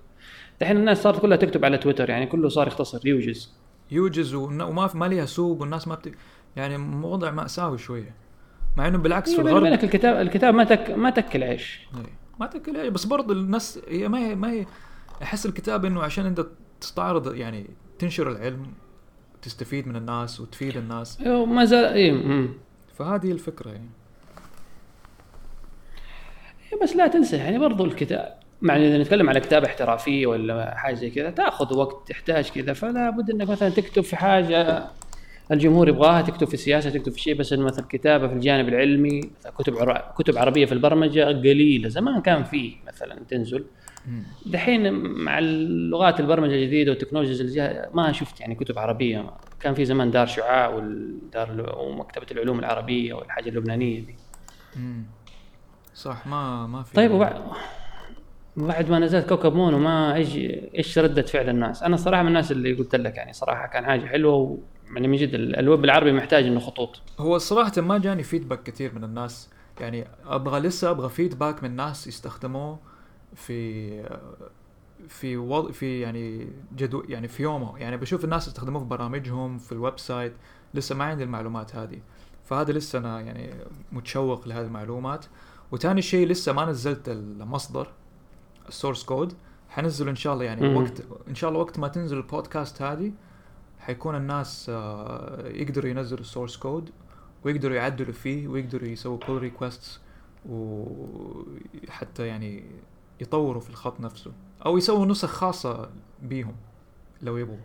دحين 0.62 0.78
الناس 0.78 1.04
صارت 1.04 1.20
كلها 1.22 1.38
تكتب 1.38 1.66
على 1.66 1.78
تويتر 1.78 2.10
يعني 2.10 2.26
كله 2.26 2.50
صار 2.50 2.68
يختصر 2.68 3.08
يوجز. 3.08 3.54
يوجز 3.92 4.34
وما 4.34 4.90
ما 4.94 5.06
ليها 5.06 5.26
سوق 5.26 5.62
والناس 5.62 5.88
ما 5.88 5.96
بت... 5.96 6.14
يعني 6.56 6.78
وضع 7.06 7.32
مأساوي 7.32 7.78
شوية. 7.78 8.16
مع 8.78 8.88
إنه 8.88 8.98
بالعكس 8.98 9.36
في 9.36 9.42
الغرب 9.42 9.64
بالك 9.64 9.84
الكتاب 9.84 10.22
الكتاب 10.22 10.54
ما 10.54 10.64
تك 10.64 10.90
ما 10.90 11.10
تاكل 11.10 11.44
عيش. 11.44 11.88
إيه. 11.98 12.20
ما 12.40 12.46
تاكل 12.46 12.78
عيش. 12.78 12.90
بس 12.90 13.06
برضه 13.06 13.34
الناس 13.34 13.80
هي 13.88 14.08
ما 14.08 14.18
هي 14.20 14.36
ما 14.36 14.52
هي 14.52 14.66
أحس 15.24 15.46
الكتاب 15.46 15.86
إنه 15.86 16.04
عشان 16.04 16.26
أنت 16.26 16.46
تستعرض 16.82 17.36
يعني 17.36 17.70
تنشر 18.00 18.32
العلم 18.32 18.74
تستفيد 19.42 19.88
من 19.88 19.96
الناس 19.96 20.40
وتفيد 20.40 20.78
الناس. 20.78 21.22
أيوه، 21.22 21.46
ما 21.46 21.66
زال 21.66 21.86
اي. 21.86 22.50
فهذه 22.98 23.32
الفكرة 23.32 23.72
يعني. 23.72 23.90
إيه، 26.74 26.80
بس 26.84 26.96
لا 26.96 27.08
تنسى 27.08 27.38
يعني 27.38 27.60
برضو 27.60 27.86
الكتاب 27.86 28.39
مع 28.62 28.76
إن 28.76 28.82
إذا 28.82 28.98
نتكلم 28.98 29.30
على 29.30 29.40
كتابه 29.40 29.68
احترافيه 29.68 30.28
ولا 30.28 30.76
حاجة 30.78 30.94
زي 30.94 31.10
كذا 31.10 31.30
تأخذ 31.30 31.78
وقت 31.78 32.10
تحتاج 32.10 32.50
كذا 32.50 32.74
فلا 32.74 33.10
بد 33.10 33.30
إنك 33.30 33.50
مثلا 33.50 33.70
تكتب 33.70 34.02
في 34.04 34.16
حاجة 34.16 34.88
الجمهور 35.52 35.90
يبغاها 35.90 36.22
تكتب 36.22 36.48
في 36.48 36.54
السياسة 36.54 36.90
تكتب 36.90 37.12
في 37.12 37.20
شيء 37.20 37.36
بس 37.36 37.54
مثلا 37.54 37.86
كتابة 37.90 38.28
في 38.28 38.34
الجانب 38.34 38.70
العلمي 38.70 39.22
كتب. 39.58 39.74
كتب 40.18 40.38
عربية 40.38 40.66
في 40.66 40.72
البرمجة 40.72 41.26
قليلة 41.26 41.90
زمان 41.90 42.22
كان 42.22 42.44
في 42.44 42.76
مثلا 42.88 43.20
تنزل. 43.30 43.66
دحين 44.46 44.94
مع 44.94 45.40
اللغات 45.40 46.20
البرمجة 46.20 46.54
الجديدة 46.56 46.92
والتكنولوجيا 46.92 47.56
جاء 47.56 47.90
ما 47.94 48.12
شفت 48.12 48.40
يعني 48.42 48.56
كتب 48.56 48.80
عربية 48.80 49.32
كان 49.60 49.74
في 49.74 49.86
زمان 49.86 50.12
دار 50.12 50.28
شعاع 50.28 50.68
والدار 50.68 51.76
ومكتبة 51.78 52.26
العلوم 52.32 52.60
العربية 52.60 53.14
والحاجة 53.14 53.50
اللبنانية 53.50 54.00
دي. 54.00 54.16
صح 55.94 56.28
ما 56.28 56.68
ما 56.68 56.84
في 56.84 56.94
طيب 56.94 57.12
وبعد 57.12 57.42
بعد 58.58 58.90
ما 58.90 59.00
نزلت 59.00 59.30
كوكب 59.30 59.54
مونو 59.54 59.80
ما 59.80 60.16
إيش 60.16 60.36
إيش 60.76 61.00
ردة 61.00 61.22
فعل 61.22 61.50
الناس؟ 61.50 61.84
أنا 61.84 61.98
صراحة 61.98 62.22
من 62.22 62.28
الناس 62.28 62.52
اللي 62.52 62.74
قلت 62.74 62.96
لك 62.96 63.18
يعني 63.18 63.34
صراحة 63.34 63.68
كان 63.68 63.86
حاجة 63.86 64.06
حلوة 64.06 64.34
و 64.34 64.58
يعني 64.94 65.08
من 65.08 65.18
جد 65.18 65.34
ال- 65.34 65.56
الويب 65.60 65.86
العربي 65.86 66.12
محتاج 66.12 66.46
إنه 66.46 66.60
خطوط. 66.60 67.02
هو 67.20 67.38
صراحة 67.38 67.72
ما 67.82 67.98
جاني 67.98 68.24
feedback 68.24 68.64
كثير 68.64 68.96
من 68.96 69.04
الناس. 69.04 69.50
يعني 69.80 70.08
أبغى 70.26 70.60
لسه 70.60 70.90
أبغى 70.92 71.10
feedback 71.10 71.64
من 71.64 71.76
ناس 71.76 72.08
يستخدموه 72.08 72.80
في 73.36 73.90
في 75.08 75.38
وضع 75.38 75.72
في 75.72 76.00
يعني 76.00 76.48
جدو 76.78 77.04
يعني 77.10 77.28
في 77.28 77.44
يومه. 77.44 77.78
يعني 77.80 77.98
بشوف 77.98 78.24
الناس 78.24 78.48
يستخدموه 78.48 78.82
في 78.82 78.88
برامجهم 78.88 79.58
في 79.58 79.72
ال 79.72 80.00
website 80.00 80.34
لسه 80.74 80.96
ما 80.96 81.04
عندي 81.04 81.24
المعلومات 81.24 81.76
هذه. 81.76 82.00
فهذا 82.44 82.72
لسه 82.72 83.00
أنا 83.00 83.22
يعني 83.22 83.54
متشوق 83.92 84.48
لهذه 84.48 84.66
المعلومات. 84.66 85.26
وثاني 85.72 86.02
شيء 86.02 86.28
لسه 86.28 86.54
ما 86.54 86.66
نزلت 86.66 87.10
المصدر. 87.10 87.88
ال 88.70 88.75
source 88.75 89.04
code 89.04 89.34
حنزله 89.70 90.10
إن 90.10 90.16
شاء 90.16 90.34
الله 90.34 90.46
يعني 90.46 90.62
مهم. 90.62 90.84
وقت 90.84 91.04
إن 91.28 91.36
شاء 91.36 91.50
الله 91.50 91.62
وقت 91.62 91.80
ما 91.80 91.88
تنزل 91.88 92.18
البودكاست 92.18 92.82
هذه 92.82 93.12
حيكون 93.80 94.16
الناس 94.16 94.70
آه، 94.70 95.48
يقدروا 95.48 95.90
ينزلوا 95.90 96.22
ال 96.22 96.27
source 96.27 96.58
code 96.58 96.90
ويقدروا 97.46 97.76
يعدلوا 97.76 98.14
فيه 98.14 98.48
ويقدروا 98.48 98.88
يسووا 98.88 99.18
pull 99.18 99.38
requests 99.38 100.02
وحتى 100.50 102.28
يعني 102.28 102.64
يطوروا 103.22 103.62
في 103.62 103.70
الخط 103.70 104.00
نفسه 104.02 104.32
أو 104.66 104.78
يسووا 104.78 105.06
نسخ 105.06 105.30
خاصة 105.30 105.90
بيهم 106.22 106.56
لو 107.22 107.38
يبغوا. 107.38 107.58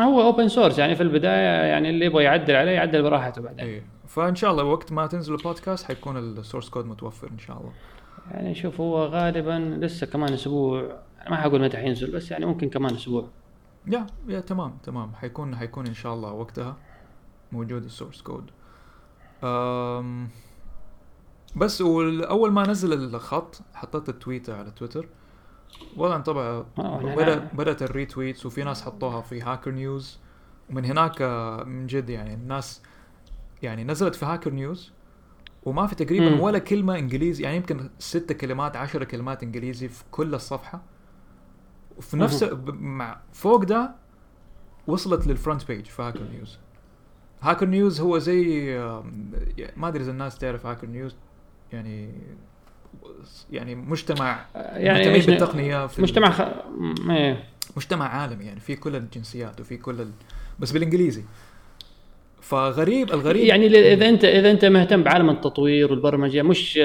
هو 0.00 0.22
open 0.22 0.48
source 0.48 0.78
يعني 0.78 0.96
في 0.96 1.02
البداية 1.02 1.66
يعني 1.66 1.90
اللي 1.90 2.06
يبغى 2.06 2.24
يعدل 2.24 2.56
عليه 2.56 2.70
يعدل 2.70 3.02
براحته 3.02 3.42
بعدين. 3.42 3.64
إيه. 3.64 3.82
فإن 4.06 4.34
شاء 4.34 4.50
الله 4.50 4.64
وقت 4.64 4.92
ما 4.92 5.06
تنزل 5.06 5.34
البودكاست 5.34 5.86
حيكون 5.86 6.16
ال 6.16 6.23
source 6.23 6.68
code 6.68 6.86
متوفر 6.86 7.28
إن 7.30 7.38
شاء 7.38 7.58
الله. 7.58 7.72
يعني 8.30 8.54
شوف 8.54 8.80
هو 8.80 9.04
غالبا 9.06 9.78
لسه 9.86 10.06
كمان 10.06 10.32
أسبوع 10.32 10.98
ما 11.30 11.36
حقول 11.36 11.62
متى 11.62 11.76
حينزل 11.76 12.10
بس 12.10 12.30
يعني 12.30 12.46
ممكن 12.46 12.70
كمان 12.70 12.94
أسبوع. 12.94 13.28
يا 13.86 14.06
يا 14.28 14.40
تمام 14.40 14.78
تمام. 14.82 15.14
حيكون 15.14 15.56
حيكون 15.56 15.86
إن 15.86 15.94
شاء 15.94 16.14
الله 16.14 16.32
وقتها 16.32 16.76
موجود 17.52 17.84
ال 17.84 17.89
source 17.89 18.22
code 18.22 18.50
أم 19.44 20.28
بس 21.56 21.82
أول 21.82 22.52
ما 22.52 22.66
نزل 22.66 22.92
الخط 23.14 23.60
حطيت 23.74 24.08
ال 24.08 24.15
tweet 24.15 24.50
على 24.50 24.70
تويتر. 24.70 25.08
والله 25.96 26.18
طبعا 26.18 26.44
آه، 26.44 26.66
إحنا- 27.00 27.16
بدأ 27.16 27.38
بدأت 27.54 27.82
ال 27.82 27.89
retweets 27.89 28.46
وفي 28.46 28.64
ناس 28.64 28.82
حطوها 28.82 29.20
في 29.20 29.40
Hacker 29.42 29.70
News 29.70 30.18
ومن 30.70 30.84
هناك 30.84 31.22
آه، 31.22 31.64
من 31.64 31.86
جد 31.86 32.10
يعني 32.10 32.34
الناس 32.34 32.82
يعني 33.62 33.84
نزلت 33.84 34.14
في 34.14 34.24
Hacker 34.26 34.50
News 34.50 34.92
وما 35.64 35.86
في 35.86 35.94
تقريبا 35.94 36.28
مم. 36.30 36.40
ولا 36.40 36.58
كلمة 36.58 36.98
إنجليزي 36.98 37.42
يعني 37.44 37.56
يمكن 37.56 37.90
ست 37.98 38.32
كلمات 38.32 38.76
عشر 38.76 39.04
كلمات 39.04 39.42
إنجليزي 39.42 39.88
في 39.88 40.04
كل 40.10 40.34
الصفحة. 40.34 40.82
وفي 41.98 42.16
نفس 42.16 42.44
مع 42.66 43.20
فوق 43.32 43.64
ده 43.64 43.94
وصلت 44.86 45.26
لل 45.26 45.38
front 45.38 45.68
page 45.68 45.84
في 45.86 46.02
Hacker 46.02 46.22
News 46.32 46.58
Hacker 47.42 47.66
News 47.66 48.00
هو 48.00 48.18
زي 48.18 48.76
آم، 48.78 49.30
ما 49.76 49.88
أدري 49.88 50.02
إذا 50.02 50.10
الناس 50.10 50.38
تعرف 50.38 50.66
Hacker 50.66 50.86
News 50.86 51.16
يعني 51.72 52.10
يعني 53.52 53.74
مجتمع 53.74 54.46
يعني 54.54 54.98
مهتمين 55.08 55.26
بالتقنية 55.26 55.86
في 55.86 56.02
مجتمع 56.02 56.30
خ... 56.30 56.40
إيه. 57.10 57.44
مجتمع 57.76 58.08
عالمي 58.08 58.44
يعني 58.44 58.60
في 58.60 58.76
كل 58.76 58.96
الجنسيات 58.96 59.60
وفي 59.60 59.76
كل 59.76 60.00
ال... 60.00 60.10
بس 60.60 60.72
بالإنجليزي. 60.72 61.24
فغريب 62.42 63.10
الغريب. 63.12 63.44
يعني 63.46 63.66
اذا 63.66 64.08
انت 64.08 64.24
إذا 64.24 64.50
أنت 64.50 64.64
مهتم 64.64 65.02
بعالم 65.02 65.30
التطوير 65.30 65.90
والبرمجة 65.90 66.42
مش 66.42 66.80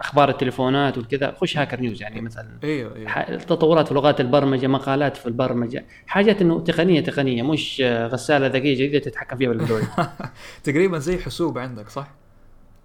أخبار 0.00 0.28
التليفونات 0.28 0.98
والكذا 0.98 1.34
خش 1.40 1.58
Hacker 1.58 1.80
News 1.80 2.02
يعني 2.02 2.20
مثلا. 2.20 2.48
أيوه 2.64 2.96
أيوه. 2.96 3.36
تطورات 3.38 3.88
في 3.88 3.94
لغات 3.94 4.20
البرمجة 4.20 4.66
مقالات 4.66 5.16
في 5.16 5.26
البرمجة 5.26 5.84
حاجات 6.06 6.42
إنه 6.42 6.60
تقنيه 6.60 7.00
تقنية 7.00 7.42
مش 7.42 7.82
غسالة 7.86 8.46
ذكية 8.46 8.74
جديدة 8.74 8.98
تتحكم 8.98 9.36
فيها 9.36 9.48
بالأندرويد. 9.48 9.84
تقريبا 10.64 10.98
زي 10.98 11.18
حسوب 11.18 11.58
عندك 11.58 11.88
صح؟ 11.88 12.08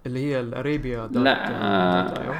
اللي 0.06 0.20
هي 0.20 0.40
الأريبيا 0.40 1.08
لا 1.12 1.50
آه، 1.50 2.32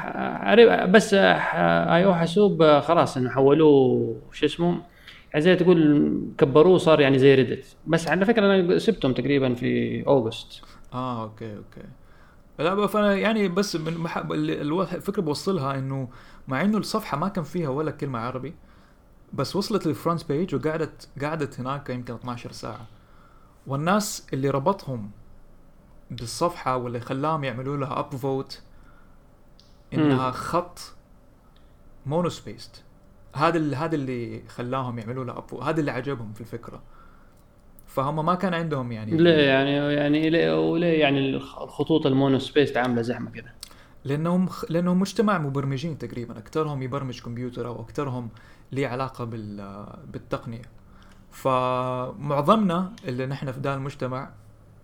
عرب- 0.43 0.93
بس 0.93 1.15
ح- 1.15 1.57
I/O 1.93 2.15
حسوب 2.15 2.63
آه، 2.63 2.81
خلاص 2.81 3.17
إنه 3.17 3.31
حولوه 3.31 4.17
شو 4.33 4.47
اسمه؟ 4.47 4.79
يعني 5.37 5.45
زي 5.45 5.57
تقول 5.57 6.33
كبروه 6.39 6.79
صار 6.79 7.01
يعني 7.01 7.19
زي 7.19 7.35
Reddit 7.35 7.77
بس 7.87 8.09
على 8.09 8.25
فكرة 8.25 8.47
أنا 8.47 8.79
سبتهم 8.79 9.13
تقريبا 9.13 9.55
في 9.55 10.03
August 10.07 10.63
آه 10.93 11.23
okay 11.23 11.57
okay. 11.57 11.83
لا 12.59 12.87
فأنا 12.87 13.15
يعني 13.15 13.49
بس 13.49 13.77
من 13.77 13.99
محب... 13.99 14.33
الفكرة 14.33 15.23
بوصلها 15.23 15.79
إنه 15.79 16.09
مع 16.49 16.63
إنه 16.63 16.79
الصفحة 16.79 17.19
ما 17.19 17.29
كان 17.29 17.45
فيها 17.45 17.69
ولا 17.69 17.91
كلمة 17.91 18.19
عربي 18.19 18.55
بس 19.33 19.57
وصلت 19.57 19.87
لل 19.87 19.99
front 19.99 20.29
page 20.29 20.55
وقعدت 20.55 21.09
قعدت 21.23 21.61
هناك 21.61 21.91
يمكن 21.91 22.15
12 22.15 22.53
ساعة. 22.53 22.87
والناس 23.67 24.27
اللي 24.33 24.51
ربطهم 24.51 25.11
بالصفحة 26.11 26.77
واللي 26.77 27.01
خلاهم 27.01 27.45
يعملوا 27.45 27.77
لها 27.77 27.99
upvote 27.99 28.63
انها. 29.95 30.31
خط 30.31 30.79
monospaced 32.07 32.86
هذا 33.37 33.57
اللي 33.57 33.77
هذا 33.77 33.95
اللي 33.95 34.43
خلاهم 34.49 34.99
يعملوا 34.99 35.25
لها 35.25 35.39
up 35.39 35.55
هذا 35.63 35.81
اللي 35.81 35.91
عجبهم 35.91 36.33
في 36.33 36.41
الفكرة. 36.41 36.83
فهم 37.87 38.27
ما 38.27 38.35
كان 38.35 38.55
عندهم 38.55 38.93
يعني 38.93 39.17
ليه 39.17 39.33
يعني 39.33 39.77
يعني 39.77 40.31
ليه 40.31 40.71
وليه 40.71 41.01
يعني 41.01 41.31
الخ- 41.31 41.63
الخطوط 41.63 42.07
ال 42.07 42.39
monospace 42.39 42.77
عاملة 42.77 43.03
زحمة 43.03 43.31
كده. 43.31 43.55
لأنهم 44.05 44.49
لأنهم 44.69 45.01
مجتمع 45.01 45.39
مبرمجين 45.39 45.99
تقريبا. 45.99 46.39
أكثرهم 46.39 46.83
يبرمج 46.83 47.23
كمبيوتر 47.23 47.67
أو 47.67 47.81
أكثرهم 47.81 48.29
ليه 48.73 48.89
علاقة 48.89 49.25
بال 49.25 49.87
بالتقنية. 50.13 50.63
فمعظمنا 51.31 52.93
اللي 53.09 53.27
نحن 53.27 53.53
في 53.53 53.61
ذا 53.61 53.75
المجتمع 53.75 54.31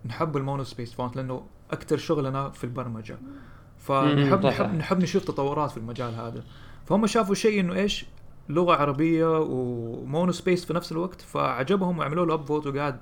نحب 0.05 0.37
ال 0.37 0.63
monospace 0.63 0.93
font 0.93 1.15
لأنه 1.15 1.45
أكثر 1.71 1.97
شغلنا 1.97 2.49
في 2.49 2.63
البرمجة. 2.63 3.17
فنحب 3.77 4.45
نحب 4.75 4.99
نشوف 5.01 5.23
تطورات 5.23 5.71
في 5.71 5.77
المجال 5.77 6.15
هذا. 6.15 6.43
فهم 6.85 7.07
شافوا 7.07 7.35
شيء 7.35 7.59
إنه 7.59 7.73
إيش؟ 7.73 8.05
لغة 8.49 8.73
عربية 8.73 9.39
و 9.39 9.57
mono 9.57 10.31
space 10.31 10.65
في 10.65 10.73
نفس 10.73 10.91
الوقت 10.91 11.21
فعجبهم 11.21 11.99
وعملوا 11.99 12.25
له 12.25 12.33
upvote 12.33 12.67
وقاعد 12.67 12.99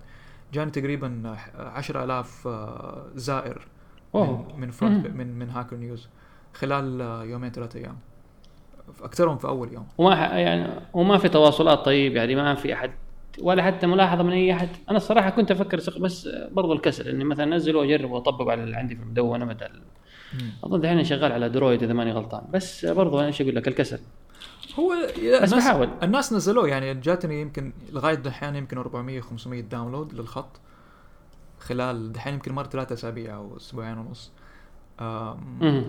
جاني 0.54 0.72
تقريبا 0.72 1.36
10000 1.58 2.48
آه، 2.48 3.06
زائر 3.16 3.68
أوه. 4.16 4.48
من 4.56 4.60
من 4.62 4.72
front. 4.72 5.08
من 5.08 5.40
من 5.40 5.50
Hacker 5.50 5.76
News 5.76 6.08
خلال 6.54 7.02
آه، 7.02 7.24
يومين 7.24 7.52
ثلاثة 7.52 7.80
أيام. 7.80 7.98
أكثرهم 9.02 9.38
في 9.38 9.48
أول 9.48 9.74
يوم. 9.74 9.88
وما 9.98 10.16
يعني 10.16 10.70
وما 10.94 11.18
في 11.18 11.30
تواصلات 11.30 11.80
طيب 11.80 12.16
يعني 12.16 12.36
ما 12.36 12.56
في 12.56 12.74
أحد 12.74 12.92
ولا 13.42 13.64
حتى 13.64 13.88
ملاحظة 13.88 14.24
من 14.24 14.32
أي 14.32 14.54
أحد. 14.54 14.70
أنا 14.90 14.98
الصراحة 14.98 15.30
كنت 15.30 15.52
أفكر 15.52 15.78
بس 16.00 16.30
برضو 16.52 16.74
الكسل 16.74 17.10
إني 17.10 17.24
مثلا 17.24 17.56
انزل 17.56 17.76
وأجرب 17.76 18.12
واطبق 18.12 18.52
على 18.52 18.64
اللي 18.64 18.78
عندي 18.78 18.96
في 18.96 19.02
المدونة 19.02 19.46
بدل 19.46 19.82
أظن 20.64 20.82
دحين 20.82 21.04
شغال 21.04 21.32
على 21.32 21.50
Droid 21.50 21.84
إذا 21.84 21.94
ماني 21.94 22.12
غلطان. 22.12 22.42
بس 22.54 22.86
برضو 22.86 23.22
إيش 23.22 23.42
أقول 23.42 23.56
لك؟ 23.56 23.68
الكسل. 23.68 24.00
هو 24.80 24.96
بس 25.14 25.18
الناس 25.20 25.54
بحاول. 25.54 25.90
الناس 26.04 26.34
نزلوه 26.34 26.68
يعني 26.68 26.94
جاتني 26.94 27.42
يمكن 27.42 27.74
لغاية 27.92 28.16
دحين 28.16 28.56
يمكن 28.56 28.78
400 28.78 29.22
500 29.22 29.62
download 29.62 30.14
للخط. 30.14 30.60
خلال 31.60 32.12
دحين 32.12 32.34
يمكن 32.34 32.52
مر 32.54 32.66
ثلاثة 32.66 32.94
أسابيع 32.94 33.36
أو 33.36 33.58
أسبوعين 33.58 33.98
ونص. 33.98 34.32
مم. 35.62 35.84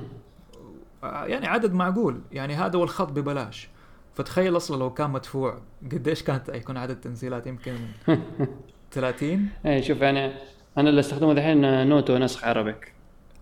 يعني 1.03 1.47
عدد 1.47 1.73
معقول. 1.73 2.21
يعني 2.33 2.55
هذا 2.55 2.79
والخط 2.79 3.13
ببلاش. 3.13 3.69
فتخيل 4.15 4.57
أصلا 4.57 4.77
لو 4.77 4.95
كان 4.95 5.11
مدفوع 5.11 5.59
قديش 5.93 6.23
كانت 6.23 6.49
يكون 6.49 6.77
عدد 6.77 7.01
تنزيلات؟ 7.01 7.47
يمكن 7.47 7.77
30 8.93 9.49
اي 9.67 9.83
شوف 9.83 10.01
يعني 10.01 10.35
أنا 10.79 10.89
اللي 10.91 11.01
أستخدمه 11.01 11.35
دحين 11.35 11.89
Noto 11.89 12.19
نسخ 12.19 12.45
Arabic. 12.45 12.93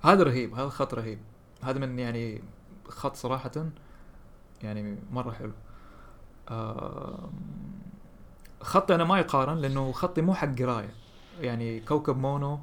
هذا 0.03 0.23
رهيب 0.23 0.55
هذا 0.55 0.69
خط 0.69 0.95
رهيب. 0.95 1.19
هذا 1.63 1.79
من 1.79 1.99
يعني 1.99 2.43
خط 2.89 3.17
صراحة. 3.17 3.51
يعني 4.63 4.97
مرة 5.13 5.31
حلو. 5.31 5.53
خطي 8.61 8.95
أنا 8.95 9.05
ما 9.05 9.19
يقارن 9.19 9.59
لأنه 9.59 9.93
خطي 9.93 10.23
مو 10.23 10.35
حق 10.35 10.59
قراية. 10.59 10.91
يعني 11.41 11.81
كوكب 11.81 12.19
مونو 12.19 12.59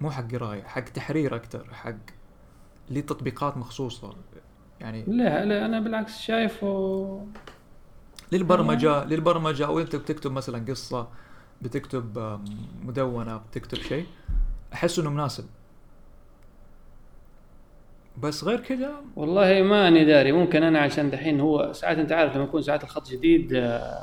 مو 0.00 0.10
حق 0.10 0.32
قراية 0.32 0.62
حق 0.62 0.80
تحرير 0.80 1.36
أكتر 1.36 1.74
حق 1.74 1.94
ليه 2.90 3.00
تطبيقات 3.00 3.56
مخصوصة. 3.56 4.14
يعني 4.80 5.04
لا 5.06 5.44
لا 5.44 5.66
أنا 5.66 5.80
بالعكس 5.80 6.18
شايفه 6.20 7.26
للبرمجة 8.32 9.04
للبرمجة 9.04 9.66
أو 9.66 9.80
أنت 9.80 9.96
بتكتب 9.96 10.32
مثلا 10.32 10.64
قصة 10.70 11.08
بتكتب 11.62 12.18
آم، 12.18 12.44
مدونة 12.82 13.36
بتكتب 13.36 13.78
شيء 13.78 14.06
أحس 14.72 14.98
إنه 14.98 15.10
مناسب. 15.10 15.44
بس 18.22 18.44
غير 18.44 18.60
كذا 18.60 18.90
والله 19.16 19.62
ماني 19.62 20.04
داري. 20.04 20.32
ممكن 20.32 20.62
أنا 20.62 20.78
عشان 20.78 21.10
دحين 21.10 21.40
هو 21.40 21.72
ساعات 21.72 21.98
أنت 21.98 22.12
عارف 22.12 22.34
لما 22.34 22.44
يكون 22.44 22.62
ساعات 22.62 22.84
الخط 22.84 23.10
جديد 23.10 23.54
آه، 23.54 23.98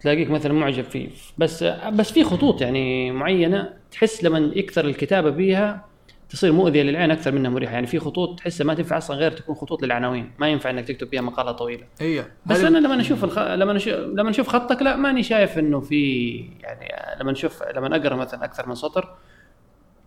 تلاقيك 0.00 0.30
مثلا 0.30 0.52
معجب 0.52 0.84
فيه. 0.84 1.08
بس 1.38 1.64
بس 1.92 2.12
في 2.12 2.24
خطوط 2.24 2.60
يعني 2.60 3.10
معينة 3.10 3.72
تحس 3.90 4.24
لما 4.24 4.38
يكثر 4.54 4.84
الكتابة 4.84 5.30
بيها 5.30 5.84
تصير 6.30 6.52
مؤذية 6.52 6.82
للعين 6.82 7.10
أكثر 7.10 7.32
منها 7.32 7.50
مريحة. 7.50 7.72
يعني 7.74 7.86
في 7.86 7.98
خطوط 7.98 8.38
تحسها 8.38 8.64
ما 8.64 8.74
تنفع 8.74 8.98
أصلا 8.98 9.16
غير 9.16 9.30
تكون 9.30 9.54
خطوط 9.54 9.82
للعناوين. 9.82 10.30
ما 10.38 10.48
ينفع 10.48 10.70
إنك 10.70 10.88
تكتب 10.88 11.10
بيها 11.10 11.20
مقالة 11.20 11.52
طويلة. 11.52 11.84
هي 12.00 12.24
بس 12.46 12.60
أنا 12.60 12.78
لما 12.78 13.00
أشوف 13.00 13.24
الخ... 13.24 13.38
لما 13.38 13.76
أشوف 13.76 13.94
لما 13.94 14.30
أشوف 14.30 14.48
خطك 14.48 14.82
لا 14.82 14.96
ماني 14.96 15.22
شايف 15.22 15.58
إنه 15.58 15.80
في 15.80 16.34
يعني 16.60 16.92
لما 17.20 17.32
نشوف 17.32 17.62
لما 17.62 17.96
اقرا 17.96 18.16
مثلا 18.16 18.44
أكثر 18.44 18.68
من 18.68 18.74
سطر 18.74 19.14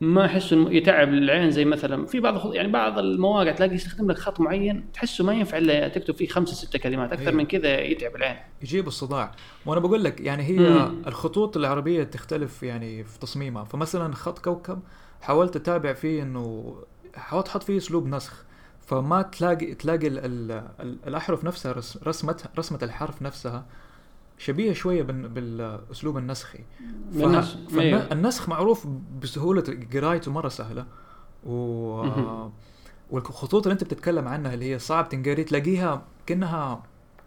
ما 0.02 0.26
احس 0.26 0.54
إنه 0.54 0.74
يتعب 0.74 1.10
العين 1.10 1.52
زي 1.52 1.66
مثلا 1.66 2.06
في 2.06 2.20
بعض 2.20 2.54
يعني 2.54 2.72
بعض 2.72 3.00
المواقع 3.00 3.52
تلاقي 3.52 3.76
يستخدم 3.76 4.12
لك 4.12 4.18
خط 4.18 4.40
معين 4.40 4.86
تحسه 4.94 5.24
ما 5.24 5.34
ينفع 5.34 5.58
إلا 5.58 5.88
تكتب 5.88 6.16
فيه 6.16 6.28
خمسة 6.28 6.54
ستة 6.54 6.80
كلمات 6.80 7.12
أكثر 7.12 7.28
أيوه. 7.28 7.38
من 7.38 7.46
كذا 7.46 7.80
يتعب 7.80 8.16
العين. 8.16 8.38
يجيب 8.62 8.88
الصداع. 8.88 9.32
وأنا 9.66 9.80
بقول 9.80 10.04
لك 10.04 10.22
يعني 10.22 10.44
هي 10.44 10.60
مم. 10.60 11.02
الخطوط 11.08 11.58
العربية 11.58 12.04
تختلف 12.04 12.64
يعني 12.64 13.04
في 13.04 13.20
تصميمها. 13.20 13.64
فمثلا 13.64 14.16
خط 14.16 14.40
كوكب 14.40 14.80
حاولت 15.22 15.56
أتابع 15.56 15.94
فيه 15.94 16.24
إنه 16.24 16.76
حاولت 17.16 17.48
أحط 17.48 17.64
فيه 17.64 17.78
أسلوب 17.78 18.08
نسخ. 18.08 18.44
فما 18.86 19.22
تلاقي 19.22 19.74
تلاقي 19.76 20.08
ال 20.08 20.20
ال 20.20 20.52
ال 20.80 20.98
الأحرف 21.08 21.44
نفسها 21.44 21.72
رس 21.72 22.00
رسمه 22.04 22.44
رسمه 22.58 22.80
الحرف 22.84 23.22
نفسها. 23.22 23.66
شبيهة 24.40 24.74
شوية 24.74 25.04
بال- 25.04 25.30
بالأسلوب 25.30 26.18
النسخي. 26.18 26.60
فالنسخ 27.70 28.50
معروف 28.50 28.88
بسهولة 29.22 29.64
قرايته 29.94 30.32
مرة 30.32 30.50
سهلة. 30.50 30.86
و. 31.46 31.54
والخطوط 33.12 33.64
اللي 33.68 33.74
انت 33.74 33.84
بتتكلم 33.84 34.28
عنها 34.28 34.54
اللي 34.54 34.74
هي 34.74 34.80
صعب 34.80 35.10
تنقري 35.10 35.44
تلاقيها 35.44 36.02
كأنها 36.26 36.84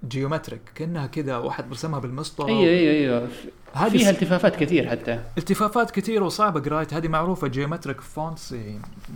geometric 0.08 0.60
كأنها 0.74 1.06
كده 1.06 1.40
واحد 1.40 1.68
برسمها 1.68 1.98
بالمسطرة. 1.98 2.48
أيوه 2.48 2.60
أيوه 2.60 2.92
أيوه. 3.18 3.28
هذه 3.72 3.90
فيها 3.90 4.10
التفافات 4.10 4.56
كثير 4.56 4.90
حتى. 4.90 5.20
التفافات 5.38 5.90
كثير 5.90 6.22
وصعبة 6.22 6.60
قرايتها. 6.60 6.98
هذه 6.98 7.08
معروفة 7.08 7.48
geometric 7.48 8.00
fonts 8.00 8.54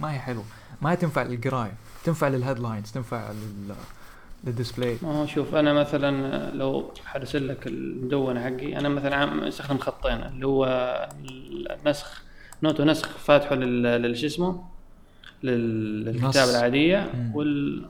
ما 0.01 0.15
هي 0.15 0.19
حلوة. 0.19 0.45
ما 0.83 0.91
هي 0.93 0.97
تنفع 0.97 1.23
للقراية 1.23 1.75
تنفع 2.05 2.29
لل 2.29 2.40
headlines 2.40 2.91
تنفع 2.93 3.31
لل 3.31 3.75
لل 4.47 4.57
display. 4.57 4.97
ما 5.03 5.21
هو 5.23 5.27
شوف 5.27 5.55
أنا 5.55 5.73
مثلا 5.73 6.51
لو 6.55 6.91
حرسل 7.05 7.49
لك 7.49 7.67
المدونة 7.67 8.41
حقي 8.45 8.77
أنا 8.79 8.89
مثلا 8.89 9.17
عم 9.17 9.41
استخدم 9.45 9.79
خطين 9.79 10.13
اللي 10.23 10.47
هو 10.47 10.67
النسخ 11.81 12.23
Noto 12.63 12.85
نسخ 12.85 13.09
فاتحه 13.09 13.55
لل 13.55 14.17
شو 14.17 14.27
اسمه؟ 14.27 14.65
لل- 15.43 16.05
للكتابة. 16.05 16.51
العادية. 16.51 17.31
وال 17.35 17.85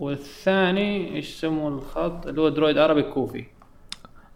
والثاني 0.00 1.14
إيش 1.16 1.30
يسموه 1.36 1.68
الخط؟ 1.68 2.26
اللي 2.26 2.40
هو 2.40 2.48
Droid 2.48 2.78
عربي 2.78 3.02
كوفي. 3.02 3.44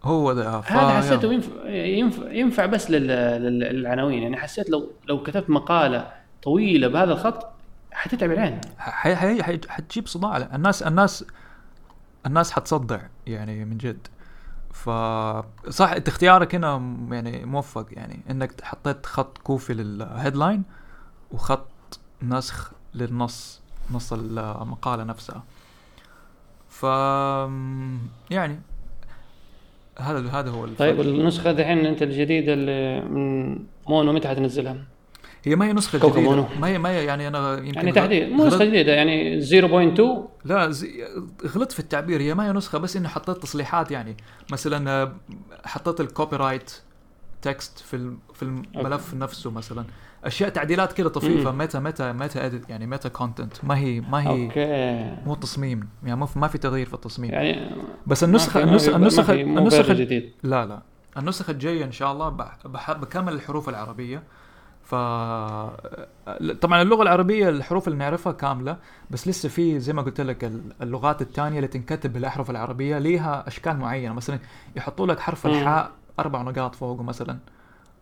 هو 0.03 0.33
ده 0.33 0.61
ف- 0.61 0.71
هذا 0.71 0.89
حسيته 0.97 1.33
ينفع 1.33 1.69
ينفع, 1.69 2.31
ينفع 2.31 2.65
بس 2.65 2.91
لل- 2.91 3.07
لل- 3.43 3.59
للعناوين. 3.75 4.23
يعني 4.23 4.37
حسيت 4.37 4.69
لو 4.69 4.91
لو 5.07 5.23
كتبت 5.23 5.49
مقالة 5.49 6.11
طويلة 6.43 6.87
بهذا 6.87 7.13
الخط 7.13 7.47
حتتعب 7.99 8.31
العين. 8.31 8.61
حي 8.77 9.15
حي 9.15 9.43
حي 9.43 9.59
حتجيب 9.69 10.07
صداع. 10.07 10.37
الناس 10.37 10.83
الناس 10.83 11.25
الناس 12.25 12.51
حتصدع 12.51 12.99
يعني 13.27 13.65
من 13.65 13.77
جد. 13.77 14.07
ف 14.71 14.89
صح 15.69 15.91
انت 15.91 16.07
اختيارك 16.07 16.55
هنا 16.55 16.97
يعني 17.11 17.45
موفق. 17.45 17.85
يعني 17.91 18.19
انك 18.29 18.61
حطيت 18.63 19.05
خط 19.05 19.37
كوفي 19.37 19.73
للهيدلاين 19.73 20.63
وخط 21.31 21.99
نسخ 22.21 22.71
للنص 22.95 23.61
نص 23.91 24.13
المقالة 24.13 25.03
نفسها. 25.03 25.43
ف 26.69 26.83
يعني 28.31 28.59
هذا 29.99 30.29
هذا 30.29 30.49
هو 30.49 30.65
الفرق. 30.65 30.79
طيب 30.79 30.99
والنسخه 30.99 31.51
دحين 31.51 31.85
أنت 31.85 32.01
الجديدة 32.01 32.53
اللي 32.53 33.01
من 33.01 33.59
مونو 33.87 34.13
متى 34.13 34.27
حتنزلها؟ 34.27 34.77
هي 35.43 35.55
ما 35.55 35.65
هي 35.65 35.73
نسخة 35.73 35.99
كوكب 35.99 36.13
جديدة. 36.13 36.29
مونو. 36.29 36.45
ما 36.59 36.67
هي 36.67 36.77
ما 36.77 36.89
هي 36.89 37.05
يعني 37.05 37.27
أنا 37.27 37.57
يمكن 37.57 37.75
يعني 37.75 37.91
تحديد. 37.91 38.29
مو 38.31 38.45
نسخة 38.47 38.65
جديدة 38.65 38.91
يعني 38.93 39.41
0.2 39.41 40.01
لا 40.45 40.69
زي 40.71 41.05
غلطت 41.55 41.71
في 41.71 41.79
التعبير. 41.79 42.21
هي 42.21 42.33
ما 42.33 42.47
هي 42.47 42.51
نسخة 42.51 42.77
بس 42.77 42.97
إني 42.97 43.07
حطيت 43.07 43.37
تصليحات 43.37 43.91
يعني. 43.91 44.17
مثلا 44.51 44.91
آه، 45.01 45.11
حطيت 45.65 46.01
ال 46.01 46.35
copyright 46.35 46.71
text 47.41 47.79
في 47.79 48.13
في 48.33 48.43
الملف 48.43 49.13
نفسه 49.13 49.51
مثلا. 49.51 49.85
أشياء 50.23 50.49
تعديلات 50.49 50.93
كده 50.93 51.09
طفيفة. 51.09 51.51
meta 51.51 51.79
meta 51.79 52.11
meta 52.11 52.45
edit 52.45 52.69
يعني 52.69 52.87
meta 52.87 53.09
content 53.09 53.53
ما 53.65 53.77
هي 53.77 53.99
ما 54.01 54.21
هي 54.29 54.43
okay. 54.45 55.25
مو 55.25 55.35
تصميم. 55.35 55.89
يعني 56.03 56.25
ما 56.35 56.47
في- 56.47 56.57
تغيير 56.57 56.85
في 56.85 56.93
التصميم. 56.93 57.31
يعني 57.31 57.71
بس 58.07 58.23
النسخه 58.23 58.63
النسخه 58.63 58.95
النسخه 58.95 59.33
النسخة 59.33 59.93
لا 60.43 60.65
لا. 60.65 60.81
النسخة 61.17 61.51
الجاية 61.51 61.85
إن 61.85 61.91
شاء 61.91 62.11
الله 62.11 62.29
بكمل 62.93 63.33
الحروف 63.33 63.69
العربية. 63.69 64.23
ف 64.89 64.95
طبعا 66.61 66.81
اللغة 66.81 67.01
العربية 67.01 67.49
الحروف 67.49 67.87
اللي 67.87 67.99
نعرفها 67.99 68.33
كاملة 68.33 68.77
بس 69.09 69.27
لسه 69.27 69.49
في 69.49 69.79
زي 69.79 69.93
ما 69.93 70.01
قلت 70.01 70.21
لك 70.21 70.43
ال- 70.43 70.61
اللغات 70.81 71.21
الثانية 71.21 71.57
اللي 71.57 71.67
تنكتب 71.67 72.13
بالأحرف 72.13 72.49
العربية 72.49 72.97
ليها 72.97 73.47
أشكال 73.47 73.77
معينة. 73.77 74.13
مثلا 74.13 74.39
يحطوا 74.75 75.07
لك 75.07 75.19
حرف. 75.19 75.47
الحاء 75.47 75.91
أربع 76.19 76.41
نقاط 76.41 76.75
فوقه 76.75 77.03
مثلا 77.03 77.37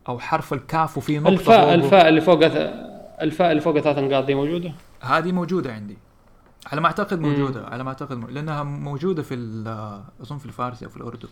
أو 0.09 0.19
حرف 0.19 0.53
الكاف 0.53 0.97
وفي 0.97 1.19
نقطة 1.19 1.29
الفاء 1.33 1.59
فوقه. 1.61 1.73
الفاء 1.73 2.09
اللي 2.09 2.21
فوق 2.21 2.39
الفاء 3.21 3.51
اللي 3.51 3.61
فوق 3.61 3.79
ثلاث 3.79 3.97
نقاط 3.97 4.23
دي 4.25 4.35
موجودة؟ 4.35 4.71
هذه 5.01 5.31
موجودة 5.31 5.73
عندي. 5.73 5.97
على 6.71 6.81
ما 6.81 6.87
أعتقد 6.87 7.19
مم. 7.19 7.29
موجودة 7.29 7.65
على 7.67 7.83
ما 7.83 7.89
أعتقد 7.89 8.17
مو- 8.17 8.27
لأنها 8.27 8.63
موجودة 8.63 9.23
في 9.23 9.35
أظن 10.21 10.37
في 10.37 10.45
الفارسي 10.45 10.85
أو 10.85 10.89
في 10.89 10.97
الأردو 10.97 11.27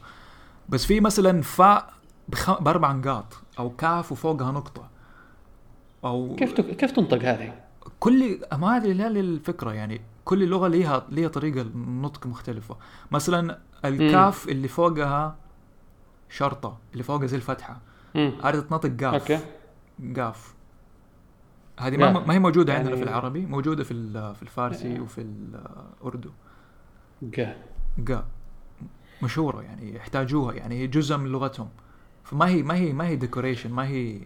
بس 0.70 0.86
في 0.86 1.00
مثلا 1.00 1.42
فاء 1.42 1.94
بخ... 2.28 2.62
بأربع 2.62 2.92
نقاط 2.92 3.26
أو 3.60 3.70
كاف 3.70 4.12
وفوقها 4.12 4.52
نقطة. 4.52 4.90
أو 6.06 6.36
كيف 6.36 6.54
تك... 6.54 6.66
كيف 6.76 6.92
تنطق 6.92 7.18
هذه؟ 7.24 7.54
كل 8.00 8.40
ما 8.54 8.78
هذه 8.78 8.92
لا 8.92 9.08
الفكرة 9.08 9.74
يعني. 9.74 10.02
كل 10.26 10.48
لغة 10.48 10.68
ليها 10.68 11.06
ليها 11.10 11.28
طريقة 11.28 11.66
نطق 11.76 12.28
مختلفة. 12.28 12.78
مثلا 13.12 13.60
الكاف 13.86 14.50
اللي 14.50 14.68
فوقها 14.68 15.36
شرطة 16.30 16.78
اللي 16.94 17.04
فوقها 17.04 17.26
زي 17.28 17.38
الفتحة. 17.38 17.80
مم. 18.16 18.32
هذه 18.44 18.60
تنطق 18.60 19.04
قاف. 19.04 19.14
أوكي. 19.32 19.40
قاف. 20.22 20.56
هذه 21.80 21.98
ما. 21.98 22.12
ما 22.26 22.34
هي 22.34 22.40
موجودة 22.40 22.74
عندنا 22.74 22.90
يعني- 22.90 23.04
في 23.04 23.10
العربي 23.10 23.46
موجودة 23.46 23.84
في 23.84 23.94
في 24.36 24.44
الفارسي 24.44 25.00
وفي 25.00 25.22
الاردو 26.02 26.30
okay 27.24 27.54
قا. 28.08 28.26
مشهورة 29.24 29.62
يعني 29.62 29.96
يحتاجوها 29.96 30.54
يعني 30.54 30.76
هي 30.80 30.88
جزء 30.88 31.18
من 31.18 31.28
لغتهم. 31.28 31.70
فما 32.24 32.48
هي 32.48 32.64
ما 32.64 32.76
هي 32.76 32.94
ما 32.94 33.08
هي 33.08 33.16
decoration 33.16 33.72
ما 33.72 33.88
هي 33.88 34.22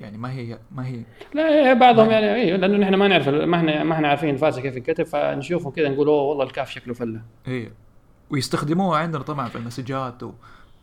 يعني 0.00 0.18
ما 0.18 0.32
هي 0.32 0.58
ما 0.72 0.86
هي 0.86 1.02
لا 1.34 1.48
إيه، 1.48 1.72
بعضهم 1.72 2.06
ما- 2.06 2.12
يعني 2.12 2.34
أيوه 2.34 2.56
لأنه 2.58 2.76
نحن 2.78 2.94
ما 2.94 3.08
نعرف 3.08 3.28
ما 3.28 3.56
إحنا 3.56 3.84
ما 3.84 3.94
إحنا 3.94 4.08
عارفين 4.08 4.30
الفارسي 4.30 4.62
كيف 4.62 4.76
ينكتب 4.76 5.04
فنشوفه 5.04 5.70
كذا 5.70 5.88
نقول 5.88 6.08
أوه 6.08 6.22
والله 6.22 6.44
الكاف 6.44 6.70
شكله 6.70 6.94
فلة. 6.94 7.20
هي 7.46 7.68
ويستخدموها 8.30 8.98
عندنا 8.98 9.22
طبعا 9.22 9.48
في 9.48 9.56
ال 9.56 9.63
messages 9.63 10.22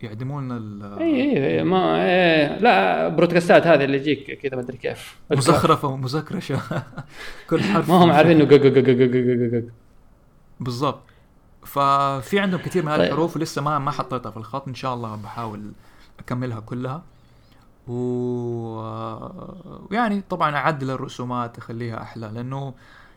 ويعدموا 0.03 0.41
لنا 0.41 0.57
ال- 0.57 0.99
اي 0.99 1.57
اي 1.57 1.63
ما 1.63 2.05
إيه 2.05 2.57
لا 2.57 3.07
broadcastات 3.07 3.67
هذه 3.67 3.83
اللي 3.83 3.97
يجيك 3.97 4.39
كذا 4.41 4.55
ما 4.55 4.61
أدري 4.61 4.77
كيف. 4.77 5.17
مزخرفة 5.31 5.87
ومزكرشة. 5.87 6.59
كل 7.49 7.61
حرف. 7.61 7.89
ما 7.89 7.95
هم 7.95 8.11
عارفين 8.11 8.41
إنه. 8.41 9.67
بالضبط. 10.59 10.99
ففي 11.65 12.39
عندهم 12.39 12.59
كثير 12.61 12.83
من 12.83 12.89
هذه 12.91 12.97
طيب. 12.99 13.07
الحروف 13.07 13.35
ولسه 13.35 13.61
ما 13.61 13.79
ما 13.79 13.91
حطيتها 13.91 14.29
في 14.31 14.37
الخط 14.37 14.67
إن 14.67 14.73
شاء 14.75 14.93
الله 14.93 15.15
بحاول 15.15 15.71
أكملها 16.19 16.59
كلها. 16.59 17.03
ويعني 19.91 20.21
طبعا 20.29 20.55
اعدل 20.55 20.89
الرسومات 20.91 21.57
أخليها 21.57 22.01
أحلى 22.01 22.31
لأنه 22.33 22.73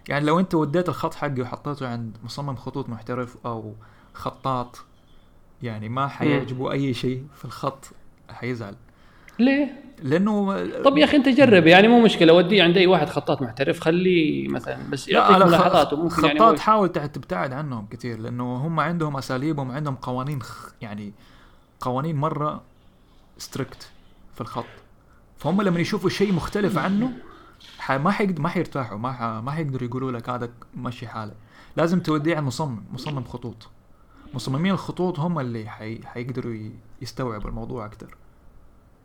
يعني 0.09 0.25
لو 0.27 0.41
أنت 0.41 0.55
وديت 0.55 0.89
الخط 0.89 1.15
حقي 1.15 1.41
وحطيته 1.43 1.89
عند 1.89 2.17
مصمم 2.25 2.57
خطوط 2.57 2.89
محترف 2.89 3.37
أو 3.47 3.75
خطاط 4.15 4.85
يعني 5.63 5.89
ما 5.89 6.09
حيعجبه 6.09 6.73
أي 6.73 6.95
شيء 6.95 7.25
في 7.37 7.45
الخط 7.45 7.85
حيزعل 8.31 8.75
ليه؟ 9.39 9.81
لأنه 10.03 10.67
طب 10.83 10.99
يا 10.99 11.05
أخي 11.05 11.17
أنت 11.17 11.29
جرب 11.29 11.67
يعني 11.67 11.89
مو 11.89 12.01
مشكلة 12.01 12.33
وديه 12.33 12.63
عند 12.63 12.77
أي 12.77 12.87
واحد 12.87 13.09
خطاط 13.09 13.43
محترف 13.43 13.81
خليه 13.81 14.49
مثلا 14.49 14.79
بس 14.91 15.09
يعطيك 15.09 15.47
ملاحظات. 15.47 15.93
وممكن 15.93 16.25
يعني 16.25 16.39
خطاط 16.39 16.55
هو- 16.55 16.61
حاول 16.61 16.89
تع- 16.93 17.07
تبتعد 17.07 17.53
عنهم 17.53 17.87
كثير 17.91 18.19
لأنه 18.19 18.57
هم 18.57 18.81
عندهم 18.81 19.17
أساليبهم 19.17 19.71
عندهم 19.71 19.95
قوانين. 19.95 20.39
يعني 20.83 21.13
قوانين 21.81 22.17
مرة 22.17 22.61
ستريكت 23.39 23.91
في 24.41 24.49
الخط. 24.49 24.65
فهم 25.37 25.63
لما 25.63 25.81
يشوفوا 25.81 26.11
شيء 26.11 26.33
مختلف 26.33 26.79
عنه 26.79 27.13
ح... 27.79 27.93
ما 27.93 28.11
حيقد... 28.11 28.41
ما 28.41 28.49
حيرتاحوا 28.49 28.99
ما 28.99 29.13
ح... 29.13 29.23
ما 29.23 29.51
حيقدروا 29.51 29.89
يقولوا 29.89 30.13
لك 30.13 30.29
هذا 30.29 30.51
مشي 30.77 31.09
حالك. 31.09 31.37
لازم 31.77 32.01
توديه 32.01 32.37
على 32.37 32.45
مصمم 32.45 32.83
مصمم 32.93 33.25
خطوط. 33.25 33.69
مصممين 34.35 34.73
الخطوط 34.73 35.19
هم 35.19 35.39
اللي 35.39 35.69
حي... 35.69 36.01
حيقدروا. 36.05 36.71
يستوعبوا 37.03 37.51
الموضوع 37.51 37.87
أكثر 37.87 38.17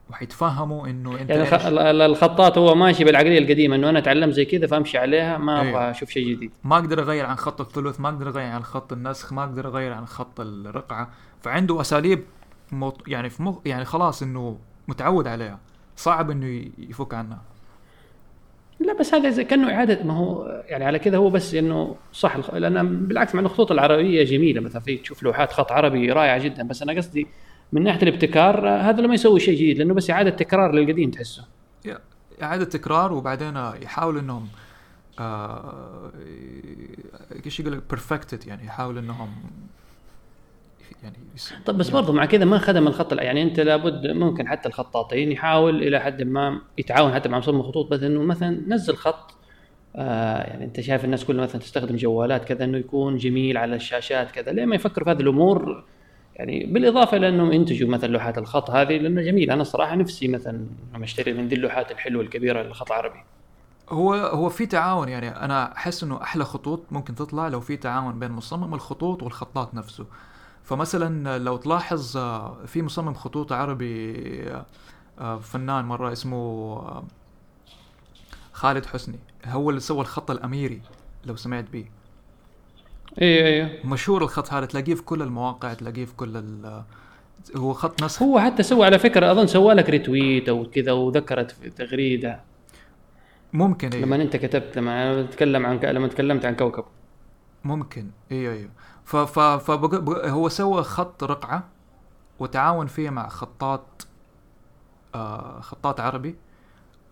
وحيتفهموا 0.10 0.88
إنه 0.88 1.22
أنت 1.22 1.30
يعني 1.30 2.06
الخطاط 2.06 2.58
هو 2.58 2.76
ماشي 2.76 3.04
بالعقلية 3.04 3.40
القديمة 3.40 3.76
إنه 3.76 3.90
أنا 3.90 4.00
أتعلم 4.00 4.32
زي 4.32 4.46
كذا 4.46 4.68
فأمشي 4.68 4.98
عليها 4.98 5.38
ما 5.38 5.62
أيوه. 5.62 5.70
أبغى 5.70 5.92
أشوف 5.92 6.10
شيء 6.10 6.36
جديد. 6.36 6.52
ما 6.64 6.76
أقدر 6.76 7.00
أغير 7.00 7.26
عن 7.26 7.36
خط 7.36 7.62
الثلث 7.62 8.00
ما 8.00 8.10
أقدر 8.10 8.30
أغير 8.30 8.52
عن 8.52 8.64
خط 8.64 8.94
النسخ 8.94 9.34
ما 9.34 9.44
أقدر 9.44 9.68
أغير 9.68 9.94
عن 9.94 10.06
خط 10.06 10.40
الرقعة. 10.40 11.10
فعنده 11.42 11.82
أساليب 11.82 12.24
موط... 12.72 13.08
يعني 13.08 13.30
في 13.30 13.44
مخ... 13.44 13.58
يعني 13.66 13.86
خلاص 13.86 14.24
إنه 14.24 14.58
متعود 14.88 15.28
عليها. 15.28 15.60
صعب 15.96 16.32
إنه 16.32 16.66
يفك 16.78 17.14
عنها. 17.14 17.42
لا 18.80 18.94
بس 18.94 19.14
هذا 19.14 19.30
زي 19.30 19.44
كأنه 19.44 19.74
إعادة 19.74 20.04
ما 20.04 20.14
هو 20.14 20.64
يعني 20.68 20.86
على 20.86 21.00
كذا 21.00 21.18
هو 21.18 21.30
بس 21.30 21.54
إنه 21.56 21.96
صح. 22.14 22.36
الخ- 22.36 22.54
لأن 22.54 23.06
بالعكس 23.08 23.36
مع 23.36 23.42
الخطوط 23.42 23.72
العربية 23.72 24.24
جميلة. 24.24 24.62
مثلا 24.62 24.82
في 24.82 24.98
تشوف 24.98 25.24
لوحات 25.24 25.52
خط 25.52 25.72
عربي 25.72 26.12
رائعة 26.12 26.38
جدا. 26.44 26.64
بس 26.68 26.82
أنا 26.82 26.94
قصدي 26.94 27.28
من 27.74 27.84
ناحية 27.84 28.02
الابتكار 28.04 28.70
آه، 28.70 28.82
هذا 28.82 29.02
لما 29.02 29.14
يسوي 29.14 29.40
شيء 29.40 29.56
جديد. 29.56 29.78
لأنه 29.78 29.94
بس 29.94 30.10
إعادة 30.10 30.30
تكرار 30.30 30.72
للقديم 30.72 31.12
تحسه. 31.12 31.46
إعادة 32.44 32.66
تكرار 32.66 33.14
وبعدين 33.14 33.56
يحاولوا 33.82 34.22
إنهم 34.22 34.48
آه... 35.20 36.12
إيش 37.46 37.60
يقول 37.60 37.74
لك؟ 37.74 37.84
بيرفكتد 37.90 38.48
يعني 38.48 38.66
يحاولوا 38.66 39.02
إنهم 39.02 39.30
يعني. 41.06 41.18
طب 41.66 41.78
بس 41.78 41.90
برضه 41.90 42.14
مع 42.14 42.26
كذا 42.26 42.46
ما 42.46 42.58
خدم 42.58 42.88
الخط 42.88 43.14
يعني 43.14 43.44
أنت 43.44 43.60
لابد 43.60 44.08
ممكن 44.08 44.48
حتى 44.48 44.70
الخطاطين 44.70 45.32
يحاول 45.32 45.84
إلى 45.84 46.00
حد 46.00 46.22
ما 46.24 46.62
يتعاون 46.78 47.14
حتى 47.14 47.30
مع 47.30 47.38
مصمم 47.38 47.60
الخطوط 47.60 47.92
بس 47.92 48.04
إنه 48.04 48.22
مثلا 48.22 48.62
نزل 48.68 48.96
خط 48.96 49.36
آه 49.96 50.38
يعني 50.38 50.66
أنت 50.66 50.80
شايف 50.82 51.06
الناس 51.06 51.26
كلها 51.26 51.44
مثلا 51.44 51.62
تستخدم 51.62 51.96
جوالات 51.96 52.46
كذا 52.46 52.64
إنه 52.64 52.78
يكون 52.78 53.18
جميل 53.18 53.58
على 53.58 53.76
الشاشات 53.76 54.32
كذا. 54.32 54.52
ليه 54.52 54.66
ما 54.66 54.76
يفكروا 54.76 55.06
في 55.06 55.12
هذه 55.12 55.22
الأمور؟ 55.22 55.84
يعني 56.36 56.66
بالإضافة 56.66 57.18
إلى 57.18 57.30
إنهم 57.30 57.52
ينتجوا 57.52 57.90
مثلا 57.90 58.10
لوحات 58.10 58.38
الخط 58.38 58.70
هذه 58.70 58.98
لأنه 58.98 59.22
جميل. 59.22 59.52
أنا 59.52 59.64
صراحة 59.64 59.96
نفسي 59.96 60.28
مثلا 60.28 60.66
أشتري 60.96 61.34
من 61.34 61.48
ذي 61.48 61.56
اللوحات 61.56 61.92
الحلوة 61.92 62.24
الكبيرة 62.24 62.62
للخط 62.62 62.92
العربي. 62.92 63.20
هو 63.90 64.14
هو 64.14 64.50
في 64.50 64.66
تعاون. 64.66 65.10
يعني 65.10 65.30
أنا 65.30 65.72
أحس 65.72 66.04
إنه 66.04 66.22
أحلى 66.22 66.44
خطوط 66.44 66.82
ممكن 66.92 67.16
تطلع 67.16 67.48
لو 67.48 67.60
في 67.60 67.78
تعاون 67.78 68.20
بين 68.20 68.32
مصمم 68.32 68.74
الخطوط 68.74 69.24
والخطاط 69.24 69.74
نفسه. 69.74 70.06
فمثلا 70.66 71.38
لو 71.38 71.58
تلاحظ 71.58 72.18
آه، 72.18 72.58
في 72.66 72.82
مصمم 72.82 73.14
خطوط 73.14 73.52
عربي 73.52 74.14
آه، 74.50 74.66
آه، 75.20 75.38
فنان 75.40 75.86
مرة 75.86 76.12
اسمه 76.12 77.04
خالد 78.54 78.86
حسني. 78.86 79.20
هو 79.46 79.70
اللي 79.70 79.82
سوى 79.82 80.02
الخط 80.02 80.32
الأميري 80.32 80.82
لو 81.26 81.36
سمعت 81.36 81.66
به 81.74 81.86
أيوه 83.22 83.48
أيوه 83.48 83.70
مشهور 83.86 84.24
الخط 84.24 84.54
هذا 84.54 84.66
تلاقيه 84.66 84.94
في 84.94 85.02
كل 85.02 85.22
المواقع 85.22 85.74
تلاقيه 85.74 86.06
في 86.06 86.14
كل 86.16 86.38
ال- 86.38 86.84
هو 87.56 87.74
خط 87.74 88.04
نسخ. 88.04 88.24
هو 88.24 88.40
حتى 88.40 88.64
سوى 88.64 88.86
على 88.86 89.00
فكرة 89.00 89.32
أظن 89.32 89.48
سوى 89.48 89.74
لك 89.74 89.90
ريتويت 89.90 90.50
أو 90.50 90.66
كذا 90.66 90.92
وذكرت 90.92 91.52
في 91.52 91.70
تغريدة. 91.70 92.40
ممكن 93.54 93.90
إيه. 93.94 94.02
لما 94.02 94.16
أنت 94.16 94.36
كتبت 94.36 94.78
لما 94.78 95.04
أنا 95.14 95.22
بتكلم 95.22 95.66
عن 95.66 95.78
لما 95.80 96.08
تكلمت 96.08 96.46
عن 96.46 96.56
كوكب. 96.56 96.84
ممكن. 97.66 98.12
أيوه 98.32 98.54
أيوه 98.54 98.70
ف 99.06 99.16
ف 99.16 99.40
فبق... 99.40 100.26
هو 100.28 100.50
سوى 100.50 100.84
خط 100.84 101.24
رقعة 101.24 101.64
وتعاون 102.40 102.88
فيه 102.88 103.10
مع 103.10 103.28
خطاط 103.28 104.08
آه 105.16 105.60
خطاط 105.60 106.00
عربي. 106.00 106.36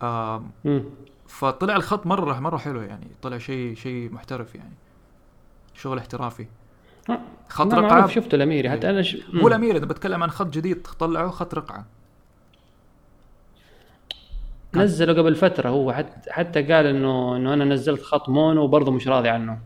آه. 0.02 0.44
فطلع 1.26 1.76
الخط 1.76 2.06
مرة 2.06 2.40
مرة 2.40 2.56
حلو 2.56 2.80
يعني. 2.82 3.06
طلع 3.22 3.38
شيء 3.38 3.74
شيء 3.74 4.12
محترف 4.12 4.54
يعني. 4.54 4.74
شغل 5.74 5.98
احترافي. 5.98 6.46
خط 7.48 7.74
رقعة 7.74 7.88
معروف 7.88 8.12
شفته 8.12 8.34
الاميري 8.34 8.70
حتى 8.70 8.90
أنا 8.90 9.02
ش... 9.02 9.16
مو 9.32 9.48
الامير 9.48 9.76
أنا 9.76 9.86
بتكلم 9.86 10.22
عن 10.22 10.30
خط 10.30 10.46
جديد 10.46 10.82
طلعوه 10.82 11.30
خط 11.30 11.54
رقعة. 11.54 11.86
نزله 14.74 15.12
قبل 15.12 15.34
فترة 15.34 15.68
هو 15.68 15.92
حتى 15.92 16.32
حتى 16.32 16.62
قال 16.62 16.86
إنه 16.86 17.36
إنه 17.36 17.54
أنا 17.54 17.64
نزلت 17.64 18.02
خط 18.02 18.28
مونو 18.28 18.62
وبرضه 18.62 18.92
مش 18.92 19.08
راضي 19.08 19.28
عنه. 19.28 19.58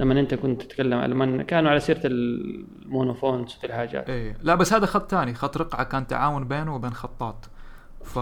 لما 0.00 0.20
انت 0.20 0.34
كنت 0.34 0.62
تتكلم 0.62 1.00
لما 1.00 1.42
كانوا 1.42 1.70
على 1.70 1.80
سيرة 1.80 2.00
المونوفونز 2.04 3.52
في 3.52 3.66
الحاجات. 3.66 4.10
إيه 4.10 4.36
لا 4.42 4.54
بس 4.54 4.72
هذا 4.72 4.86
خط 4.86 5.10
ثاني. 5.10 5.34
خط 5.34 5.56
رقعة 5.56 5.84
كان 5.84 6.06
تعاون 6.06 6.48
بينه 6.48 6.74
وبين 6.74 6.94
خطاط. 6.94 7.48
ف 8.04 8.16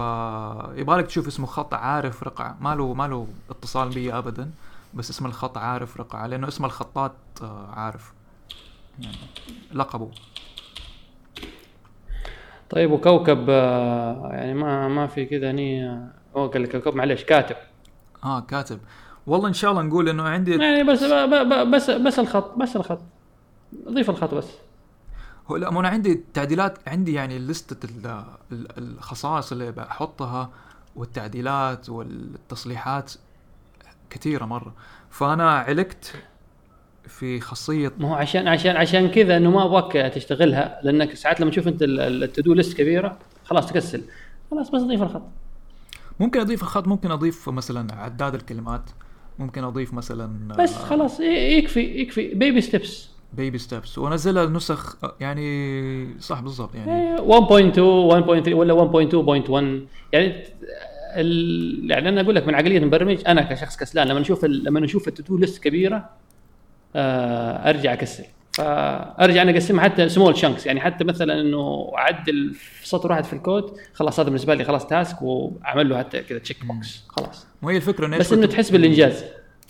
يبغالك 0.79 1.05
تشوف 1.05 1.27
اسمه 1.27 1.45
خط 1.45 1.73
عارف 1.73 2.23
رقعة. 2.23 2.57
ما 2.61 2.75
له 2.75 2.93
ما 2.93 3.07
له 3.07 3.27
اتصال 3.49 3.89
بي 3.89 4.13
ابدا 4.13 4.51
بس 4.93 5.09
اسم 5.09 5.25
الخط 5.25 5.57
عارف 5.57 5.97
رقعة 5.97 6.27
لأنه 6.27 6.47
اسم 6.47 6.65
الخطاط 6.65 7.15
آه، 7.41 7.69
عارف. 7.71 8.13
يعني 8.99 9.17
لقبه 9.73 10.11
طيب 12.69 12.91
وكوكب 12.91 13.45
آه، 13.49 14.29
يعني 14.31 14.53
ما 14.53 14.87
ما 14.87 15.07
في 15.07 15.25
كذا 15.25 15.51
هني 15.51 15.89
آه، 15.89 16.07
هو 16.35 16.47
قال 16.47 16.63
لك 16.63 16.71
كوكب 16.71 16.95
معلش 16.95 17.23
كاتب. 17.23 17.55
آه 18.23 18.39
كاتب. 18.39 18.79
والله 19.27 19.47
إن 19.47 19.53
شاء 19.53 19.71
الله 19.71 19.81
نقول 19.81 20.09
إنه 20.09 20.23
عندي 20.23 20.51
يعني 20.55 20.83
بس 20.83 21.03
بس 21.73 21.89
بس 21.89 22.19
الخط 22.19 22.57
بس 22.57 22.75
الخط. 22.75 22.99
ضيف 23.89 24.09
الخط 24.09 24.33
بس. 24.33 24.47
هو 25.47 25.55
لا 25.57 25.69
أنا 25.69 25.87
عندي 25.87 26.23
تعديلات 26.33 26.77
عندي 26.87 27.13
يعني 27.13 27.39
لستة 27.39 27.85
ال- 27.89 28.23
ال- 28.51 28.77
الخصائص 28.77 29.51
اللي 29.51 29.71
بحطها 29.71 30.49
والتعديلات 30.95 31.89
والتصليحات 31.89 33.11
كثيرة 34.09 34.45
مرة. 34.45 34.73
فأنا 35.09 35.51
علقت 35.51 36.13
في 37.07 37.39
خاصية 37.39 37.91
ما 37.99 38.09
هو 38.09 38.13
عشان 38.13 38.47
عشان 38.47 38.75
عشان 38.75 39.07
كذا 39.11 39.37
إنه 39.37 39.51
ما 39.51 39.65
أبغاك 39.65 39.91
تشتغلها 40.13 40.79
لأنك 40.83 41.13
ساعات 41.13 41.39
لما 41.41 41.51
تشوف 41.51 41.67
أنت 41.67 41.79
التدو 41.83 42.53
ليست 42.53 42.77
كبيرة 42.77 43.17
خلاص 43.45 43.65
تكسل. 43.65 44.01
خلاص 44.51 44.69
بس 44.69 44.81
ضيف 44.81 45.01
الخط. 45.01 45.21
ممكن 46.19 46.39
أضيف 46.39 46.61
الخط 46.63 46.87
ممكن 46.87 47.11
أضيف 47.11 47.49
مثلا 47.49 47.93
عداد 47.95 48.35
الكلمات. 48.35 48.81
ممكن 49.39 49.63
أضيف 49.63 49.93
مثلا 49.93 50.47
بس 50.59 50.75
خلاص 50.75 51.19
ي- 51.19 51.57
يكفي 51.57 51.79
يكفي 51.79 52.33
بيبي 52.33 52.61
ستيبس 52.61 53.09
بيبي 53.33 53.57
ستيبس 53.57 53.97
وأنزلها 53.97 54.45
نسخ 54.45 55.03
آه، 55.03 55.15
يعني 55.19 56.07
صح 56.19 56.39
بالضبط 56.41 56.75
يعني 56.75 57.17
1.2 57.17 57.23
1.3 57.23 58.53
ولا 58.53 58.73
1.2.1 58.73 59.53
يعني 60.13 60.43
ال... 61.15 61.91
يعني 61.91 62.09
أنا 62.09 62.21
أقول 62.21 62.35
لك 62.35 62.47
من 62.47 62.55
عقلية 62.55 62.77
المبرمج 62.77 63.17
أنا 63.27 63.41
كشخص 63.41 63.77
كسلان 63.77 64.07
لما 64.07 64.21
أشوف 64.21 64.45
ال... 64.45 64.63
لما 64.63 64.85
أشوف 64.85 65.07
ال 65.07 65.12
to-do 65.12 65.37
list 65.37 65.63
كبيرة 65.63 66.09
آه 66.95 67.69
أرجع 67.69 67.93
أكسل. 67.93 68.23
فأرجع 68.57 69.41
أنا 69.41 69.51
اقسمها 69.51 69.83
حتى 69.83 70.09
small 70.09 70.37
chunks 70.37 70.65
يعني 70.65 70.81
حتى 70.81 71.03
مثلا 71.03 71.41
إنه 71.41 71.91
أعدل 71.97 72.55
سطر 72.83 73.11
واحد 73.11 73.23
في 73.23 73.33
الكود 73.33 73.77
خلاص 73.93 74.19
هذا 74.19 74.29
بالنسبة 74.29 74.53
لي 74.55 74.63
خلاص 74.63 74.87
task 74.87 75.21
وأعمل 75.21 75.89
له 75.89 75.97
حتى 75.97 76.21
كذا 76.21 76.39
check 76.39 76.65
box 76.65 77.03
خلاص. 77.07 77.47
وهي 77.61 77.77
الفكرة 77.77 78.05
إنه 78.05 78.17
بس 78.17 78.33
إنه 78.33 78.45
تحس 78.45 78.69
بالإنجاز. 78.69 79.23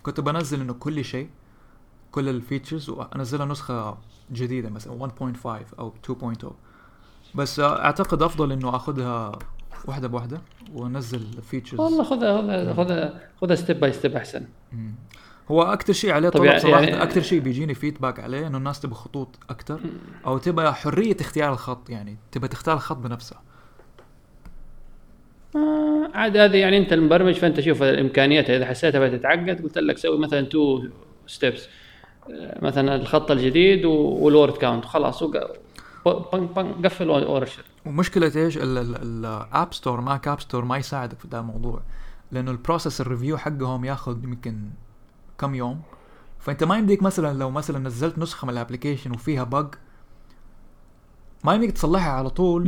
كنت 0.04 0.20
بنزل 0.20 0.62
إنه 0.62 0.74
كل 0.74 1.06
شيء 1.06 1.30
كل 2.12 2.30
ال 2.30 2.36
features 2.36 2.90
وأنزلها 2.90 3.46
نسخة 3.46 3.98
جديدة 4.32 4.70
مثلا 4.70 4.94
1.5 4.94 5.48
أو 5.80 5.94
2.0 6.08 6.48
بس 7.36 7.60
أعتقد 7.60 8.22
أفضل 8.22 8.52
إنه 8.52 8.76
آخذها 8.76 9.40
واحدة 9.86 10.08
بواحدة 10.08 10.42
وأنزل 10.74 11.42
features 11.42 11.80
والله 11.80 12.04
خذها 12.04 12.42
خذها 12.42 12.74
خذها 12.74 13.20
خذها 13.42 13.56
step 13.56 13.80
by 13.80 13.92
step 13.92 14.16
أحسن. 14.16 14.46
هو 15.52 15.62
أكثر 15.64 15.94
شيء 15.94 16.12
عليه 16.12 16.30
طلب 16.30 16.58
صراحة 16.60 16.82
يعني- 16.82 17.04
أكثر 17.04 17.22
شيء 17.22 17.40
بيجيني 17.40 17.74
feedback 17.74 18.20
عليه 18.20 18.48
إنه 18.48 18.58
الناس 18.58 18.80
تبغى 18.80 18.96
خطوط 18.96 19.40
أكثر 19.50 19.80
أو 20.26 20.38
تبغى 20.38 20.72
حرية 20.72 21.18
اختيار 21.22 21.54
الخط 21.54 21.90
يعني 21.90 22.18
تبغى 22.32 22.48
تختار 22.48 22.76
الخط 22.76 22.98
بنفسها. 22.98 23.42
آه 25.56 26.10
عاد 26.14 26.38
هذه 26.38 26.58
يعني 26.58 26.78
أنت 26.78 26.94
المبرمج 26.94 27.34
فأنت 27.34 27.60
شوف 27.60 27.84
الإمكانيات 27.84 28.50
إذا 28.50 28.66
حسيتها 28.66 29.08
بتتعقد 29.08 29.62
قلت 29.64 29.78
لك 29.78 29.98
سوي 29.98 30.20
مثلا 30.20 30.42
two 30.42 30.84
steps 31.28 31.68
مثلا 32.62 32.96
الخط 32.96 33.32
الجديد 33.32 33.86
وال 33.86 34.10
word 34.10 34.58
count 34.58 34.86
خلاص 34.86 35.24
قفل 36.86 37.10
و 37.10 37.19
أرشد 37.19 37.64
ومشكلة 37.86 38.32
إيش؟ 38.36 38.58
ال 38.62 38.90
App 38.90 39.74
Store 39.74 40.02
Mac 40.02 40.28
App 40.28 40.40
Store 40.40 40.66
ما 40.66 40.78
يساعدك 40.78 41.20
في 41.20 41.28
ده 41.28 41.40
الموضوع 41.40 41.82
لأنه 42.32 42.52
ال 42.52 42.58
process 42.58 43.02
ال 43.02 43.07
review 43.07 43.38
حقهم 43.38 43.86
ياخذ 43.86 44.24
يمكن 44.24 44.70
كم 45.38 45.56
يوم. 45.56 45.82
فأنت 46.40 46.64
ما 46.64 46.78
يمديك 46.78 47.04
مثلا 47.04 47.38
لو 47.38 47.50
مثلا 47.50 47.80
نزلت 47.80 48.20
نسخة 48.20 48.46
من 48.46 48.54
ال 48.54 48.58
application 48.58 49.12
وفيها 49.12 49.44
bug 49.44 49.76
ما 51.44 51.54
يمديك 51.54 51.72
تصلحها 51.72 52.12
على 52.12 52.30
طول 52.30 52.68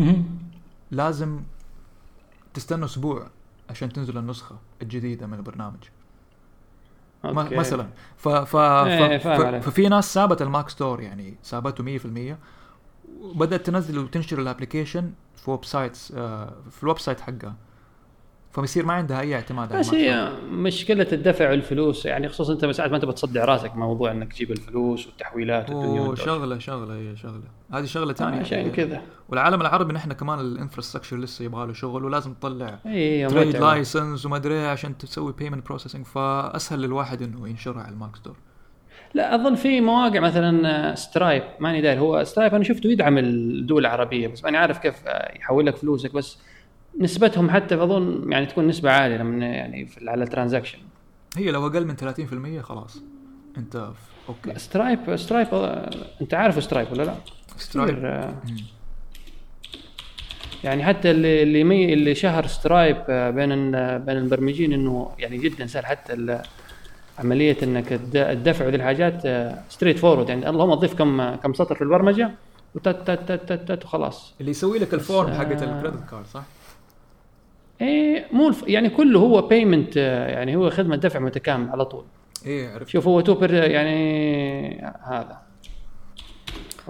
لازم 0.92 1.44
تستنى 2.54 2.86
أسبوع 2.86 3.28
عشان 3.70 3.94
تنزل 3.94 4.18
النسخة 4.18 4.56
الجديدة 4.82 5.28
من 5.28 5.34
البرنامج. 5.34 5.84
okay. 7.26 7.56
مثلا. 7.58 7.90
ف 8.18 8.30
ف, 8.30 8.56
إيه، 8.56 9.18
ف. 9.18 9.28
ففي 9.66 9.88
ناس 9.88 10.14
سابت 10.14 10.42
ال 10.42 10.49
Mac 10.49 10.70
Store 10.70 11.02
يعني 11.02 11.38
سابته 11.44 11.84
100% 11.84 12.38
وبدات 13.22 13.66
تنزل 13.66 14.00
وتنشر 14.00 14.40
ال 14.42 14.48
application 14.48 15.12
في 15.36 15.52
websites 15.52 16.14
آه، 16.18 16.54
في 16.72 16.84
ال 16.84 17.00
website 17.00 17.20
حقها. 17.20 17.56
فبيصير 18.60 18.86
ما 18.86 18.94
عندها 18.94 19.20
أي 19.20 19.36
اعتماد 19.36 19.72
على 19.72 19.80
بس 19.80 19.94
هي 19.94 20.32
مشكلة 20.52 21.08
الدفع 21.14 21.54
الفلوس 21.54 22.06
يعني 22.06 22.30
خصوصا 22.30 22.54
أنت 22.54 22.66
ساعات 22.66 22.92
ما 22.92 22.98
تبغى 23.00 23.14
تصدع 23.14 23.46
راسك 23.46 23.76
موضوع 23.76 24.12
إنك 24.12 24.34
تجيب 24.34 24.52
الفلوس 24.52 25.08
والتحويلات. 25.08 25.70
والدنيا. 25.70 26.16
شغلة 26.16 26.60
شغلة 26.60 26.96
هي 26.96 27.16
شغلة 27.16 27.44
هذه 27.74 27.86
شغلة 27.86 28.14
ثانية 28.14 28.40
عشان 28.40 28.72
كذا 28.72 29.02
والعالم 29.30 29.62
العربي 29.62 29.94
نحن 29.94 30.14
كمان 30.14 30.40
ال 30.40 30.45
infrastructure 30.45 31.18
لسه 31.18 31.46
يبغى 31.46 31.68
له 31.68 31.74
شغل 31.74 32.06
ولازم 32.06 32.34
تطلع 32.34 32.80
trade. 32.84 33.56
license 33.58 34.26
وما 34.26 34.36
أدري 34.36 34.54
إيه 34.54 34.68
عشان 34.68 34.98
تسوي 34.98 35.34
payment 35.34 35.66
processing 35.66 36.06
فأسهل 36.06 36.80
للواحد 36.82 37.22
إنه 37.22 37.50
ينشرها 37.50 37.84
على 37.84 37.94
ال 37.94 37.99
Mac 37.99 38.16
Store 38.16 38.36
لا 39.14 39.36
أظن 39.36 39.56
في 39.56 39.82
مواقع 39.82 40.20
مثلا 40.20 40.96
Stripe 40.96 41.44
ماني 41.60 41.82
داري 41.82 42.00
هو 42.00 42.24
Stripe 42.24 42.56
أنا 42.56 42.64
شفته 42.64 42.88
يدعم 42.90 43.18
الدول 43.18 43.82
العربية 43.86 44.28
بس 44.28 44.44
ماني 44.44 44.58
عارف 44.58 44.78
كيف 44.78 44.96
آه، 45.08 45.38
يحول 45.38 45.66
لك 45.66 45.76
فلوسك 45.76 46.14
بس 46.14 46.38
نسبتهم 47.00 47.50
حتى 47.50 47.84
اظن 47.84 48.32
يعني 48.32 48.46
تكون 48.46 48.68
نسبة 48.68 48.92
عالية 48.92 49.18
لما 49.18 49.46
يعني 49.46 49.90
على 50.08 50.24
ال 50.24 50.28
transaction. 50.28 50.78
هي 51.38 51.52
لو 51.52 51.68
أقل 51.68 51.86
من 51.88 51.96
30% 52.60 52.62
خلاص. 52.62 53.02
أنت 53.58 53.90
okay. 54.30 54.60
Stripe 54.60 55.16
Stripe 55.16 55.48
أنت 56.22 56.34
عارف 56.34 56.64
Stripe 56.64 56.92
ولا 56.92 57.04
لا؟ 57.04 57.14
Stripe. 57.58 58.06
آه،. 58.06 58.34
يعني 60.64 60.84
حتى 60.84 61.12
اللي 61.12 61.44
اللي, 61.44 61.64
مي 61.64 61.94
اللي 61.94 62.16
شهر 62.16 62.48
Stripe 62.48 62.98
آه، 63.10 63.30
بين 63.30 63.52
ال- 63.52 64.00
بين 64.00 64.18
المبرمجين 64.18 64.74
إنه 64.74 65.12
يعني 65.20 65.38
جدا 65.38 65.68
سهل. 65.68 65.86
حتى 65.86 66.14
ال- 66.14 66.42
عملية 67.20 67.58
إنك 67.64 67.94
الد- 67.94 68.16
الدفع 68.18 68.66
وذي 68.66 68.76
الحاجات 68.76 69.22
straightforward 69.70 70.30
يعني 70.30 70.50
اللهم 70.50 70.76
تضيف 70.76 70.94
كم 70.94 71.36
كم 71.36 71.54
سطر 71.54 71.76
في 71.76 71.82
البرمجة 71.82 72.32
وتت 72.76 73.12
تت 73.12 73.32
تت 73.72 73.86
وخلاص. 73.86 74.34
اللي 74.40 74.52
يسوي 74.52 74.80
لك 74.80 74.94
ال 74.94 75.02
form 75.02 75.34
حقت 75.34 75.62
آه، 75.62 75.78
ال 75.78 75.83
credit 75.83 76.10
card 76.10 76.26
صح؟ 76.34 76.44
إيه 77.82 78.26
مو 78.32 78.48
الف... 78.50 78.64
يعني 78.68 78.90
كله 78.90 79.20
هو 79.20 79.42
payment 79.42 79.96
يعني 79.96 80.56
هو 80.56 80.70
خدمة 80.70 80.96
دفع 80.96 81.20
متكامل 81.20 81.70
على 81.70 81.86
طول. 81.86 82.06
إيه 82.46 82.74
عرفت. 82.74 82.88
شوف 82.90 83.08
هو 83.08 83.22
توبر 83.22 83.54
يعني 83.54 84.82
هذا. 85.04 85.38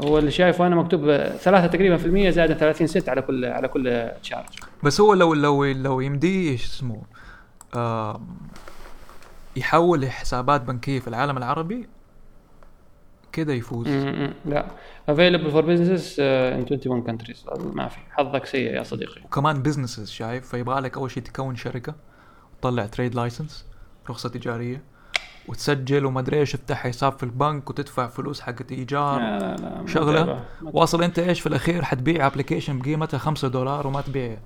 هو 0.04 0.18
اللي 0.18 0.32
شايفه 0.32 0.68
أنا 0.68 0.76
مكتوب 0.76 1.02
3 1.18 1.68
تقريبا 1.68 1.98
في 1.98 2.06
المية 2.06 2.30
زائد 2.30 2.54
30 2.54 2.88
سنت 2.88 3.10
على 3.10 3.22
كل 3.22 3.46
على 3.46 3.68
كل 3.68 4.10
charge 4.24 4.46
بس 4.84 5.02
هو 5.02 5.14
لو 5.14 5.34
لو 5.34 5.66
لو 5.66 6.00
يمديه 6.00 6.50
إيش 6.52 6.66
اسمه 6.66 7.02
آم، 7.76 8.28
يحول 9.56 10.02
لحسابات 10.02 10.62
بنكية 10.62 11.00
في 11.00 11.08
العالم 11.08 11.38
العربي 11.38 11.88
كده 13.32 13.54
يفوز. 13.54 13.88
لا. 14.46 14.66
Available 15.10 15.52
for 15.52 15.64
business 15.64 16.16
uh, 16.18 16.60
in 16.60 16.66
21 16.66 17.04
countries. 17.08 17.60
ما 17.76 17.88
في. 17.88 17.98
حظك 18.12 18.46
سيء 18.46 18.74
يا 18.74 18.84
صديقي. 18.84 19.22
وكمان 19.26 19.62
businesses 19.62 20.10
شايف؟ 20.10 20.48
فيبغى 20.50 20.80
لك 20.82 20.98
أول 20.98 21.12
شيء 21.12 21.24
تكون 21.24 21.56
شركة 21.56 21.96
وتطلع 22.58 22.86
trade 22.86 23.16
license 23.16 23.66
رخصة 24.10 24.30
تجارية 24.30 24.84
وتسجل 25.48 26.06
وما 26.06 26.20
أدري 26.20 26.40
إيش 26.40 26.52
تفتح 26.52 26.78
حساب 26.78 27.18
في 27.18 27.24
البنك 27.24 27.70
وتدفع 27.70 28.08
فلوس 28.08 28.42
حقت 28.42 28.72
إيجار. 28.72 29.20
لا 29.20 29.40
لا 29.40 29.56
لا. 29.56 29.82
متعبة. 29.82 30.40
واصل 30.62 31.04
أنت 31.04 31.20
إيش؟ 31.20 31.40
في 31.42 31.48
الأخير 31.48 31.84
حتبيع 31.84 32.28
application 32.28 32.80
بقيمتها 32.80 33.18
5 33.18 33.48
دولار 33.48 33.88
وما 33.88 34.02
تبيع 34.02 34.38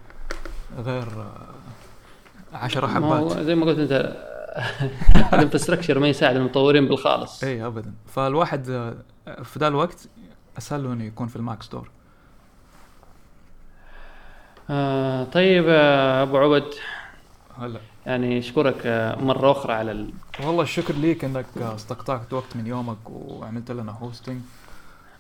غير 0.78 1.06
10 2.54 2.88
ما 3.00 3.08
هو 3.18 3.30
حبات. 3.30 3.46
زي 3.46 3.56
ما 3.56 3.66
قلت 3.66 3.80
أنت 3.80 4.33
ال 5.34 5.38
infrastructure 5.38 6.00
ما 6.00 6.08
يساعد 6.08 6.36
المطورين 6.36 6.88
بالخالص. 6.88 7.44
اي 7.44 7.66
ابدا. 7.66 7.94
فالواحد 8.08 8.70
آه، 8.70 8.96
في 9.44 9.60
ذا 9.60 9.68
الوقت 9.68 10.08
اسهل 10.58 10.84
له 10.84 10.94
إنه 10.94 11.04
يكون 11.04 11.28
في 11.28 11.36
ال 11.36 11.43
Mac 11.43 11.64
Store 11.64 11.90
آه 14.70 15.24
طيب 15.24 15.66
آه 15.68 16.24
أبو 16.24 16.38
عبد 16.38 16.74
هلا. 17.58 17.80
يعني 18.06 18.40
أشكرك 18.40 18.86
آه 18.86 19.22
مرة 19.22 19.52
أخرى 19.52 19.74
على 19.74 19.92
ال... 19.92 20.14
والله 20.46 20.64
الشكر 20.64 20.94
ليك 20.94 21.26
إنك 21.26 21.46
استقطعت 21.58 22.34
وقت 22.34 22.56
من 22.56 22.68
يومك 22.68 23.10
وعملت 23.10 23.72
لنا 23.72 23.92
هوستنج 23.92 24.42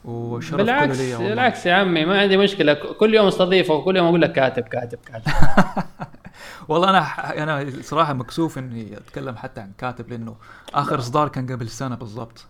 وشرف 0.05 0.57
بالعكس 0.61 0.99
لي 0.99 1.13
والله. 1.15 1.29
بالعكس 1.29 1.65
يا 1.65 1.73
عمي 1.73 2.05
ما 2.05 2.19
عندي 2.19 2.37
مشكلة. 2.37 2.73
كل 2.73 3.13
يوم 3.13 3.27
استضيفه 3.27 3.73
وكل 3.73 3.97
يوم 3.97 4.07
أقول 4.07 4.21
لك 4.21 4.31
كاتب 4.31 4.63
كاتب 4.63 4.99
كاتب. 5.05 5.31
والله 6.69 6.89
أنا 6.89 7.43
أنا 7.43 7.71
صراحة 7.81 8.13
مكسوف 8.13 8.57
إني 8.57 8.97
أتكلم 8.97 9.35
حتى 9.35 9.61
عن 9.61 9.71
كاتب 9.77 10.09
لأنه 10.09 10.35
آخر 10.73 10.99
إصدار 10.99 11.27
كان 11.27 11.51
قبل 11.51 11.69
سنة 11.69 11.95
بالضبط. 11.95 12.45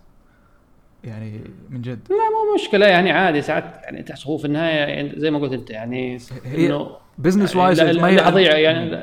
يعني 1.04 1.40
من 1.70 1.82
جد. 1.82 2.00
لا 2.10 2.16
مو 2.16 2.54
مشكلة 2.54 2.86
يعني 2.86 3.12
عادي. 3.12 3.42
ساعات 3.42 3.64
يعني 3.82 4.02
تحس 4.02 4.26
هو 4.26 4.38
في 4.38 4.44
النهاية 4.44 4.74
يعني 4.74 5.12
زي 5.20 5.30
ما 5.30 5.38
قلت 5.38 5.52
أنت 5.52 5.70
يعني 5.70 6.18
إنه 6.54 6.96
business 7.18 7.54
يعني 7.54 7.66
wise 7.66 7.80
ما 7.80 8.08
هي 8.08 8.28
أضيع 8.28 8.58
يعني 8.58 8.96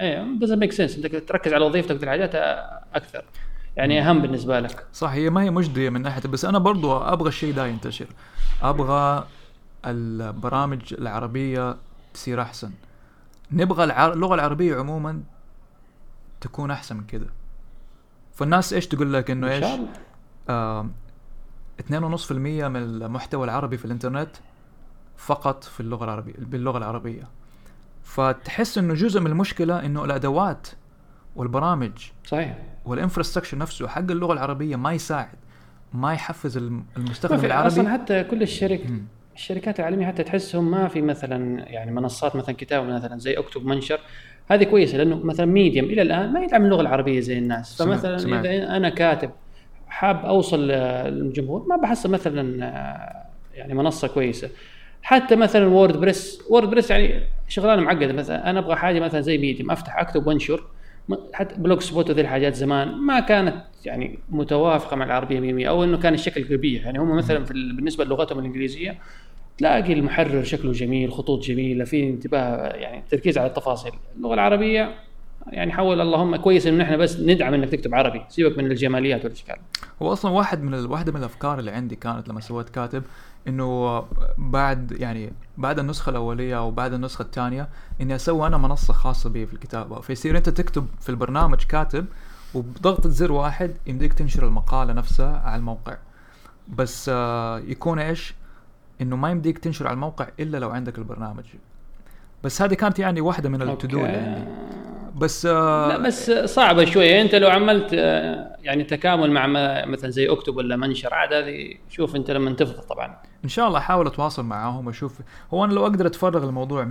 إيه 0.00 0.24
doesn't 0.40 0.58
make 0.60 0.76
sense. 0.76 0.98
انك 0.98 1.28
تركز 1.28 1.52
على 1.52 1.64
وظيفتك 1.64 2.00
والحاجات 2.00 2.34
أكثر. 2.94 3.24
يعني 3.76 4.00
أهم 4.00 4.22
بالنسبة 4.22 4.60
لك. 4.60 4.86
صح 4.92 5.10
هي 5.10 5.30
ما 5.30 5.42
هي 5.42 5.50
مجدية 5.50 5.90
من 5.90 6.02
ناحية 6.02 6.28
بس 6.28 6.44
أنا 6.44 6.58
برضو 6.58 6.96
أبغى 6.96 7.28
الشيء 7.28 7.54
ده 7.54 7.66
ينتشر 7.66 8.06
أبغى 8.62 9.26
البرامج 9.86 10.94
العربية 10.94 11.76
تصير 12.14 12.42
أحسن. 12.42 12.70
نبغى 13.52 13.84
اللغة 13.84 14.34
العربية 14.34 14.76
عموما 14.76 15.22
تكون 16.40 16.70
أحسن 16.70 16.96
من 16.96 17.04
كده. 17.04 17.26
فالناس 18.34 18.72
إيش 18.72 18.86
تقول 18.86 19.12
لك 19.12 19.30
إنه 19.30 19.46
إن 19.46 19.52
إيش؟ 19.52 19.80
آه 20.48 20.88
2.5% 21.90 22.32
من 22.32 22.76
المحتوى 22.76 23.44
العربي 23.44 23.76
في 23.76 23.84
الإنترنت 23.84 24.30
فقط 25.16 25.64
في 25.64 25.80
اللغة 25.80 26.04
العربية 26.04 26.34
باللغة 26.38 26.78
العربية. 26.78 27.28
فتحس 28.02 28.78
إنه 28.78 28.94
جزء 28.94 29.20
من 29.20 29.26
المشكلة 29.26 29.86
إنه 29.86 30.04
الأدوات 30.04 30.68
والبرامج 31.36 31.92
صحيح 32.24 32.56
والانفراستراكشر 32.84 33.58
نفسه 33.58 33.88
حق 33.88 34.10
اللغة 34.10 34.32
العربية 34.32 34.76
ما 34.76 34.92
يساعد 34.92 35.36
ما 35.92 36.12
يحفز 36.12 36.56
المستخدم 36.96 37.44
العربي 37.44 37.66
أصلا 37.66 37.92
حتى 37.92 38.24
كل 38.24 38.42
الشركات. 38.42 38.86
الشركات 39.34 39.80
العالمية 39.80 40.06
حتى 40.06 40.22
تحسهم 40.22 40.70
ما 40.70 40.88
في 40.88 41.02
مثلا 41.02 41.68
يعني 41.68 41.90
منصات 41.90 42.36
مثلا 42.36 42.54
كتابه 42.54 42.86
مثلا 42.86 43.18
زي 43.18 43.32
اكتب 43.32 43.66
منشر 43.66 44.00
هذه 44.50 44.64
كويسة 44.64 44.98
لأنه 44.98 45.16
مثلا 45.16 45.46
Medium 45.46 45.84
إلى 45.84 46.02
الآن 46.02 46.32
ما 46.32 46.40
يدعم 46.40 46.64
اللغة 46.64 46.80
العربية 46.80 47.20
زي 47.20 47.38
الناس 47.38 47.82
فمثلا 47.82 48.18
سمعت. 48.18 48.46
اذا 48.46 48.76
أنا 48.76 48.88
كاتب 48.88 49.30
حاب 49.88 50.24
أوصل 50.24 50.68
للجمهور 50.68 51.66
ما 51.68 51.76
بحصل 51.76 52.10
مثلا 52.10 52.42
يعني 53.54 53.74
منصة 53.74 54.08
كويسة 54.08 54.50
حتى 55.02 55.36
مثلا 55.36 55.66
WordPress 55.66 56.42
WordPress 56.50 56.90
يعني 56.90 57.22
شغلانة 57.48 57.82
معقدة 57.82 58.12
مثلا 58.12 58.50
أنا 58.50 58.58
أبغى 58.58 58.76
حاجة 58.76 59.00
مثلا 59.00 59.20
زي 59.20 59.38
Medium 59.38 59.70
أفتح 59.70 59.98
أكتب 59.98 60.26
وانشر 60.26 60.64
حتى 61.32 61.54
Blogspot 61.54 62.10
وذي 62.10 62.20
الحاجات 62.20 62.54
زمان 62.54 62.88
ما 62.94 63.20
كانت 63.20 63.54
يعني 63.84 64.18
متوافقة 64.30 64.96
مع 64.96 65.04
العربية 65.04 65.64
100% 65.64 65.68
أو 65.68 65.84
إنه 65.84 65.98
كان 65.98 66.14
الشكل 66.14 66.56
قبيح. 66.56 66.84
يعني 66.84 66.98
هم 66.98 67.16
مثلا 67.16 67.44
في 67.44 67.50
ال- 67.50 67.76
بالنسبة 67.76 68.04
للغتهم 68.04 68.38
الإنجليزية 68.38 68.98
تلاقي 69.58 69.92
المحرر 69.92 70.42
شكله 70.44 70.72
جميل 70.72 71.12
خطوط 71.12 71.42
جميلة 71.42 71.84
في 71.84 72.08
انتباه 72.08 72.66
يعني 72.66 73.02
تركيز 73.10 73.38
على 73.38 73.46
التفاصيل. 73.48 73.92
اللغة 74.16 74.34
العربية 74.34 74.94
يعني 75.46 75.72
حول 75.72 76.00
اللهم 76.00 76.36
كويس 76.36 76.66
إنه 76.66 76.84
إحنا 76.84 76.96
بس 76.96 77.20
ندعم 77.20 77.54
إنك 77.54 77.68
تكتب 77.68 77.94
عربي. 77.94 78.24
سيبك 78.28 78.58
من 78.58 78.66
الجماليات 78.66 79.24
والإشكال. 79.24 79.56
هو 80.02 80.12
أصلا 80.12 80.30
واحد 80.30 80.62
من 80.62 80.74
ال... 80.74 80.86
واحدة 80.86 81.12
من 81.12 81.18
الأفكار 81.18 81.58
اللي 81.58 81.70
عندي 81.70 81.96
كانت 81.96 82.28
لما 82.28 82.40
سويت 82.40 82.68
كاتب 82.68 83.02
إنه 83.48 84.04
بعد 84.38 84.92
يعني 84.92 85.32
بعد 85.58 85.78
النسخة 85.78 86.10
الأولية 86.10 86.58
أو 86.58 86.70
بعد 86.70 86.92
النسخة 86.92 87.22
الثانية 87.22 87.68
إني 88.00 88.14
أسوي 88.14 88.46
أنا 88.46 88.58
منصة 88.58 88.94
خاصة 88.94 89.30
بي 89.30 89.46
في 89.46 89.54
الكتابة. 89.54 90.00
فيصير 90.00 90.36
أنت 90.36 90.48
تكتب 90.48 90.86
في 91.00 91.08
البرنامج 91.08 91.58
كاتب 91.58 92.06
وبضغطه 92.54 93.08
زر 93.08 93.32
واحد 93.32 93.70
يمديك 93.86 94.12
تنشر 94.12 94.46
المقالة 94.46 94.92
نفسها 94.92 95.42
على 95.44 95.56
الموقع. 95.56 95.96
بس 96.68 97.10
آه 97.14 97.58
يكون 97.58 97.98
إيش؟ 97.98 98.34
إنه 99.00 99.16
ما 99.16 99.30
يمديك 99.30 99.58
تنشر 99.58 99.86
على 99.86 99.94
الموقع 99.94 100.28
إلا 100.40 100.58
لو 100.58 100.70
عندك 100.70 100.98
البرنامج. 100.98 101.44
بس 102.44 102.62
هذه 102.62 102.74
كانت 102.74 102.98
يعني 102.98 103.20
واحدة 103.20 103.48
من 103.48 103.62
التدو 103.62 104.06
اللي 104.06 104.16
عندي. 104.16 104.44
بس 105.16 105.46
آه 105.46 105.88
لا 105.88 105.98
بس 105.98 106.30
صعبة 106.30 106.84
شوية. 106.84 107.22
انت 107.22 107.34
لو 107.34 107.48
عملت 107.48 107.90
آه، 107.94 108.56
يعني 108.62 108.84
تكامل 108.84 109.30
مع 109.30 109.46
مثلا 109.86 110.10
زي 110.10 110.28
اكتب 110.28 110.56
ولا 110.56 110.76
منشر 110.76 111.14
عاد 111.14 111.32
هذه 111.32 111.74
شوف 111.90 112.16
انت 112.16 112.30
لما 112.30 112.50
تفضل 112.52 112.82
طبعا. 112.82 113.16
إن 113.44 113.48
شاء 113.48 113.68
الله 113.68 113.78
أحاول 113.78 114.06
أتواصل 114.06 114.44
معاهم 114.44 114.86
وأشوف. 114.86 115.18
هو 115.54 115.64
أنا 115.64 115.72
لو 115.72 115.82
أقدر 115.82 116.06
أتفرغ 116.06 116.44
الموضوع 116.48 116.84
100% 116.84 116.88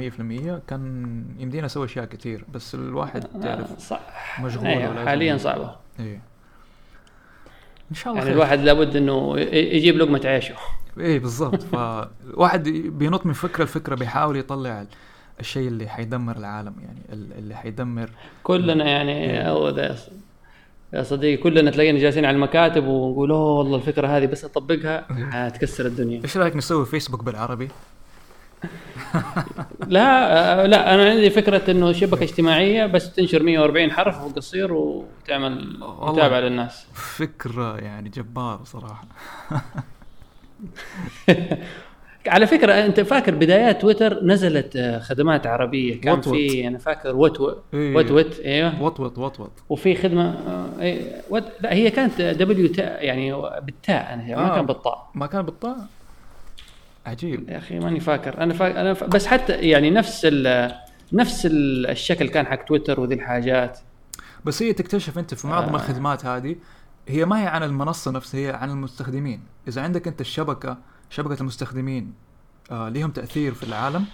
كان 0.68 1.06
يمدينا 1.40 1.66
أسوي 1.66 1.86
أشياء 1.86 2.06
كثير 2.06 2.46
بس 2.54 2.76
الواحد 2.76 3.24
تعرف 3.44 3.72
آه، 3.72 3.78
صح 3.80 4.42
مشغول 4.42 4.68
ولازم- 4.68 5.06
حاليا 5.08 5.38
صعبة. 5.38 5.76
إيه. 6.00 6.22
إن 7.92 7.96
شاء 7.96 8.08
الله 8.14 8.18
يعني 8.18 8.26
خير. 8.26 8.34
الواحد 8.34 8.60
لابد 8.60 8.96
إنه 8.96 9.40
يجيب 9.40 9.98
لقمة 9.98 10.22
عيشه. 10.26 10.56
إيه 11.00 11.20
بالضبط. 11.20 11.64
فالواحد 11.64 12.64
بينط 12.70 13.26
من 13.26 13.34
فكرة 13.34 13.64
لفكرة 13.64 13.96
بيحاول 13.96 14.38
يطلع 14.38 14.86
الشيء 15.40 15.68
اللي 15.68 15.88
حيدمر 15.88 16.38
العالم 16.38 16.74
يعني 16.82 17.00
ال- 17.14 17.34
اللي 17.38 17.56
حيدمر 17.56 18.10
كلنا 18.44 18.86
يعني 18.86 19.50
هو 19.50 19.70
ده 19.70 19.96
يا 20.94 21.04
صديقي 21.04 21.38
كلنا 21.38 21.72
تلاقينا 21.72 22.00
جالسين 22.00 22.26
على 22.26 22.36
المكاتب 22.36 22.84
ونقول 22.88 23.32
أوه 23.32 23.52
والله 23.58 23.78
الفكرة 23.78 24.08
هذه 24.08 24.26
بس 24.26 24.46
أطبقها 24.46 25.06
هتكسر 25.48 25.86
الدنيا 25.86 26.22
إيش 26.24 26.38
رأيك 26.38 26.56
نسوي 26.56 26.86
فيسبوك 26.86 27.24
بالعربي؟ 27.24 27.68
لا 29.88 30.62
آه، 30.64 30.66
لا 30.66 30.96
أنا 30.96 31.10
عندي 31.10 31.30
فكرة 31.30 31.72
إنه 31.72 31.92
شبكة 31.92 32.24
اجتماعية 32.24 32.86
بس 32.86 33.14
تنشر 33.14 33.44
140 33.44 33.92
حرف 33.92 34.22
وقصير 34.24 34.74
وتعمل. 34.74 35.80
متابعة 35.80 36.40
للناس 36.40 36.86
فكرة 36.94 37.78
يعني 37.78 38.10
جبار 38.10 38.60
صراحة 38.64 39.08
على 42.28 42.48
فكرة 42.48 42.74
أنت 42.74 43.00
فاكر 43.00 43.36
بدايات 43.36 43.82
تويتر 43.82 44.24
نزلت 44.24 44.76
آه، 44.76 45.00
خدمات 45.00 45.48
عربية 45.48 46.02
كان 46.02 46.14
وطوط. 46.14 46.34
في 46.34 46.68
أنا 46.68 46.78
فاكر 46.78 47.16
وتو 47.16 47.54
إيه. 47.74 47.96
وتوت 47.96 48.40
أيوه 48.40 48.82
وطوط 48.84 49.18
وطوط 49.18 49.52
وفي 49.70 49.96
خدمة 49.96 50.30
آه، 50.48 50.82
إيه، 50.82 51.22
وت... 51.30 51.44
لا 51.62 51.74
هي 51.74 51.92
كانت 51.92 52.22
دبليو 52.22 52.68
تاء 52.68 53.06
يعني 53.06 53.34
بالتاء 53.62 54.14
أنا 54.14 54.36
ما 54.36 54.52
آه. 54.52 54.56
كان 54.56 54.66
بالطاء 54.66 55.10
ما 55.16 55.28
كان 55.28 55.42
بالطاقه 55.42 55.88
عجيب 57.06 57.50
يا 57.50 57.58
أخي 57.58 57.80
ماني 57.80 58.00
فاكر 58.00 58.38
أنا 58.38 58.54
فاكر 58.54 58.82
أنا 58.82 58.94
ف... 58.94 59.04
بس 59.04 59.26
حتى 59.26 59.54
يعني 59.54 59.90
نفس 59.90 60.22
ال... 60.24 60.72
نفس 61.14 61.46
ال- 61.46 61.88
الشكل 61.88 62.28
كان 62.30 62.46
حق 62.46 62.64
تويتر 62.64 63.00
وذي 63.00 63.16
الحاجات 63.16 63.80
بس 64.46 64.64
هي 64.64 64.74
تكتشف 64.74 65.18
أنت 65.18 65.34
في 65.34 65.48
معظم. 65.48 65.70
آه. 65.70 65.76
الخدمات 65.76 66.26
هذه 66.26 66.56
هي 67.08 67.26
ما 67.26 67.44
هي 67.44 67.48
عن 67.48 67.64
المنصة 67.64 68.12
نفسها 68.12 68.40
هي 68.40 68.50
عن 68.50 68.70
المستخدمين 68.70 69.42
إذا 69.68 69.82
عندك 69.82 70.08
أنت 70.08 70.22
الشبكة 70.22 70.78
شبكة 71.10 71.42
المستخدمين 71.42 72.14
آه 72.72 72.90
ليهم 72.90 73.12
تأثير 73.12 73.54
في 73.54 73.64
العالم. 73.64 74.06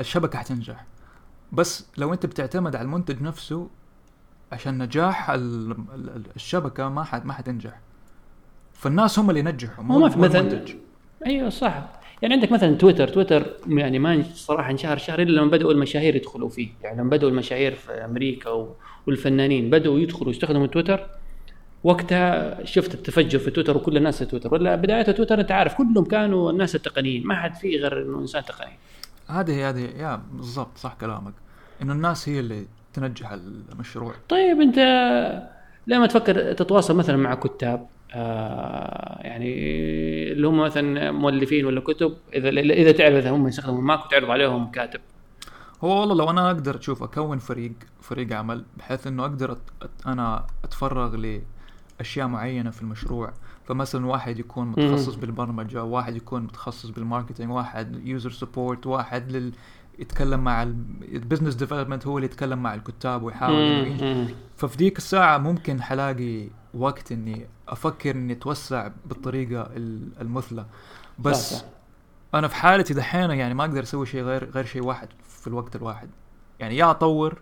الشبكة 0.00 0.38
حتنجح. 0.38 0.84
بس 1.52 1.86
لو 1.98 2.12
أنت 2.12 2.26
بتعتمد 2.26 2.76
على 2.76 2.84
المنتج 2.84 3.22
نفسه 3.22 3.68
عشان 4.52 4.82
نجاح 4.82 5.30
ال- 5.30 5.70
ال- 5.94 6.22
الشبكة 6.36 6.88
ما 6.88 7.04
حت 7.04 7.24
ما 7.26 7.32
حتنجح. 7.32 7.80
فالناس 8.74 9.18
هم 9.18 9.30
اللي 9.30 9.40
ينجحوا 9.40 9.84
ما 9.84 10.08
في 10.08 10.18
مثلا 10.18 10.40
المنتج. 10.40 10.74
أيوه 11.26 11.48
صح. 11.48 11.88
يعني 12.22 12.34
عندك 12.34 12.52
مثلا 12.52 12.74
تويتر. 12.76 13.08
تويتر 13.08 13.46
يعني 13.66 13.98
ما 13.98 14.24
صراحة 14.34 14.70
انشهر 14.70 14.98
شهر 14.98 15.22
إلا 15.22 15.40
لما 15.40 15.50
بدأوا 15.50 15.72
المشاهير 15.72 16.16
يدخلوا 16.16 16.48
فيه. 16.48 16.68
يعني 16.82 17.00
لما 17.00 17.10
بدأوا 17.10 17.30
المشاهير 17.30 17.74
في 17.74 17.92
أمريكا 17.92 18.68
والفنانين 19.06 19.70
بدأوا 19.70 19.98
يدخلوا 19.98 20.30
يستخدموا 20.30 20.66
تويتر 20.66 21.06
وقتها 21.84 22.64
شفت 22.64 22.94
التفجر 22.94 23.38
في 23.38 23.50
تويتر 23.50 23.76
وكل 23.76 23.96
الناس 23.96 24.18
في 24.18 24.30
تويتر. 24.30 24.54
ولا 24.54 24.74
بداية 24.74 25.02
تويتر 25.02 25.40
أنت 25.40 25.52
عارف 25.52 25.74
كلهم 25.74 26.04
كانوا 26.04 26.50
الناس 26.50 26.74
التقنيين. 26.74 27.26
ما 27.26 27.34
حد 27.34 27.54
فيه 27.54 27.78
غير 27.78 28.02
إنه 28.02 28.18
إنسان 28.18 28.44
تقني. 28.44 28.78
هذه 29.28 29.68
هذه 29.68 29.80
يا 29.80 30.22
بالضبط 30.32 30.78
صح 30.78 30.94
كلامك. 30.94 31.34
إنه 31.82 31.92
الناس 31.92 32.28
هي 32.28 32.40
اللي 32.40 32.66
تنجح 32.94 33.32
المشروع. 33.32 34.14
طيب 34.28 34.60
أنت 34.60 34.78
لما 35.86 36.06
تفكر 36.06 36.52
تتواصل 36.52 36.96
مثلا 36.96 37.16
مع 37.16 37.34
كتاب 37.34 37.86
آه 38.14 39.18
يعني 39.20 39.52
اللي 40.32 40.48
هم 40.48 40.60
مثلا 40.60 41.10
مؤلفين 41.10 41.66
ولا 41.66 41.80
كتب 41.80 42.16
اذا 42.34 42.48
إذا 42.48 42.92
تعرف 42.92 43.14
إذا 43.14 43.30
هم 43.30 43.48
يستخدموا 43.48 43.82
Mac 43.82 44.06
وتعرض 44.06 44.30
عليهم 44.30 44.70
كاتب. 44.70 45.00
هو 45.84 46.00
والله 46.00 46.14
لو 46.14 46.30
أنا 46.30 46.46
أقدر 46.46 46.78
أشوف 46.78 47.02
أكون 47.02 47.38
فريق 47.38 47.72
فريق 48.00 48.32
عمل 48.32 48.64
بحيث 48.76 49.06
إنه 49.06 49.22
أقدر. 49.22 49.52
أت... 49.52 49.90
أنا 50.06 50.46
أتفرغ 50.64 51.16
لاشياء 52.02 52.26
معينة 52.26 52.70
في 52.70 52.82
المشروع. 52.82 53.32
فمثلا 53.64 54.06
واحد 54.06 54.38
يكون 54.38 54.66
متخصص 54.68 55.14
بالبرمجة 55.14 55.84
واحد 55.84 56.16
يكون 56.16 56.42
متخصص 56.42 56.88
بال 56.90 57.01
marketing 57.01 57.50
واحد 57.50 58.06
user 58.06 58.30
support 58.30 58.86
واحد 58.86 59.32
لل 59.32 59.52
يتكلم 59.98 60.40
مع 60.44 60.62
ال 60.62 60.72
business 60.72 61.54
development 61.54 62.06
هو 62.06 62.18
اللي 62.18 62.26
يتكلم 62.26 62.62
مع 62.62 62.74
الكتاب 62.74 63.22
ويحاول. 63.22 63.54
ففي 64.56 64.76
ديك 64.76 64.98
الساعة 64.98 65.38
ممكن 65.38 65.82
حلاقي 65.82 66.48
وقت 66.74 67.12
إني 67.12 67.46
أفكر 67.68 68.10
إني 68.10 68.32
أتوسع 68.32 68.88
بالطريقة 69.06 69.62
ال- 69.62 70.20
المثلى. 70.20 70.66
بس 71.18 71.54
صح،. 71.54 71.64
أنا 72.34 72.48
في 72.48 72.54
حالتي 72.56 72.94
دحين 72.94 73.30
يعني 73.30 73.54
ما 73.54 73.64
أقدر 73.64 73.82
أسوي 73.82 74.06
شيء 74.06 74.22
غير 74.22 74.50
غير 74.50 74.64
شيء 74.64 74.82
واحد 74.82 75.08
في 75.28 75.46
الوقت 75.46 75.76
الواحد. 75.76 76.10
يعني 76.60 76.76
يا 76.76 76.90
أطور 76.90 77.40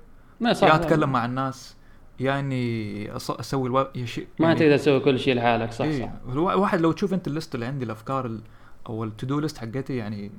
يا 0.62 0.74
أتكلم 0.76 1.12
مع 1.12 1.24
الناس. 1.24 1.76
أص- 3.18 3.38
أسوي 3.40 3.68
ألو... 3.68 3.86
يا 3.94 4.06
شيء 4.06 4.26
ما 4.38 4.46
يعني 4.46 4.58
تقدر 4.58 4.76
تسوي 4.76 5.00
كل 5.00 5.18
شيء 5.20 5.34
لحالك 5.34 5.72
صح 5.72 5.84
إيه. 5.84 6.02
صح. 6.02 6.10
الوا- 6.32 6.52
الواحد 6.54 6.80
لو 6.80 6.92
تشوف 6.92 7.14
انت 7.14 7.26
ال 7.26 7.32
list 7.32 7.54
اللي 7.54 7.66
عندي 7.66 7.84
الأفكار 7.84 8.26
ال... 8.26 8.40
أو 8.88 9.04
ال 9.04 9.26
to-do 9.26 9.40
list 9.40 9.58
حقتي 9.58 9.96
يعني 9.96 10.30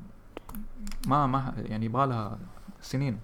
ما 1.07 1.27
ما 1.27 1.53
يعني 1.69 1.85
يبغالها 1.85 2.37
سنين. 2.81 3.17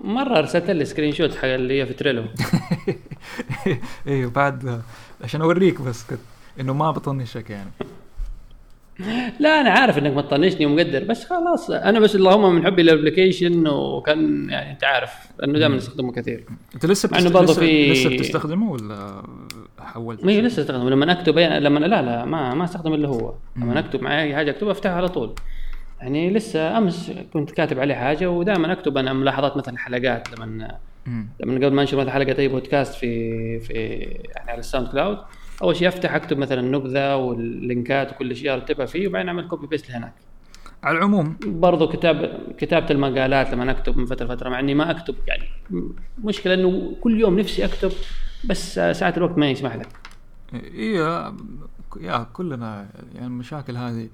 مرة 0.00 0.38
ارسلت 0.38 0.70
لي 0.70 0.84
screenshot 0.84 1.34
حق 1.34 1.44
اللي 1.48 1.80
هي 1.82 1.86
في 1.86 1.94
Trello. 1.94 2.24
إيه 4.06 4.26
بعد 4.26 4.82
عشان 5.24 5.40
أوريك 5.42 5.80
بس 5.80 6.04
كنت 6.04 6.18
إنه 6.60 6.72
ما 6.74 6.90
بطنشك 6.90 7.50
يعني. 7.50 7.70
لا 9.40 9.60
أنا 9.60 9.70
عارف 9.70 9.98
إنك 9.98 10.12
ما 10.14 10.22
تطنشني 10.22 10.66
ومقدر 10.66 11.04
بس 11.04 11.24
خلاص 11.24 11.70
أنا 11.70 12.00
بس 12.00 12.16
اللهم 12.16 12.54
من 12.54 12.64
حبي 12.64 12.82
لل 12.82 12.95
application 12.95 13.68
وكان 13.68 14.50
يعني 14.50 14.70
أنت 14.72 14.84
عارف 14.84 15.10
لأنه 15.38 15.58
دائما 15.58 15.76
استخدمه 15.76 16.12
كثير. 16.12 16.44
أنت 16.74 16.86
لسه 16.86 17.08
بتست... 17.08 17.32
برضه 17.32 17.52
لسه, 17.52 17.60
في- 17.60 17.92
لسه 17.92 18.10
بتستخدمه 18.10 18.70
ولا 18.72 19.22
حولت 19.78 20.24
ما 20.24 20.30
لسه 20.30 20.62
استخدمه. 20.62 20.90
لما 20.90 21.12
أكتب 21.12 21.38
لما 21.38 21.78
لا 21.78 22.02
لا 22.02 22.24
ما 22.24 22.54
ما 22.54 22.64
استخدم 22.64 22.94
إلا 22.94 23.08
هو. 23.08 23.34
لما 23.56 23.78
أكتب 23.78 24.02
معي 24.02 24.22
أي 24.22 24.34
حاجة 24.36 24.50
أكتبها 24.50 24.72
أفتحها 24.72 24.92
على 24.96 25.08
طول. 25.08 25.32
يعني 26.00 26.30
لسه 26.30 26.78
أمس 26.78 27.12
كنت 27.32 27.50
كاتب 27.50 27.78
عليه 27.80 27.94
حاجة 27.94 28.30
ودائما 28.30 28.72
أكتب 28.72 28.98
أنا 28.98 29.12
ملاحظات 29.12 29.56
مثلا 29.56 29.78
حلقات. 29.78 30.38
لما. 30.38 30.76
لما 31.40 31.54
قبل 31.66 31.72
ما 31.72 31.82
أنشر 31.82 31.96
مثلا 31.96 32.10
حلقة 32.12 32.38
أي 32.38 32.48
بودكاست 32.48 32.94
في 32.94 33.60
في 33.60 33.74
يعني 34.36 34.50
على 34.50 34.58
ال 34.58 34.88
SoundCloud 34.88 35.18
أول 35.62 35.76
شيء 35.76 35.88
أفتح 35.88 36.14
أكتب 36.14 36.38
مثلا 36.38 36.60
النبذه 36.60 37.16
وال 37.16 37.43
لينكات 37.43 38.12
وكل 38.12 38.36
شيء 38.36 38.52
أرتبها 38.52 38.86
فيه 38.86 39.08
وبعدين 39.08 39.28
أعمل 39.28 39.48
copy 39.48 39.66
paste 39.66 39.90
لهناك. 39.90 40.12
على 40.82 40.98
العموم. 40.98 41.36
برضو 41.46 41.88
كتاب 41.88 42.40
كتابة 42.58 42.90
المقالات 42.90 43.50
لما 43.50 43.70
اكتب 43.70 43.96
من 43.96 44.06
فترة 44.06 44.26
لفترة 44.26 44.48
مع 44.48 44.60
إني 44.60 44.74
ما 44.74 44.90
أكتب 44.90 45.14
يعني 45.26 45.44
مشكلة 46.24 46.54
إنه 46.54 46.96
كل 47.00 47.20
يوم 47.20 47.38
نفسي 47.38 47.64
أكتب 47.64 47.92
بس 48.44 48.74
ساعات 48.74 49.18
الوقت 49.18 49.38
ما 49.38 49.50
يسمح 49.50 49.76
لك 49.76 49.88
إيه 50.54 50.96
يا 52.00 52.26
كلنا 52.32 52.88
يعني 53.14 53.26
المشاكل 53.26 53.76
هذه 53.76 54.08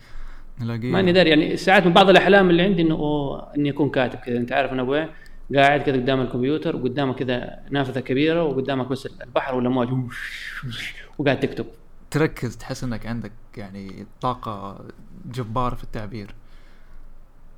نلاقيها. 0.60 0.92
ماني 0.92 1.12
داري 1.12 1.30
يعني 1.30 1.56
ساعات 1.56 1.86
من 1.86 1.92
بعض 1.92 2.10
الأحلام 2.10 2.50
اللي 2.50 2.62
عندي 2.62 2.82
إنه 2.82 2.94
أوه 2.94 3.54
إني 3.56 3.70
أكون 3.70 3.90
كاتب 3.90 4.18
كذا. 4.18 4.36
أنت 4.36 4.52
عارف 4.52 4.72
أنا 4.72 4.82
أبوي 4.82 5.08
قاعد 5.56 5.82
كذا 5.82 5.96
قدام 5.96 6.20
الكمبيوتر 6.20 6.76
وقدامك 6.76 7.16
كذا 7.16 7.58
نافذة 7.70 8.00
كبيرة 8.00 8.44
وقدامك 8.44 8.86
بس 8.86 9.08
البحر 9.22 9.54
والأمواج. 9.54 9.88
وقاعد 11.22 11.40
تكتب. 11.40 11.66
تركز 12.10 12.56
تحس 12.56 12.84
إنك 12.84 13.06
عندك 13.06 13.32
يعني 13.56 14.06
طاقة 14.20 14.84
جبارة 15.26 15.74
في 15.74 15.84
التعبير. 15.84 16.34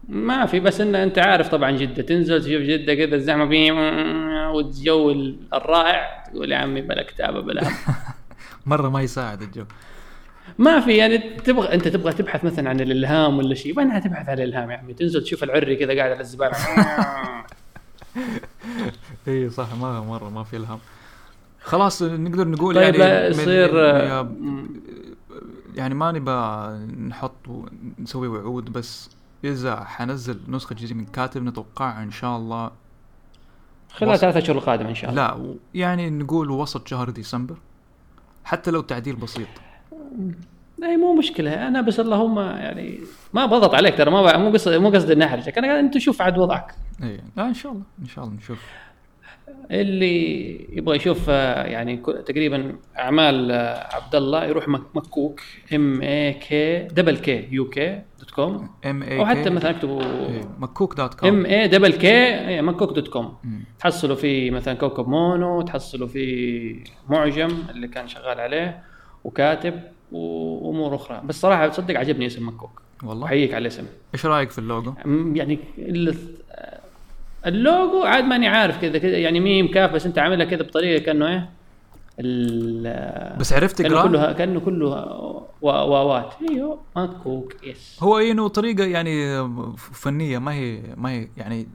ما 0.08 0.46
في 0.46 0.60
بس 0.60 0.80
إن 0.80 0.94
أنت 0.94 1.18
عارف 1.18 1.48
طبعا 1.48 1.70
جدة. 1.70 2.02
تنزل 2.02 2.40
تشوف 2.40 2.62
جدة 2.62 2.94
كذا 2.94 3.16
الزحمة 3.16 3.48
فيه 3.48 3.72
والجو 4.50 5.10
الرائع 5.54 6.24
تقول 6.32 6.52
يا 6.52 6.56
عمي 6.56 6.80
بلا 6.80 7.02
كتابة 7.02 7.40
بلا 7.40 7.62
مرة 8.66 8.88
ما 8.88 9.02
يساعد 9.02 9.42
الجو. 9.42 9.64
ما 10.58 10.80
في 10.80 10.96
يعني 10.96 11.18
تبغى 11.18 11.74
أنت 11.74 11.88
تبغى 11.88 12.12
تبحث 12.12 12.44
مثلا 12.44 12.70
عن 12.70 12.80
الإلهام 12.80 13.38
ولا 13.38 13.54
شيء 13.54 13.78
وينها 13.78 13.98
تبحث 14.00 14.28
عن 14.28 14.38
الإلهام 14.38 14.70
يا 14.70 14.76
عمي. 14.76 14.94
تنزل 14.94 15.22
تشوف 15.22 15.44
العري 15.44 15.76
كذا 15.76 15.96
قاعد 15.96 16.10
على 16.10 16.20
الزبالة. 16.20 16.52
اي 19.28 19.50
صح 19.50 19.74
ما 19.74 20.00
مرة 20.00 20.28
ما 20.28 20.44
في 20.44 20.56
إلهام. 20.56 20.78
خلاص 21.64 22.02
نقدر 22.02 22.48
نقول 22.48 22.74
طيب 22.74 22.94
يعني 22.94 23.26
يصير 23.26 23.72
من- 24.24 24.66
يعني 25.74 25.94
ما 25.94 26.12
نبى 26.12 26.94
نحط 27.08 27.32
نسوي 27.98 28.28
وعود 28.28 28.72
بس 28.72 29.10
إذا 29.44 29.84
حنزل 29.84 30.40
نسخة 30.48 30.74
جديدة 30.74 30.94
من 30.94 31.04
كاتب 31.04 31.42
نتوقع 31.42 32.02
إن 32.02 32.10
شاء 32.10 32.36
الله 32.36 32.70
خلال. 33.92 34.18
ثلاثة 34.18 34.38
اشهر 34.38 34.56
القادمة 34.56 34.88
إن 34.88 34.94
شاء 34.94 35.10
الله. 35.10 35.36
لا 35.36 35.54
يعني 35.74 36.10
نقول 36.10 36.50
وسط 36.50 36.88
شهر 36.88 37.10
ديسمبر 37.10 37.56
حتى 38.44 38.70
لو 38.70 38.80
تعديل 38.80 39.16
بسيط. 39.16 39.48
اي 40.82 40.96
مو 40.96 41.14
مشكلة. 41.14 41.68
أنا 41.68 41.80
بس 41.80 42.00
اللهم 42.00 42.38
يعني 42.38 43.00
ما 43.34 43.46
بضغط 43.46 43.74
عليك 43.74 43.96
ترى 43.98 44.10
ما 44.10 44.36
مو 44.38 44.50
قصدي 44.50 44.78
مو 44.78 44.90
قصدي 44.90 45.12
إني 45.12 45.24
أحرجك. 45.24 45.58
أنا 45.58 45.66
قاعد 45.68 45.78
أنت 45.84 45.98
شوف 45.98 46.22
عاد 46.22 46.38
وضعك. 46.38 46.74
اي 47.02 47.20
لا 47.36 47.46
إن 47.48 47.54
شاء 47.54 47.72
الله 47.72 47.84
إن 48.02 48.06
شاء 48.06 48.24
الله 48.24 48.36
نشوف. 48.36 48.58
اللي 49.70 50.76
يبغى 50.76 50.96
يشوف 50.96 51.26
آه، 51.28 51.64
يعني 51.66 51.96
تقريبا 52.26 52.76
أعمال 52.98 53.50
آه، 53.50 53.94
عبد 53.96 54.14
الله 54.14 54.44
يروح 54.44 54.68
مك- 54.68 54.96
مكوك 54.96 55.40
M 55.74 56.02
A 56.02 56.32
K 56.32 56.82
double 56.82 57.16
K 57.16 57.48
U 57.50 57.70
K 57.70 58.02
dot 58.18 58.30
com 58.30 58.68
M 58.86 59.02
A 59.02 59.18
أو 59.18 59.26
حتى 59.26 59.50
مثلا 59.50 59.70
اكتبوا 59.70 60.02
مكوك 60.58 60.94
dot 60.96 61.14
com 61.14 61.28
M 61.28 61.46
A 61.46 61.68
double 61.68 61.92
K 61.92 62.60
مكوك 62.62 62.92
dot 62.92 63.08
com. 63.08 63.34
تحصلوا 63.80 64.16
فيه 64.16 64.50
مثلا 64.50 64.74
كوكب 64.74 65.08
مونو 65.08 65.62
تحصلوا 65.62 66.08
فيه 66.08 66.76
معجم 67.08 67.48
اللي 67.70 67.88
كان 67.88 68.08
شغال 68.08 68.40
عليه 68.40 68.82
وكاتب 69.24 69.80
وأمور 70.12 70.94
أخرى. 70.94 71.22
بس 71.24 71.40
صراحة 71.40 71.68
تصدق 71.68 71.98
عجبني 71.98 72.26
اسم 72.26 72.48
مكوك. 72.48 72.82
والله؟ 73.04 73.26
أحييك 73.26 73.54
على 73.54 73.62
الاسم. 73.62 73.84
إيش 74.14 74.26
رأيك 74.26 74.50
في 74.50 74.58
اللوجو؟ 74.58 74.94
يعني 75.34 75.58
اللوجو 77.46 78.02
عاد 78.02 78.24
ماني 78.24 78.48
عارف 78.48 78.80
كذا 78.80 78.98
كذا 78.98 79.18
يعني 79.18 79.40
ميم 79.40 79.70
كاف 79.70 79.90
بس 79.92 80.06
انت 80.06 80.18
عاملها 80.18 80.46
كذا 80.46 80.62
بطريقة 80.62 81.04
كأنه 81.04 81.28
إيه؟ 81.28 81.50
ال- 82.20 83.36
بس 83.38 83.52
عرفت 83.52 83.82
كأنه 83.82 83.94
تقرا؟ 83.94 84.08
كله 84.08 84.32
كأنه 84.32 84.60
كله 84.60 84.86
وا- 85.62 85.82
واوات 85.82 86.32
أيوه 86.50 86.78
مكوك 86.96 87.54
بس 87.66 87.98
هو 88.02 88.18
إنه 88.18 88.48
طريقة 88.48 88.84
يعني 88.84 89.42
فنية 89.76 90.38
ما 90.38 90.52
هي 90.54 90.80
ما 90.96 91.10
هي 91.10 91.28
يعني 91.36 91.66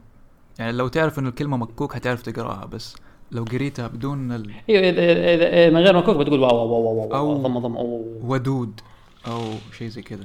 يعني 0.58 0.72
لو 0.72 0.88
تعرف 0.88 1.18
إنه 1.18 1.28
الكلمة 1.28 1.56
مكوك 1.56 1.92
حتعرف 1.94 2.22
تقراها 2.22 2.64
بس 2.66 2.96
لو 3.32 3.44
قريتها 3.44 3.86
بدون 3.86 4.32
ال- 4.32 4.50
أيوه 4.70 4.80
اذا 4.88 5.02
اذا 5.34 5.48
إذا 5.48 5.70
من 5.70 5.76
غير 5.80 5.96
مكوك 5.96 6.16
بتقول 6.16 6.40
واو 6.40 6.56
واو 6.56 6.82
واو 6.82 6.96
واو, 6.96 7.26
واو 7.26 7.36
ضم 7.42 7.58
ضم 7.58 7.76
أو 7.76 8.04
ودود 8.22 8.80
أو 9.26 9.40
شيء 9.78 9.88
زي 9.88 10.02
كذا. 10.02 10.24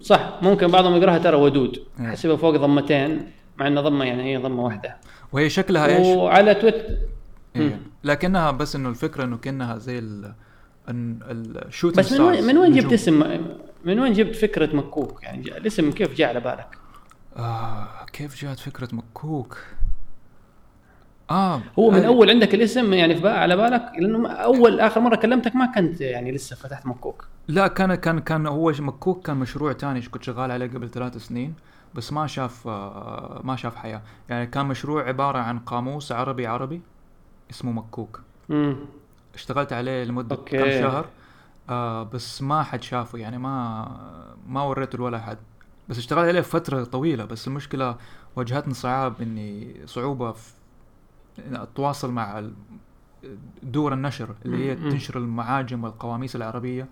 صح 0.00 0.30
ممكن 0.42 0.66
بعضهم 0.68 0.96
يقراها 0.96 1.18
ترى 1.18 1.36
ودود. 1.36 1.78
إيه. 2.00 2.06
حسبها 2.06 2.36
فوق 2.36 2.56
ضمتين. 2.56 3.22
مع 3.58 3.66
انها 3.66 3.82
ضمة 3.82 4.04
يعني 4.04 4.22
هي 4.22 4.36
ضمة 4.36 4.64
واحدة 4.64 4.96
وهي 5.32 5.50
شكلها 5.50 5.86
إيش؟ 5.86 6.06
وعلى 6.06 6.54
تويتر 6.54 6.96
إيه. 7.56 7.80
لكنها 8.04 8.50
بس 8.50 8.76
إنه 8.76 8.88
الفكرة 8.88 9.24
إنه 9.24 9.36
كأنها 9.36 9.78
زي 9.78 9.98
ال 9.98 10.34
ال 10.88 11.00
shooting 11.00 11.98
بس 11.98 12.12
من 12.12 12.20
وين 12.20 12.44
من 12.44 12.58
وين 12.58 12.72
جبت 12.72 12.92
اسم 12.92 13.40
من 13.84 14.00
وين 14.00 14.12
جبت 14.12 14.36
فكرة 14.36 14.76
مكوك 14.76 15.22
يعني 15.22 15.56
الاسم 15.56 15.90
كيف 15.90 16.14
جاء 16.14 16.28
على 16.28 16.40
بالك؟ 16.40 16.78
آه 17.36 18.06
كيف 18.12 18.42
جاءت 18.42 18.58
فكرة 18.58 18.88
مكوك؟ 18.92 19.58
آه 21.30 21.62
هو 21.78 21.90
من 21.90 22.04
آه، 22.04 22.06
أول 22.06 22.30
عندك 22.30 22.54
الاسم 22.54 22.92
يعني 22.92 23.16
في 23.16 23.28
على 23.28 23.56
بالك 23.56 23.92
لأنه 23.98 24.28
اول 24.28 24.80
آخر 24.80 25.00
مرة 25.00 25.16
كلمتك 25.16 25.56
ما 25.56 25.72
كنت 25.74 26.00
يعني 26.00 26.32
لسه 26.32 26.56
فتحت 26.56 26.86
مكوك 26.86 27.28
لا 27.48 27.66
كان 27.66 27.94
كان 27.94 28.18
كان 28.18 28.46
هو 28.46 28.72
مكوك 28.78 29.26
كان 29.26 29.36
مشروع 29.36 29.72
تاني 29.72 30.00
كنت 30.02 30.22
شغال 30.22 30.50
عليه 30.50 30.66
قبل 30.66 30.90
ثلاث 30.90 31.16
سنين 31.16 31.54
بس 31.94 32.12
ما 32.12 32.26
شاف 32.26 32.68
آه، 32.68 33.40
ما 33.44 33.56
شاف 33.56 33.76
حياة. 33.76 34.02
يعني 34.28 34.46
كان 34.46 34.66
مشروع 34.66 35.08
عبارة 35.08 35.38
عن 35.38 35.58
قاموس 35.58 36.12
عربي 36.12 36.46
عربي 36.46 36.82
اسمه 37.50 37.72
مكوك. 37.72 38.20
امم 38.50 38.76
اشتغلت 39.34 39.72
عليه 39.72 40.04
لمدة 40.04 40.36
أوكي. 40.36 40.58
كم 40.58 40.70
شهر 40.70 41.06
آه 41.68 42.02
بس 42.02 42.42
ما 42.42 42.62
حد 42.62 42.82
شافه. 42.82 43.18
يعني 43.18 43.38
ما 43.38 44.36
ما 44.48 44.62
وريته 44.62 44.98
لولا 44.98 45.18
حد. 45.18 45.38
بس 45.88 45.98
اشتغلت 45.98 46.28
عليه 46.28 46.40
فترة 46.40 46.84
طويلة. 46.84 47.24
بس 47.24 47.48
المشكلة 47.48 47.96
واجهتني 48.36 48.74
صعاب 48.74 49.22
إني 49.22 49.76
صعوبة 49.86 50.32
في 50.32 50.52
إن 51.46 51.56
أتواصل 51.56 52.10
مع 52.10 52.42
دور 53.62 53.92
النشر 53.92 54.34
اللي 54.44 54.70
هي 54.70 54.76
مم. 54.76 54.90
تنشر 54.90 55.18
المعاجم 55.18 55.84
والقواميس 55.84 56.36
العربية. 56.36 56.86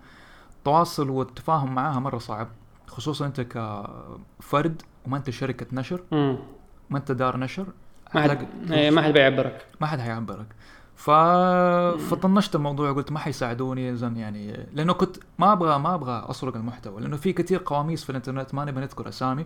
التواصل 0.57 1.09
والتفاهم 1.09 1.75
معاها 1.75 1.99
مرة 1.99 2.17
صعب 2.17 2.47
خصوصا 2.87 3.25
أنت 3.25 3.41
كفرد 3.41 4.81
وما 5.05 5.17
أنت 5.17 5.29
شركة 5.29 5.65
نشر 5.71 6.01
ما 6.89 6.97
أنت 6.97 7.11
دار 7.11 7.37
نشر 7.37 7.67
ما 8.15 8.21
حد 8.21 8.47
إيه، 8.71 8.91
ما 8.91 9.01
حد 9.01 9.13
بيعبرك. 9.13 9.65
ما 9.81 9.87
حد 9.87 9.99
حيعبرك. 9.99 10.47
ف... 10.95 11.09
فطنشت 12.09 12.55
الموضوع 12.55 12.91
قلت 12.91 13.11
ما 13.11 13.19
حيساعدوني 13.19 13.91
اذا 13.91 14.07
يعني 14.07 14.67
لأنه 14.73 14.93
كنت 14.93 15.17
ما 15.39 15.53
أبغى 15.53 15.79
ما 15.79 15.93
أبغى 15.95 16.25
أسرق 16.29 16.55
المحتوى 16.55 17.01
لأنه 17.01 17.17
في 17.17 17.33
كثير 17.33 17.61
قواميس 17.65 18.03
في 18.03 18.09
الإنترنت 18.09 18.53
ما 18.53 18.65
نبي 18.65 18.81
نذكر 18.81 19.09
أسامي 19.09 19.45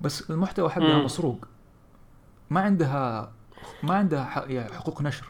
بس 0.00 0.30
المحتوى 0.30 0.70
حقها. 0.70 1.02
مسروق. 1.02 1.48
ما 2.50 2.60
عندها 2.60 3.32
ما 3.82 3.94
عندها 3.94 4.24
ح... 4.24 4.38
يعني 4.38 4.72
حقوق 4.72 5.02
نشر. 5.02 5.28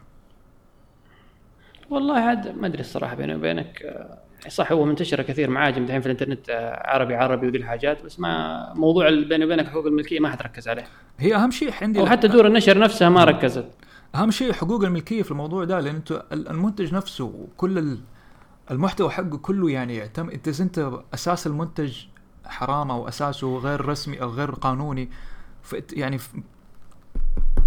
والله 1.91 2.19
عاد 2.19 2.59
ما 2.59 2.67
أدري 2.67 2.81
الصراحة 2.81 3.15
بيني 3.15 3.35
وبينك 3.35 3.83
آه، 3.83 4.19
صح 4.49 4.73
هو 4.73 4.85
منتشره 4.85 5.23
كثير 5.23 5.51
معاجم 5.51 5.87
دحين 5.87 6.01
في 6.01 6.07
الإنترنت 6.07 6.49
آه، 6.51 6.91
عربي 6.91 7.15
عربي 7.15 7.47
وذي 7.47 7.59
الحاجات 7.59 8.05
بس 8.05 8.21
ما 8.21 8.73
موضوع 8.75 9.11
بيني 9.11 9.45
وبينك 9.45 9.69
حقوق 9.69 9.87
الملكية 9.87 10.21
ما 10.21 10.29
حد 10.31 10.43
ركز 10.43 10.69
عليه. 10.69 10.85
هي 11.19 11.35
أهم 11.35 11.51
شيء 11.51 11.73
عندي 11.83 12.01
وحتى 12.01 12.29
دور 12.29 12.47
النشر 12.47 12.79
نفسها 12.79 13.09
ما 13.09 13.25
ركزت. 13.25 13.67
أهم 14.15 14.31
شيء 14.31 14.53
حقوق 14.53 14.85
الملكية 14.85 15.23
في 15.23 15.31
الموضوع 15.31 15.65
ده 15.65 15.81
لأن 15.81 15.95
أنت 15.95 16.13
ال- 16.33 16.49
المنتج 16.49 16.95
نفسه 16.95 17.47
كل 17.57 17.79
ال- 17.79 17.99
المحتوى 18.71 19.11
حقه 19.11 19.39
كله 19.39 19.71
يعني 19.71 19.97
يعتمد 19.97 20.33
انت 20.33 20.61
أنت 20.61 20.91
أساس 21.15 21.47
المنتج 21.47 21.97
حرام 22.47 22.91
أو 22.91 23.09
أساسه 23.09 23.59
غير 23.59 23.87
رسمي 23.87 24.23
أو 24.23 24.29
غير 24.31 24.51
قانوني 24.51 25.09
يعني 25.93 26.19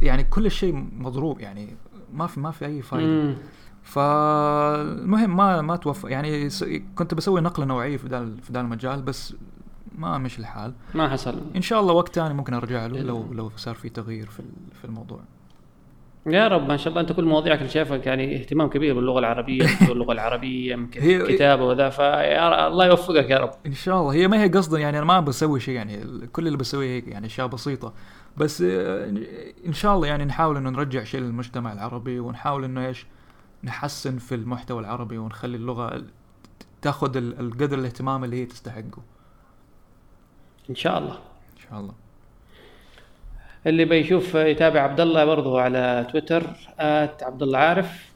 يعني 0.02 0.24
كل 0.24 0.52
شيء 0.52 0.74
مضروب 0.98 1.40
يعني 1.40 1.76
ما 2.14 2.28
في 2.28 2.40
ما 2.40 2.52
في 2.52 2.66
أي 2.66 2.82
فائده. 2.82 3.34
فالمهم 3.88 5.38
ما 5.38 5.62
ما 5.62 5.76
توفق 5.76 6.12
يعني 6.12 6.50
كنت 6.96 7.14
بسوي 7.14 7.42
نقلة 7.42 7.66
نوعية 7.66 7.98
في 7.98 8.08
ذا 8.08 8.30
في 8.42 8.54
ذا 8.54 8.62
المجال 8.62 9.02
بس 9.02 9.36
ما 9.96 10.18
مشي 10.18 10.40
الحال. 10.40 10.74
ما 10.96 11.10
حصل. 11.10 11.42
إن 11.56 11.62
شاء 11.62 11.80
الله 11.80 11.94
وقت 11.94 12.16
ثاني 12.16 12.34
ممكن 12.34 12.54
أرجع 12.54 12.86
له 12.86 13.02
لو 13.02 13.34
لو 13.34 13.52
صار 13.56 13.76
في 13.76 13.90
تغيير 13.90 14.26
في 14.26 14.44
في 14.74 14.86
الموضوع. 14.86 15.20
يا 16.26 16.48
رب 16.48 16.68
ما 16.68 16.78
شاء 16.78 16.88
الله. 16.88 17.02
أنت 17.02 17.12
كل 17.12 17.26
مواضيعك 17.26 17.58
اللي 17.58 17.70
شايفك 17.70 18.08
يعني 18.08 18.36
اهتمام 18.40 18.70
كبير 18.70 18.96
باللغة 18.96 19.20
العربية 19.20 19.66
واللغة 19.90 20.12
العربية 20.12 20.74
يمكن 20.74 21.26
كتابة 21.28 21.64
وذا. 21.64 21.90
فيا 21.90 22.68
الله 22.68 22.86
يوفقك 22.86 23.30
يا 23.30 23.38
رب. 23.38 23.52
إن 23.66 23.74
شاء 23.74 24.02
الله. 24.02 24.14
هي 24.14 24.28
ما 24.28 24.44
هي 24.44 24.48
قصدا 24.48 24.80
يعني 24.80 24.98
أنا 24.98 25.06
ما 25.06 25.20
بسوي 25.20 25.60
شيء 25.60 25.76
يعني 25.76 26.28
كل 26.34 26.48
اللي 26.48 26.58
بسويه 26.58 26.96
هيك 26.96 27.08
يعني 27.08 27.26
أشياء 27.26 27.48
بسيطة. 27.48 27.94
بس 28.38 28.62
آه، 28.62 29.14
إن 29.68 29.74
شاء 29.74 29.96
الله 29.96 30.08
يعني 30.08 30.26
نحاول 30.26 30.58
إنه 30.58 30.70
نرجع 30.70 31.04
شيء 31.04 31.22
للمجتمع 31.22 31.74
العربي 31.74 32.20
ونحاول 32.20 32.64
إنه 32.64 32.88
إيش 32.88 33.06
نحسن 33.64 34.18
في 34.18 34.36
المحتوى 34.36 34.80
العربي 34.80 35.18
ونخلي 35.18 35.58
اللغة 35.58 35.96
ال- 35.96 36.10
تاخذ 36.82 37.18
ال- 37.18 37.40
القدر 37.40 37.80
الاهتمام 37.80 38.24
اللي 38.24 38.42
هي 38.42 38.46
تستحقه. 38.46 39.02
إن 40.70 40.76
شاء 40.76 40.98
الله. 40.98 41.14
إن 41.56 41.62
شاء 41.70 41.80
الله. 41.80 41.94
اللي 43.68 43.86
بيشوف 43.86 44.36
يتابع 44.36 44.82
عبد 44.82 45.00
الله 45.00 45.26
برضه 45.26 45.62
على 45.62 46.08
تويتر 46.12 46.44
at 46.80 47.24
عبد 47.24 47.44
الله 47.44 47.60
عارف 47.60 48.12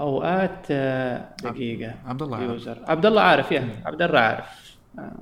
أو 0.00 0.22
at 0.22 0.66
آه، 0.70 1.28
دقيقة. 1.42 1.94
عبد 2.06 2.22
الله. 2.22 2.42
user. 2.42 2.78
عبد 2.88 3.06
الله 3.06 3.22
عارف 3.22 3.52
يا 3.52 3.82
عبد 3.86 4.02
الله 4.02 4.18
عارف. 4.20 4.76
آه، 4.98 5.12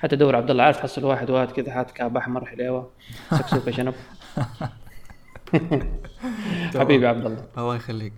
حتى 0.00 0.16
دور 0.16 0.36
عبد 0.36 0.50
الله 0.50 0.64
عارف 0.64 0.76
تحصل 0.76 1.04
واحد 1.04 1.30
واد 1.30 1.50
كذا 1.50 1.72
حاط 1.72 1.90
cap 1.90 2.16
أحمر 2.16 2.44
حليوه 2.46 2.90
سكسوكة 3.38 3.70
شنب. 3.70 3.94
حبيبي 6.76 7.06
عبد 7.06 7.26
الله. 7.26 7.44
الله 7.58 7.76
يخليك. 7.76 8.12